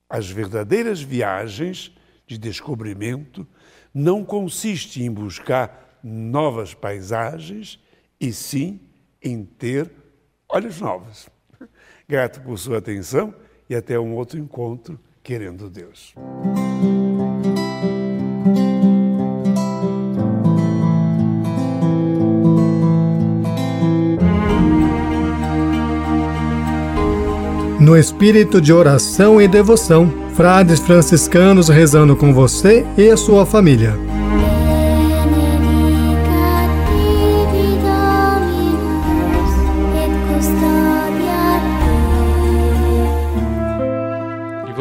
As 0.09 0.31
verdadeiras 0.31 1.01
viagens 1.01 1.93
de 2.27 2.39
descobrimento 2.39 3.47
não 3.93 4.25
consistem 4.25 5.07
em 5.07 5.11
buscar 5.11 5.99
novas 6.03 6.75
paisagens, 6.75 7.79
e 8.21 8.33
sim 8.33 8.81
em 9.23 9.45
ter 9.45 9.91
olhos 10.49 10.81
novos. 10.81 11.29
Grato 12.09 12.41
por 12.43 12.59
sua 12.59 12.79
atenção 12.79 13.35
e 13.69 13.75
até 13.75 13.99
um 13.99 14.15
outro 14.15 14.39
encontro, 14.39 14.99
querendo 15.23 15.71
Deus. 15.71 16.15
No 27.91 27.99
espírito 27.99 28.61
de 28.61 28.73
oração 28.73 29.43
e 29.43 29.49
devoção, 29.49 30.09
frades 30.37 30.79
franciscanos 30.79 31.69
rezando 31.69 32.15
com 32.15 32.33
você 32.33 32.87
e 32.97 33.11
a 33.11 33.17
sua 33.17 33.45
família. 33.45 33.99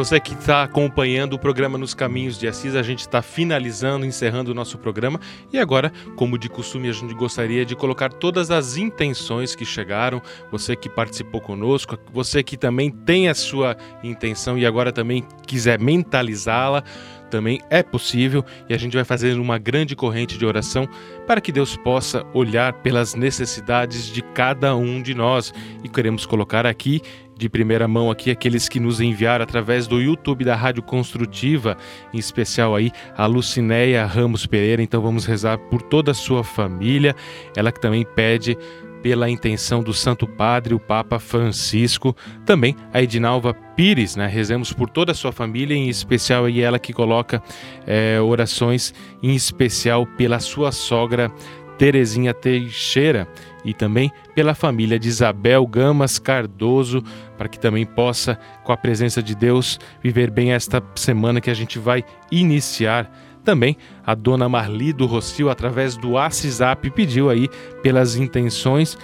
Você 0.00 0.18
que 0.18 0.32
está 0.32 0.62
acompanhando 0.62 1.34
o 1.34 1.38
programa 1.38 1.76
Nos 1.76 1.92
Caminhos 1.92 2.38
de 2.38 2.48
Assis, 2.48 2.74
a 2.74 2.82
gente 2.82 3.00
está 3.00 3.20
finalizando, 3.20 4.06
encerrando 4.06 4.50
o 4.50 4.54
nosso 4.54 4.78
programa. 4.78 5.20
E 5.52 5.58
agora, 5.58 5.92
como 6.16 6.38
de 6.38 6.48
costume, 6.48 6.88
a 6.88 6.92
gente 6.92 7.12
gostaria 7.12 7.66
de 7.66 7.76
colocar 7.76 8.10
todas 8.10 8.50
as 8.50 8.78
intenções 8.78 9.54
que 9.54 9.66
chegaram, 9.66 10.22
você 10.50 10.74
que 10.74 10.88
participou 10.88 11.38
conosco, 11.42 11.98
você 12.14 12.42
que 12.42 12.56
também 12.56 12.90
tem 12.90 13.28
a 13.28 13.34
sua 13.34 13.76
intenção 14.02 14.56
e 14.56 14.64
agora 14.64 14.90
também 14.90 15.22
quiser 15.46 15.78
mentalizá-la 15.78 16.82
também 17.30 17.60
é 17.70 17.82
possível 17.82 18.44
e 18.68 18.74
a 18.74 18.78
gente 18.78 18.94
vai 18.94 19.04
fazer 19.04 19.38
uma 19.38 19.58
grande 19.58 19.96
corrente 19.96 20.36
de 20.36 20.44
oração 20.44 20.88
para 21.26 21.40
que 21.40 21.52
Deus 21.52 21.76
possa 21.76 22.24
olhar 22.34 22.72
pelas 22.74 23.14
necessidades 23.14 24.06
de 24.06 24.20
cada 24.20 24.74
um 24.76 25.00
de 25.00 25.14
nós. 25.14 25.54
E 25.82 25.88
queremos 25.88 26.26
colocar 26.26 26.66
aqui 26.66 27.00
de 27.40 27.48
primeira 27.48 27.88
mão 27.88 28.10
aqui 28.10 28.30
aqueles 28.30 28.68
que 28.68 28.78
nos 28.78 29.00
enviaram 29.00 29.42
através 29.42 29.86
do 29.86 29.98
YouTube 29.98 30.44
da 30.44 30.54
Rádio 30.54 30.82
Construtiva, 30.82 31.74
em 32.12 32.18
especial 32.18 32.76
aí 32.76 32.92
a 33.16 33.24
Lucinéia 33.24 34.04
Ramos 34.04 34.44
Pereira. 34.44 34.82
Então 34.82 35.00
vamos 35.00 35.24
rezar 35.24 35.56
por 35.56 35.80
toda 35.80 36.10
a 36.10 36.14
sua 36.14 36.44
família. 36.44 37.16
Ela 37.56 37.72
que 37.72 37.80
também 37.80 38.04
pede 38.14 38.58
pela 39.02 39.28
intenção 39.28 39.82
do 39.82 39.92
Santo 39.92 40.26
Padre, 40.26 40.74
o 40.74 40.80
Papa 40.80 41.18
Francisco, 41.18 42.14
também 42.44 42.76
a 42.92 43.02
Edinalva 43.02 43.54
Pires, 43.54 44.16
né? 44.16 44.26
Rezemos 44.26 44.72
por 44.72 44.88
toda 44.90 45.12
a 45.12 45.14
sua 45.14 45.32
família, 45.32 45.74
em 45.74 45.88
especial 45.88 46.48
e 46.48 46.60
ela 46.60 46.78
que 46.78 46.92
coloca 46.92 47.42
é, 47.86 48.20
orações, 48.20 48.92
em 49.22 49.34
especial 49.34 50.06
pela 50.06 50.38
sua 50.38 50.72
sogra 50.72 51.32
Terezinha 51.80 52.34
Teixeira 52.34 53.26
e 53.64 53.72
também 53.72 54.12
pela 54.34 54.54
família 54.54 54.98
de 54.98 55.08
Isabel 55.08 55.66
Gamas 55.66 56.18
Cardoso, 56.18 57.02
para 57.38 57.48
que 57.48 57.58
também 57.58 57.86
possa, 57.86 58.38
com 58.64 58.70
a 58.70 58.76
presença 58.76 59.22
de 59.22 59.34
Deus, 59.34 59.80
viver 60.02 60.30
bem 60.30 60.52
esta 60.52 60.82
semana 60.94 61.40
que 61.40 61.48
a 61.48 61.54
gente 61.54 61.78
vai 61.78 62.04
iniciar. 62.30 63.10
Também 63.44 63.76
a 64.04 64.14
dona 64.14 64.48
Marli 64.48 64.92
do 64.92 65.06
Rocio, 65.06 65.48
através 65.48 65.96
do 65.96 66.10
WhatsApp, 66.10 66.90
pediu 66.90 67.30
aí 67.30 67.48
pelas 67.82 68.16
intenções 68.16 68.98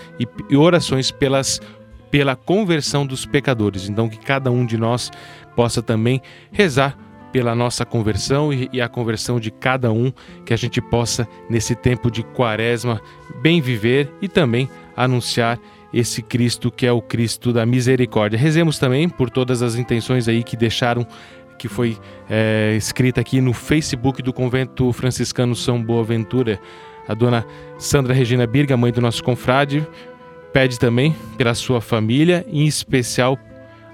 e 0.51 0.57
orações 0.57 1.11
pelas, 1.11 1.61
pela 2.11 2.37
conversão 2.37 3.07
dos 3.07 3.25
pecadores. 3.25 3.89
Então, 3.89 4.09
que 4.09 4.19
cada 4.19 4.51
um 4.51 4.67
de 4.67 4.77
nós 4.77 5.11
possa 5.55 5.83
também 5.83 6.21
rezar 6.53 6.97
pela 7.33 7.55
nossa 7.55 7.85
conversão 7.85 8.51
e, 8.51 8.81
a 8.81 8.89
conversão 8.89 9.39
de 9.39 9.51
cada 9.51 9.93
um, 9.93 10.11
que 10.45 10.55
a 10.55 10.57
gente 10.57 10.81
possa, 10.81 11.29
nesse 11.51 11.75
tempo 11.75 12.11
de 12.11 12.23
quaresma, 12.23 13.01
bem 13.43 13.61
viver 13.61 14.11
e 14.23 14.29
também 14.29 14.71
anunciar 14.97 15.59
esse 15.93 16.23
Cristo 16.23 16.71
que 16.71 16.87
é 16.87 16.93
o 16.93 17.03
Cristo 17.03 17.53
da 17.53 17.67
misericórdia. 17.67 18.39
Rezemos 18.39 18.79
também 18.79 19.09
por 19.09 19.29
todas 19.29 19.63
as 19.63 19.77
intenções 19.77 20.29
aí 20.29 20.43
que 20.43 20.57
deixaram, 20.57 21.07
que 21.57 21.69
foi 21.69 21.99
é, 22.29 22.75
escrita 22.77 23.21
aqui 23.21 23.41
no 23.41 23.53
Facebook 23.53 24.23
do 24.23 24.33
Convento 24.33 24.93
Franciscano 24.93 25.55
São 25.55 25.83
Boaventura. 25.83 26.61
A 27.09 27.15
dona 27.15 27.47
Sandra 27.79 28.13
Regina 28.13 28.47
Birga, 28.47 28.77
mãe 28.77 28.93
do 28.93 29.01
nosso 29.01 29.23
confrade, 29.23 29.87
pede 30.53 30.79
também 30.79 31.15
pela 31.37 31.55
sua 31.55 31.81
família, 31.81 32.45
em 32.49 32.67
especial 32.67 33.39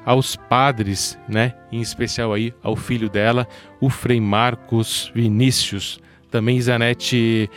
aos 0.04 0.36
padres, 0.36 1.18
né? 1.28 1.54
Em 1.70 1.80
especial 1.80 2.32
aí 2.32 2.52
ao 2.62 2.74
filho 2.74 3.08
dela, 3.08 3.46
o 3.80 3.88
Frei 3.88 4.20
Marcos 4.20 5.12
Vinícius. 5.14 6.00
Também 6.30 6.56
Isanete 6.56 7.48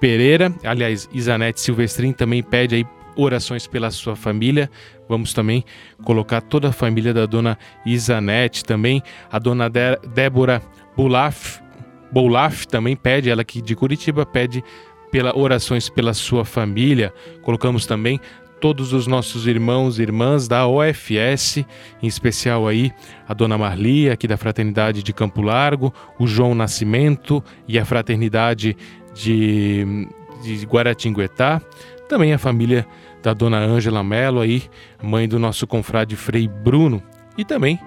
Pereira, 0.00 0.52
aliás, 0.64 1.08
Isanete 1.12 1.60
Silvestrin 1.60 2.12
também 2.12 2.42
pede 2.42 2.74
aí 2.74 2.84
orações 3.16 3.66
pela 3.66 3.90
sua 3.90 4.16
família. 4.16 4.70
Vamos 5.08 5.32
também 5.32 5.64
colocar 6.04 6.40
toda 6.40 6.68
a 6.68 6.72
família 6.72 7.12
da 7.12 7.26
dona 7.26 7.58
Isanete 7.84 8.64
também. 8.64 9.02
A 9.30 9.38
dona 9.38 9.68
de 9.68 9.96
Débora 10.14 10.62
Boulaf 10.96 12.66
também 12.68 12.96
pede, 12.96 13.30
ela 13.30 13.44
que 13.44 13.60
de 13.60 13.74
Curitiba 13.74 14.24
pede 14.24 14.62
pela 15.10 15.36
orações 15.36 15.88
pela 15.88 16.14
sua 16.14 16.44
família. 16.44 17.12
Colocamos 17.42 17.86
também 17.86 18.20
todos 18.64 18.94
os 18.94 19.06
nossos 19.06 19.46
irmãos 19.46 19.98
e 19.98 20.02
irmãs 20.02 20.48
da 20.48 20.66
OFS, 20.66 21.58
em 22.02 22.06
especial 22.06 22.66
aí 22.66 22.90
a 23.28 23.34
Dona 23.34 23.58
Marli, 23.58 24.08
aqui 24.08 24.26
da 24.26 24.38
Fraternidade 24.38 25.02
de 25.02 25.12
Campo 25.12 25.42
Largo, 25.42 25.92
o 26.18 26.26
João 26.26 26.54
Nascimento 26.54 27.44
e 27.68 27.78
a 27.78 27.84
Fraternidade 27.84 28.74
de, 29.14 30.08
de 30.42 30.64
Guaratinguetá, 30.64 31.60
também 32.08 32.32
a 32.32 32.38
família 32.38 32.86
da 33.22 33.32
Dona 33.32 33.58
Ângela 33.58 34.02
Melo 34.02 34.40
aí, 34.40 34.64
mãe 35.02 35.28
do 35.28 35.38
nosso 35.38 35.66
confrade 35.66 36.16
Frei 36.16 36.48
Bruno, 36.48 37.02
e 37.36 37.44
também 37.44 37.78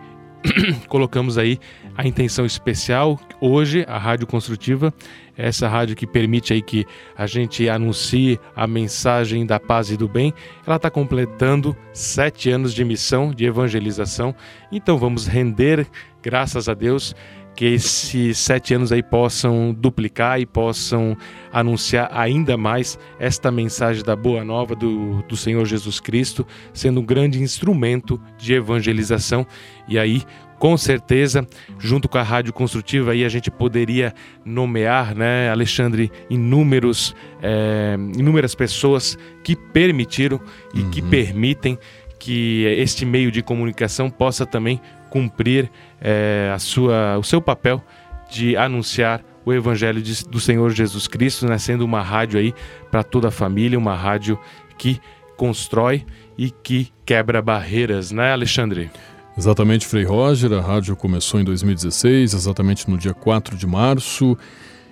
colocamos 0.87 1.37
aí 1.37 1.59
a 1.95 2.07
intenção 2.07 2.45
especial. 2.45 3.19
Hoje 3.39 3.85
a 3.87 3.97
Rádio 3.97 4.27
Construtiva 4.27 4.93
essa 5.37 5.67
rádio 5.67 5.95
que 5.95 6.07
permite 6.07 6.51
aí 6.51 6.61
que 6.61 6.85
a 7.15 7.27
gente 7.27 7.69
anuncie 7.69 8.39
a 8.55 8.65
mensagem 8.65 9.45
da 9.45 9.59
paz 9.59 9.91
e 9.91 9.97
do 9.97 10.07
bem, 10.07 10.33
ela 10.65 10.77
está 10.77 10.89
completando 10.89 11.77
sete 11.93 12.49
anos 12.49 12.73
de 12.73 12.83
missão 12.83 13.31
de 13.31 13.45
evangelização. 13.45 14.33
Então 14.71 14.97
vamos 14.97 15.27
render 15.27 15.87
graças 16.23 16.67
a 16.67 16.73
Deus 16.73 17.15
que 17.57 17.65
esses 17.65 18.37
sete 18.37 18.75
anos 18.75 18.91
aí 18.91 19.01
possam 19.01 19.73
duplicar 19.73 20.39
e 20.39 20.45
possam 20.45 21.17
anunciar 21.51 22.07
ainda 22.13 22.55
mais 22.55 22.99
esta 23.19 23.49
mensagem 23.49 24.03
da 24.03 24.15
boa 24.15 24.45
nova 24.45 24.75
do, 24.75 25.23
do 25.23 25.35
Senhor 25.35 25.65
Jesus 25.65 25.99
Cristo, 25.99 26.45
sendo 26.71 26.99
um 27.01 27.03
grande 27.03 27.41
instrumento 27.41 28.21
de 28.37 28.53
evangelização. 28.53 29.43
E 29.87 29.97
aí, 29.97 30.21
com 30.59 30.77
certeza, 30.77 31.47
junto 31.79 32.07
com 32.07 32.19
a 32.19 32.23
Rádio 32.23 32.53
Construtiva, 32.53 33.13
aí 33.13 33.25
a 33.25 33.29
gente 33.29 33.49
poderia 33.49 34.13
nomear, 34.45 35.15
né, 35.15 35.49
Alexandre, 35.49 36.11
inúmeros, 36.29 37.15
é, 37.41 37.95
inúmeras 38.15 38.53
pessoas 38.53 39.17
que 39.43 39.55
permitiram 39.55 40.39
e 40.75 40.81
uhum. 40.81 40.91
que 40.91 41.01
permitem 41.01 41.75
que 42.19 42.65
este 42.77 43.05
meio 43.05 43.31
de 43.31 43.41
comunicação 43.41 44.09
possa 44.11 44.45
também 44.45 44.79
cumprir 45.09 45.69
é, 45.99 46.51
a 46.53 46.59
sua, 46.59 47.17
o 47.17 47.23
seu 47.23 47.41
papel 47.41 47.81
de 48.29 48.55
anunciar 48.57 49.23
o 49.45 49.53
Evangelho 49.53 50.01
de, 50.01 50.25
do 50.25 50.39
Senhor 50.39 50.69
Jesus 50.71 51.07
Cristo, 51.07 51.47
né, 51.47 51.57
sendo 51.57 51.85
uma 51.85 52.01
rádio 52.01 52.39
aí 52.39 52.53
para 52.91 53.03
toda 53.03 53.29
a 53.29 53.31
família, 53.31 53.79
uma 53.79 53.95
rádio 53.95 54.37
que 54.77 54.99
constrói 55.37 56.05
e 56.37 56.51
que 56.51 56.91
quebra 57.05 57.41
barreiras, 57.41 58.11
né, 58.11 58.33
Alexandre? 58.33 58.91
Exatamente, 59.37 59.85
Frei 59.85 60.03
Roger. 60.03 60.51
A 60.53 60.61
rádio 60.61 60.95
começou 60.95 61.39
em 61.39 61.43
2016, 61.43 62.33
exatamente 62.33 62.89
no 62.89 62.97
dia 62.97 63.13
4 63.13 63.55
de 63.55 63.67
março, 63.67 64.37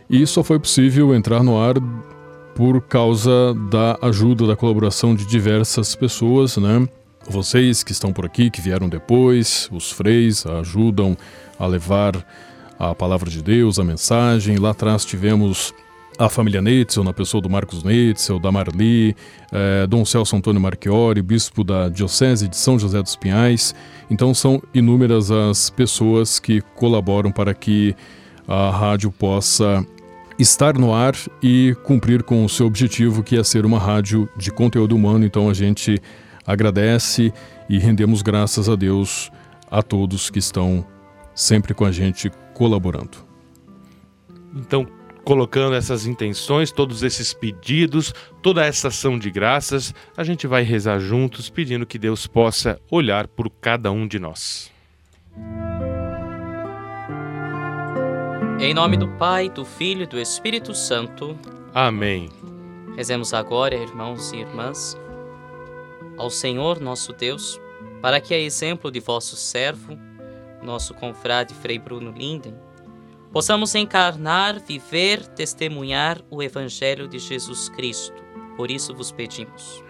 e 0.09 0.26
só 0.26 0.43
foi 0.43 0.59
possível 0.59 1.13
entrar 1.16 1.43
no 1.43 1.59
ar 1.59 1.76
por 2.55 2.80
causa 2.82 3.53
da 3.70 3.97
ajuda, 4.01 4.47
da 4.47 4.55
colaboração 4.55 5.13
de 5.13 5.26
diversas 5.26 5.95
pessoas, 5.95 6.55
né? 6.57 6.88
Vocês 7.28 7.84
que 7.84 7.91
estão 7.91 8.13
por 8.13 8.26
aqui, 8.26 8.49
que 8.49 8.61
vieram 8.61 8.88
depois, 8.88 9.67
os 9.71 9.91
freis 9.91 10.45
ajudam 10.45 11.17
a 11.57 11.65
levar 11.65 12.26
a 12.78 12.93
palavra 12.93 13.30
de 13.30 13.41
Deus, 13.41 13.80
a 13.80 13.84
mensagem. 13.84 14.57
Lá 14.57 14.71
atrás 14.71 15.03
tivemos 15.03 15.73
a 16.17 16.30
família 16.30 16.61
Neitzel, 16.61 17.03
na 17.03 17.13
pessoa 17.13 17.41
do 17.41 17.49
Marcos 17.49 17.84
Neitzel, 17.84 18.39
da 18.39 18.51
Marli, 18.51 19.15
eh, 19.51 19.88
Dom 19.88 20.05
Celso 20.05 20.36
Antônio 20.36 20.61
Marchiori, 20.61 21.21
bispo 21.21 21.63
da 21.63 21.89
Diocese 21.89 22.47
de 22.47 22.55
São 22.55 22.78
José 22.80 23.01
dos 23.01 23.15
Pinhais. 23.15 23.73
Então 24.09 24.34
são 24.34 24.61
inúmeras 24.73 25.32
as 25.32 25.69
pessoas 25.69 26.39
que 26.39 26.61
colaboram 26.76 27.32
para 27.32 27.53
que 27.53 27.95
a 28.47 28.69
rádio 28.69 29.11
possa 29.11 29.86
estar 30.38 30.78
no 30.78 30.93
ar 30.93 31.15
e 31.41 31.76
cumprir 31.84 32.23
com 32.23 32.45
o 32.45 32.49
seu 32.49 32.67
objetivo, 32.67 33.23
que 33.23 33.38
é 33.38 33.43
ser 33.43 33.65
uma 33.65 33.80
rádio 33.80 34.30
de 34.38 34.51
conteúdo 34.51 34.95
humano. 34.95 35.26
Então 35.26 35.49
a 35.49 35.53
gente 35.53 36.01
agradece 36.46 37.34
e 37.70 37.78
rendemos 37.78 38.22
graças 38.22 38.70
a 38.70 38.76
Deus 38.76 39.32
a 39.70 39.82
todos 39.82 40.30
que 40.30 40.39
estão 40.39 40.86
sempre 41.34 41.74
com 41.74 41.86
a 41.86 41.91
gente 41.91 42.32
colaborando. 42.54 43.18
Então, 44.56 44.88
colocando 45.26 45.76
essas 45.76 46.06
intenções, 46.06 46.72
todos 46.72 47.04
esses 47.04 47.34
pedidos, 47.34 48.14
toda 48.41 48.64
essa 48.64 48.89
ação 48.89 49.18
de 49.18 49.30
graças, 49.32 49.93
a 50.16 50.24
gente 50.24 50.46
vai 50.46 50.64
rezar 50.64 51.00
juntos, 51.00 51.50
pedindo 51.50 51.86
que 51.86 51.98
Deus 51.98 52.28
possa 52.28 52.80
olhar 52.89 53.28
por 53.28 53.50
cada 53.50 53.91
um 53.91 54.08
de 54.08 54.20
nós. 54.20 54.72
Em 58.60 58.74
nome 58.74 58.96
do 58.96 59.08
Pai, 59.10 59.50
do 59.50 59.66
Filho 59.66 60.04
e 60.04 60.08
do 60.08 60.18
Espírito 60.18 60.74
Santo. 60.74 61.38
Amém. 61.74 62.30
Rezemos 62.96 63.34
agora, 63.34 63.76
irmãos 63.76 64.32
e 64.32 64.38
irmãs, 64.38 64.96
ao 66.18 66.30
Senhor 66.30 66.80
nosso 66.80 67.13
Deus, 67.13 67.59
para 68.01 68.20
que, 68.20 68.34
a 68.34 68.39
exemplo 68.39 68.91
de 68.91 68.99
vosso 68.99 69.36
servo, 69.36 69.97
nosso 70.61 70.93
confrade 70.93 71.53
Frei 71.53 71.80
Bruno 71.80 72.11
Linden, 72.11 72.55
possamos 73.32 73.76
encarnar, 73.76 74.59
viver, 74.59 75.26
testemunhar 75.28 76.22
o 76.30 76.41
Evangelho 76.41 77.07
de 77.07 77.20
Jesus 77.20 77.70
Cristo. 77.70 78.24
Por 78.55 78.72
isso 78.72 78.93
vos 78.95 79.11
pedimos. 79.11 79.84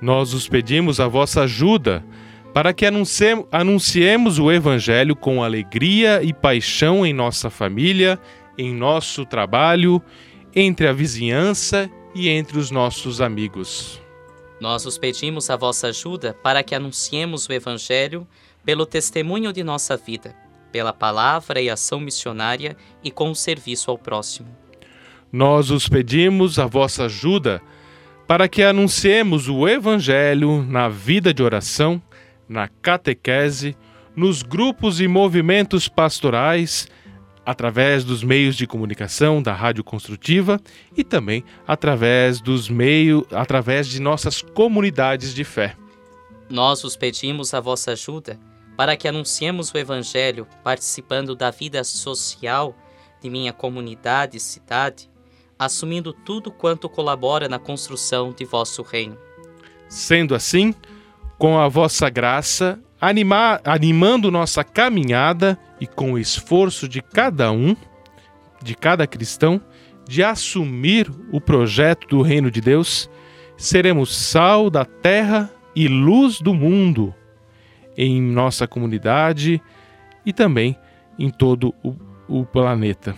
Nós 0.00 0.34
os 0.34 0.48
pedimos 0.48 1.00
a 1.00 1.08
vossa 1.08 1.42
ajuda 1.42 2.04
para 2.52 2.74
que 2.74 2.84
anunciemos 2.84 4.38
o 4.38 4.52
Evangelho 4.52 5.16
com 5.16 5.42
alegria 5.42 6.22
e 6.22 6.34
paixão 6.34 7.06
em 7.06 7.14
nossa 7.14 7.48
família, 7.48 8.20
em 8.58 8.74
nosso 8.74 9.24
trabalho, 9.24 10.02
entre 10.54 10.86
a 10.86 10.92
vizinhança 10.92 11.90
e 12.14 12.28
entre 12.28 12.58
os 12.58 12.70
nossos 12.70 13.22
amigos. 13.22 14.01
Nós 14.62 14.86
os 14.86 14.96
pedimos 14.96 15.50
a 15.50 15.56
vossa 15.56 15.88
ajuda 15.88 16.34
para 16.40 16.62
que 16.62 16.72
anunciemos 16.72 17.48
o 17.48 17.52
Evangelho 17.52 18.24
pelo 18.64 18.86
testemunho 18.86 19.52
de 19.52 19.64
nossa 19.64 19.96
vida 19.96 20.36
pela 20.70 20.92
palavra 20.92 21.60
e 21.60 21.68
ação 21.68 21.98
missionária 21.98 22.76
e 23.02 23.10
com 23.10 23.32
o 23.32 23.34
serviço 23.34 23.90
ao 23.90 23.98
próximo. 23.98 24.48
Nós 25.32 25.72
os 25.72 25.88
pedimos 25.88 26.60
a 26.60 26.66
vossa 26.66 27.06
ajuda 27.06 27.60
para 28.24 28.48
que 28.48 28.62
anunciemos 28.62 29.48
o 29.48 29.66
Evangelho 29.66 30.62
na 30.62 30.88
vida 30.88 31.34
de 31.34 31.42
oração, 31.42 32.00
na 32.48 32.68
catequese, 32.68 33.76
nos 34.14 34.44
grupos 34.44 35.00
e 35.00 35.08
movimentos 35.08 35.88
pastorais, 35.88 36.86
através 37.44 38.04
dos 38.04 38.22
meios 38.22 38.56
de 38.56 38.66
comunicação 38.66 39.42
da 39.42 39.52
Rádio 39.52 39.82
Construtiva 39.82 40.60
e 40.96 41.02
também 41.02 41.44
através 41.66 42.40
dos 42.40 42.68
meios, 42.68 43.24
através 43.32 43.86
de 43.88 44.00
nossas 44.00 44.40
comunidades 44.42 45.34
de 45.34 45.44
fé. 45.44 45.76
Nós 46.48 46.84
os 46.84 46.96
pedimos 46.96 47.54
a 47.54 47.60
vossa 47.60 47.92
ajuda 47.92 48.38
para 48.76 48.96
que 48.96 49.08
anunciemos 49.08 49.72
o 49.72 49.78
Evangelho 49.78 50.46
participando 50.62 51.34
da 51.34 51.50
vida 51.50 51.82
social 51.84 52.76
de 53.20 53.30
minha 53.30 53.52
comunidade 53.52 54.36
e 54.36 54.40
cidade, 54.40 55.08
assumindo 55.58 56.12
tudo 56.12 56.50
quanto 56.50 56.88
colabora 56.88 57.48
na 57.48 57.58
construção 57.58 58.32
de 58.32 58.44
vosso 58.44 58.82
reino. 58.82 59.16
Sendo 59.88 60.34
assim, 60.34 60.74
com 61.38 61.58
a 61.58 61.68
vossa 61.68 62.08
graça, 62.08 62.80
animar, 63.02 63.60
animando 63.64 64.30
nossa 64.30 64.62
caminhada 64.62 65.58
e 65.80 65.88
com 65.88 66.12
o 66.12 66.18
esforço 66.20 66.88
de 66.88 67.02
cada 67.02 67.50
um, 67.50 67.74
de 68.62 68.76
cada 68.76 69.08
cristão, 69.08 69.60
de 70.06 70.22
assumir 70.22 71.10
o 71.32 71.40
projeto 71.40 72.06
do 72.06 72.22
reino 72.22 72.48
de 72.48 72.60
Deus, 72.60 73.10
seremos 73.56 74.14
sal 74.14 74.70
da 74.70 74.84
terra 74.84 75.52
e 75.74 75.88
luz 75.88 76.40
do 76.40 76.54
mundo 76.54 77.12
em 77.96 78.22
nossa 78.22 78.68
comunidade 78.68 79.60
e 80.24 80.32
também 80.32 80.78
em 81.18 81.28
todo 81.28 81.74
o, 81.82 81.96
o 82.28 82.46
planeta. 82.46 83.16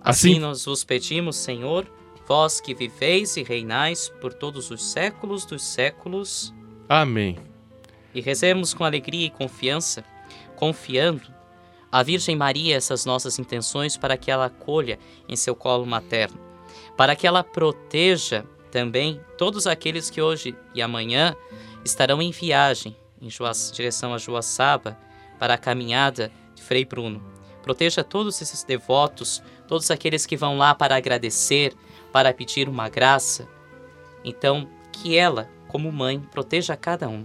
Assim, 0.00 0.32
assim 0.32 0.40
nós 0.40 0.64
vos 0.64 0.82
pedimos, 0.82 1.36
Senhor, 1.36 1.86
vós 2.26 2.60
que 2.60 2.74
viveis 2.74 3.36
e 3.36 3.44
reinais 3.44 4.12
por 4.20 4.34
todos 4.34 4.72
os 4.72 4.90
séculos 4.90 5.44
dos 5.44 5.62
séculos. 5.62 6.52
Amém. 6.88 7.51
E 8.14 8.20
rezemos 8.20 8.74
com 8.74 8.84
alegria 8.84 9.26
e 9.26 9.30
confiança, 9.30 10.04
confiando 10.56 11.32
à 11.90 12.02
Virgem 12.02 12.36
Maria 12.36 12.76
essas 12.76 13.04
nossas 13.04 13.38
intenções 13.38 13.96
para 13.96 14.16
que 14.16 14.30
ela 14.30 14.46
acolha 14.46 14.98
em 15.28 15.36
seu 15.36 15.54
colo 15.54 15.86
materno, 15.86 16.38
para 16.96 17.16
que 17.16 17.26
ela 17.26 17.42
proteja 17.42 18.44
também 18.70 19.20
todos 19.36 19.66
aqueles 19.66 20.08
que 20.08 20.22
hoje 20.22 20.56
e 20.74 20.80
amanhã 20.80 21.36
estarão 21.84 22.22
em 22.22 22.30
viagem 22.30 22.96
em 23.20 23.28
direção 23.72 24.12
a 24.12 24.18
Joaçaba 24.18 24.98
para 25.38 25.54
a 25.54 25.58
caminhada 25.58 26.32
de 26.54 26.62
Frei 26.62 26.84
Bruno. 26.84 27.22
Proteja 27.62 28.02
todos 28.02 28.42
esses 28.42 28.64
devotos, 28.64 29.40
todos 29.68 29.90
aqueles 29.90 30.26
que 30.26 30.36
vão 30.36 30.58
lá 30.58 30.74
para 30.74 30.96
agradecer, 30.96 31.72
para 32.12 32.34
pedir 32.34 32.68
uma 32.68 32.88
graça. 32.88 33.48
Então, 34.24 34.68
que 34.90 35.16
ela, 35.16 35.48
como 35.68 35.92
mãe, 35.92 36.20
proteja 36.20 36.76
cada 36.76 37.08
um. 37.08 37.24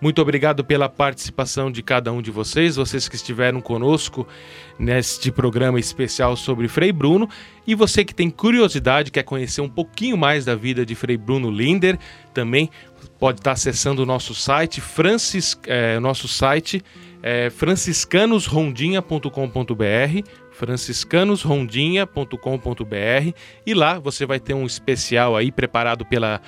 Muito 0.00 0.20
obrigado 0.20 0.62
pela 0.62 0.88
participação 0.88 1.70
de 1.70 1.82
cada 1.82 2.12
um 2.12 2.20
de 2.20 2.30
vocês, 2.30 2.76
vocês 2.76 3.08
que 3.08 3.16
estiveram 3.16 3.60
conosco 3.60 4.26
neste 4.78 5.32
programa 5.32 5.80
especial 5.80 6.36
sobre 6.36 6.68
Frei 6.68 6.92
Bruno. 6.92 7.28
E 7.66 7.74
você 7.74 8.04
que 8.04 8.14
tem 8.14 8.30
curiosidade, 8.30 9.10
quer 9.10 9.22
conhecer 9.22 9.62
um 9.62 9.68
pouquinho 9.68 10.16
mais 10.16 10.44
da 10.44 10.54
vida 10.54 10.84
de 10.84 10.94
Frei 10.94 11.16
Bruno 11.16 11.50
Linder, 11.50 11.98
também 12.34 12.70
pode 13.18 13.40
estar 13.40 13.52
acessando 13.52 14.02
o 14.02 14.06
nosso 14.06 14.34
site, 14.34 14.80
Francis, 14.80 15.58
é, 15.66 15.98
nosso 15.98 16.28
site 16.28 16.82
é 17.22 17.50
franciscanosrondinha.com.br 17.50 20.22
franciscanosrondinha.com.br 20.56 23.32
e 23.66 23.74
lá 23.74 23.98
você 23.98 24.24
vai 24.24 24.40
ter 24.40 24.54
um 24.54 24.64
especial 24.64 25.36
aí 25.36 25.52
preparado 25.52 26.06
pela, 26.06 26.40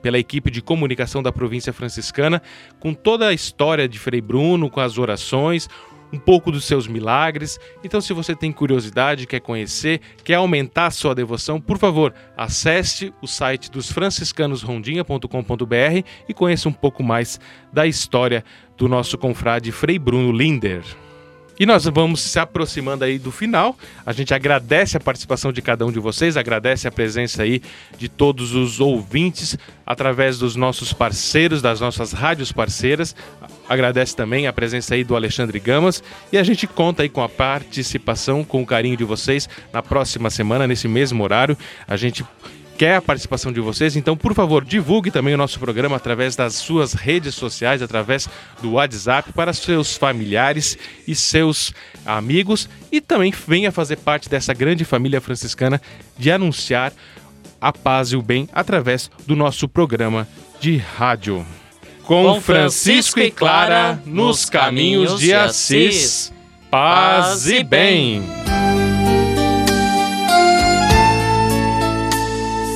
pela 0.00 0.18
equipe 0.18 0.48
de 0.50 0.62
comunicação 0.62 1.20
da 1.22 1.32
província 1.32 1.72
franciscana 1.72 2.40
com 2.78 2.94
toda 2.94 3.26
a 3.28 3.32
história 3.32 3.88
de 3.88 3.98
Frei 3.98 4.20
Bruno, 4.20 4.70
com 4.70 4.80
as 4.80 4.96
orações, 4.96 5.68
um 6.12 6.18
pouco 6.18 6.52
dos 6.52 6.64
seus 6.64 6.86
milagres. 6.86 7.58
Então, 7.82 8.00
se 8.00 8.12
você 8.12 8.36
tem 8.36 8.52
curiosidade, 8.52 9.26
quer 9.26 9.40
conhecer, 9.40 10.00
quer 10.22 10.34
aumentar 10.34 10.86
a 10.86 10.92
sua 10.92 11.14
devoção, 11.14 11.60
por 11.60 11.78
favor, 11.78 12.14
acesse 12.36 13.12
o 13.20 13.26
site 13.26 13.68
dos 13.70 13.90
franciscanosrondinha.com.br 13.90 16.06
e 16.28 16.34
conheça 16.34 16.68
um 16.68 16.72
pouco 16.72 17.02
mais 17.02 17.40
da 17.72 17.84
história 17.86 18.44
do 18.76 18.88
nosso 18.88 19.18
confrade 19.18 19.72
Frei 19.72 19.98
Bruno 19.98 20.30
Linder. 20.30 20.84
E 21.58 21.64
nós 21.64 21.84
vamos 21.84 22.20
se 22.20 22.38
aproximando 22.38 23.04
aí 23.04 23.18
do 23.18 23.30
final. 23.30 23.76
A 24.04 24.12
gente 24.12 24.34
agradece 24.34 24.96
a 24.96 25.00
participação 25.00 25.52
de 25.52 25.62
cada 25.62 25.86
um 25.86 25.92
de 25.92 26.00
vocês, 26.00 26.36
agradece 26.36 26.88
a 26.88 26.92
presença 26.92 27.42
aí 27.44 27.62
de 27.96 28.08
todos 28.08 28.54
os 28.54 28.80
ouvintes 28.80 29.56
através 29.86 30.38
dos 30.38 30.56
nossos 30.56 30.92
parceiros, 30.92 31.62
das 31.62 31.80
nossas 31.80 32.12
rádios 32.12 32.50
parceiras. 32.50 33.14
Agradece 33.68 34.16
também 34.16 34.46
a 34.46 34.52
presença 34.52 34.94
aí 34.94 35.04
do 35.04 35.14
Alexandre 35.14 35.60
Gamas 35.60 36.02
e 36.32 36.38
a 36.38 36.42
gente 36.42 36.66
conta 36.66 37.02
aí 37.02 37.08
com 37.08 37.22
a 37.22 37.28
participação, 37.28 38.42
com 38.42 38.60
o 38.60 38.66
carinho 38.66 38.96
de 38.96 39.04
vocês 39.04 39.48
na 39.72 39.82
próxima 39.82 40.30
semana, 40.30 40.66
nesse 40.66 40.88
mesmo 40.88 41.22
horário. 41.22 41.56
A 41.86 41.96
gente 41.96 42.24
quer 42.76 42.96
a 42.96 43.02
participação 43.02 43.52
de 43.52 43.60
vocês, 43.60 43.96
então 43.96 44.16
por 44.16 44.34
favor 44.34 44.64
divulgue 44.64 45.10
também 45.10 45.34
o 45.34 45.38
nosso 45.38 45.58
programa 45.58 45.96
através 45.96 46.36
das 46.36 46.54
suas 46.54 46.92
redes 46.92 47.34
sociais, 47.34 47.82
através 47.82 48.28
do 48.60 48.72
WhatsApp 48.72 49.32
para 49.32 49.52
seus 49.52 49.96
familiares 49.96 50.76
e 51.06 51.14
seus 51.14 51.72
amigos 52.04 52.68
e 52.90 53.00
também 53.00 53.32
venha 53.46 53.72
fazer 53.72 53.96
parte 53.96 54.28
dessa 54.28 54.52
grande 54.52 54.84
família 54.84 55.20
franciscana 55.20 55.80
de 56.18 56.30
anunciar 56.30 56.92
a 57.60 57.72
paz 57.72 58.08
e 58.12 58.16
o 58.16 58.22
bem 58.22 58.48
através 58.52 59.10
do 59.26 59.34
nosso 59.34 59.68
programa 59.68 60.28
de 60.60 60.76
rádio. 60.76 61.46
Com 62.02 62.38
Francisco 62.40 63.18
e 63.18 63.30
Clara 63.30 64.02
nos 64.04 64.44
caminhos 64.44 65.18
de 65.18 65.32
Assis. 65.32 66.32
Paz 66.70 67.46
e 67.46 67.64
bem. 67.64 68.43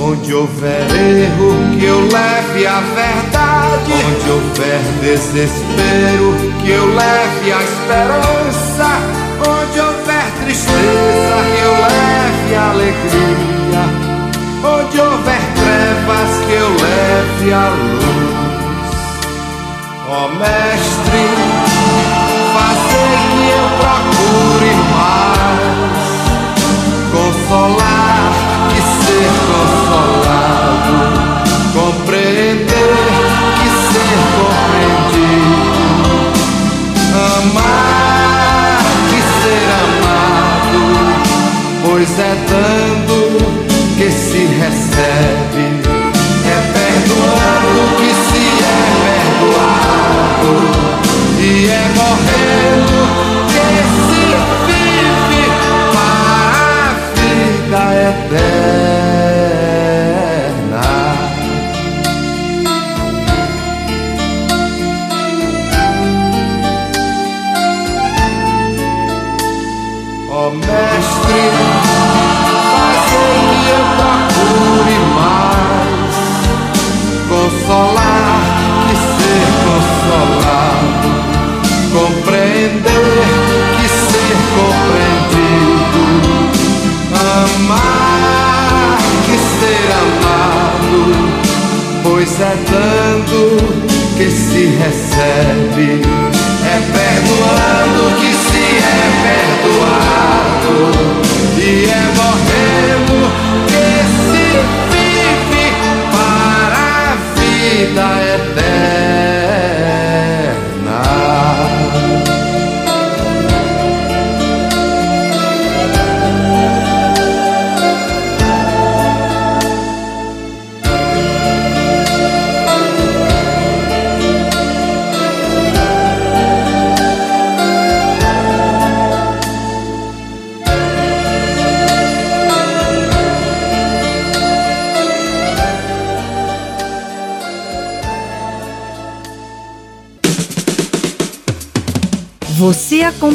Onde 0.00 0.32
houver 0.32 0.86
erro, 0.94 1.50
que 1.76 1.84
eu 1.84 2.00
leve 2.00 2.66
a 2.66 2.80
verdade. 2.80 3.92
Onde 3.92 4.30
houver 4.30 4.80
desespero, 5.02 6.36
que 6.62 6.70
eu 6.70 6.86
leve 6.94 7.52
a 7.52 7.62
esperança. 7.62 8.88
Onde 9.40 9.80
houver 9.80 10.26
tristeza, 10.44 11.36
que 11.52 11.60
eu 11.62 11.72
leve 11.72 12.54
a 12.54 12.70
alegria. 12.70 13.82
Onde 14.64 15.00
houver 15.00 15.42
trevas, 15.56 16.30
que 16.46 16.52
eu 16.52 16.68
leve 16.70 17.52
a 17.52 17.68
luz. 17.68 18.48
Ó 20.10 20.28
Mestre, 20.28 21.22
fazer 22.54 23.18
que 23.34 23.44
eu 23.50 23.66
procure 23.78 24.72
mais 24.94 26.08
consolar 27.12 28.32
e 28.72 28.80
ser 29.04 29.30
consolado, 29.48 29.77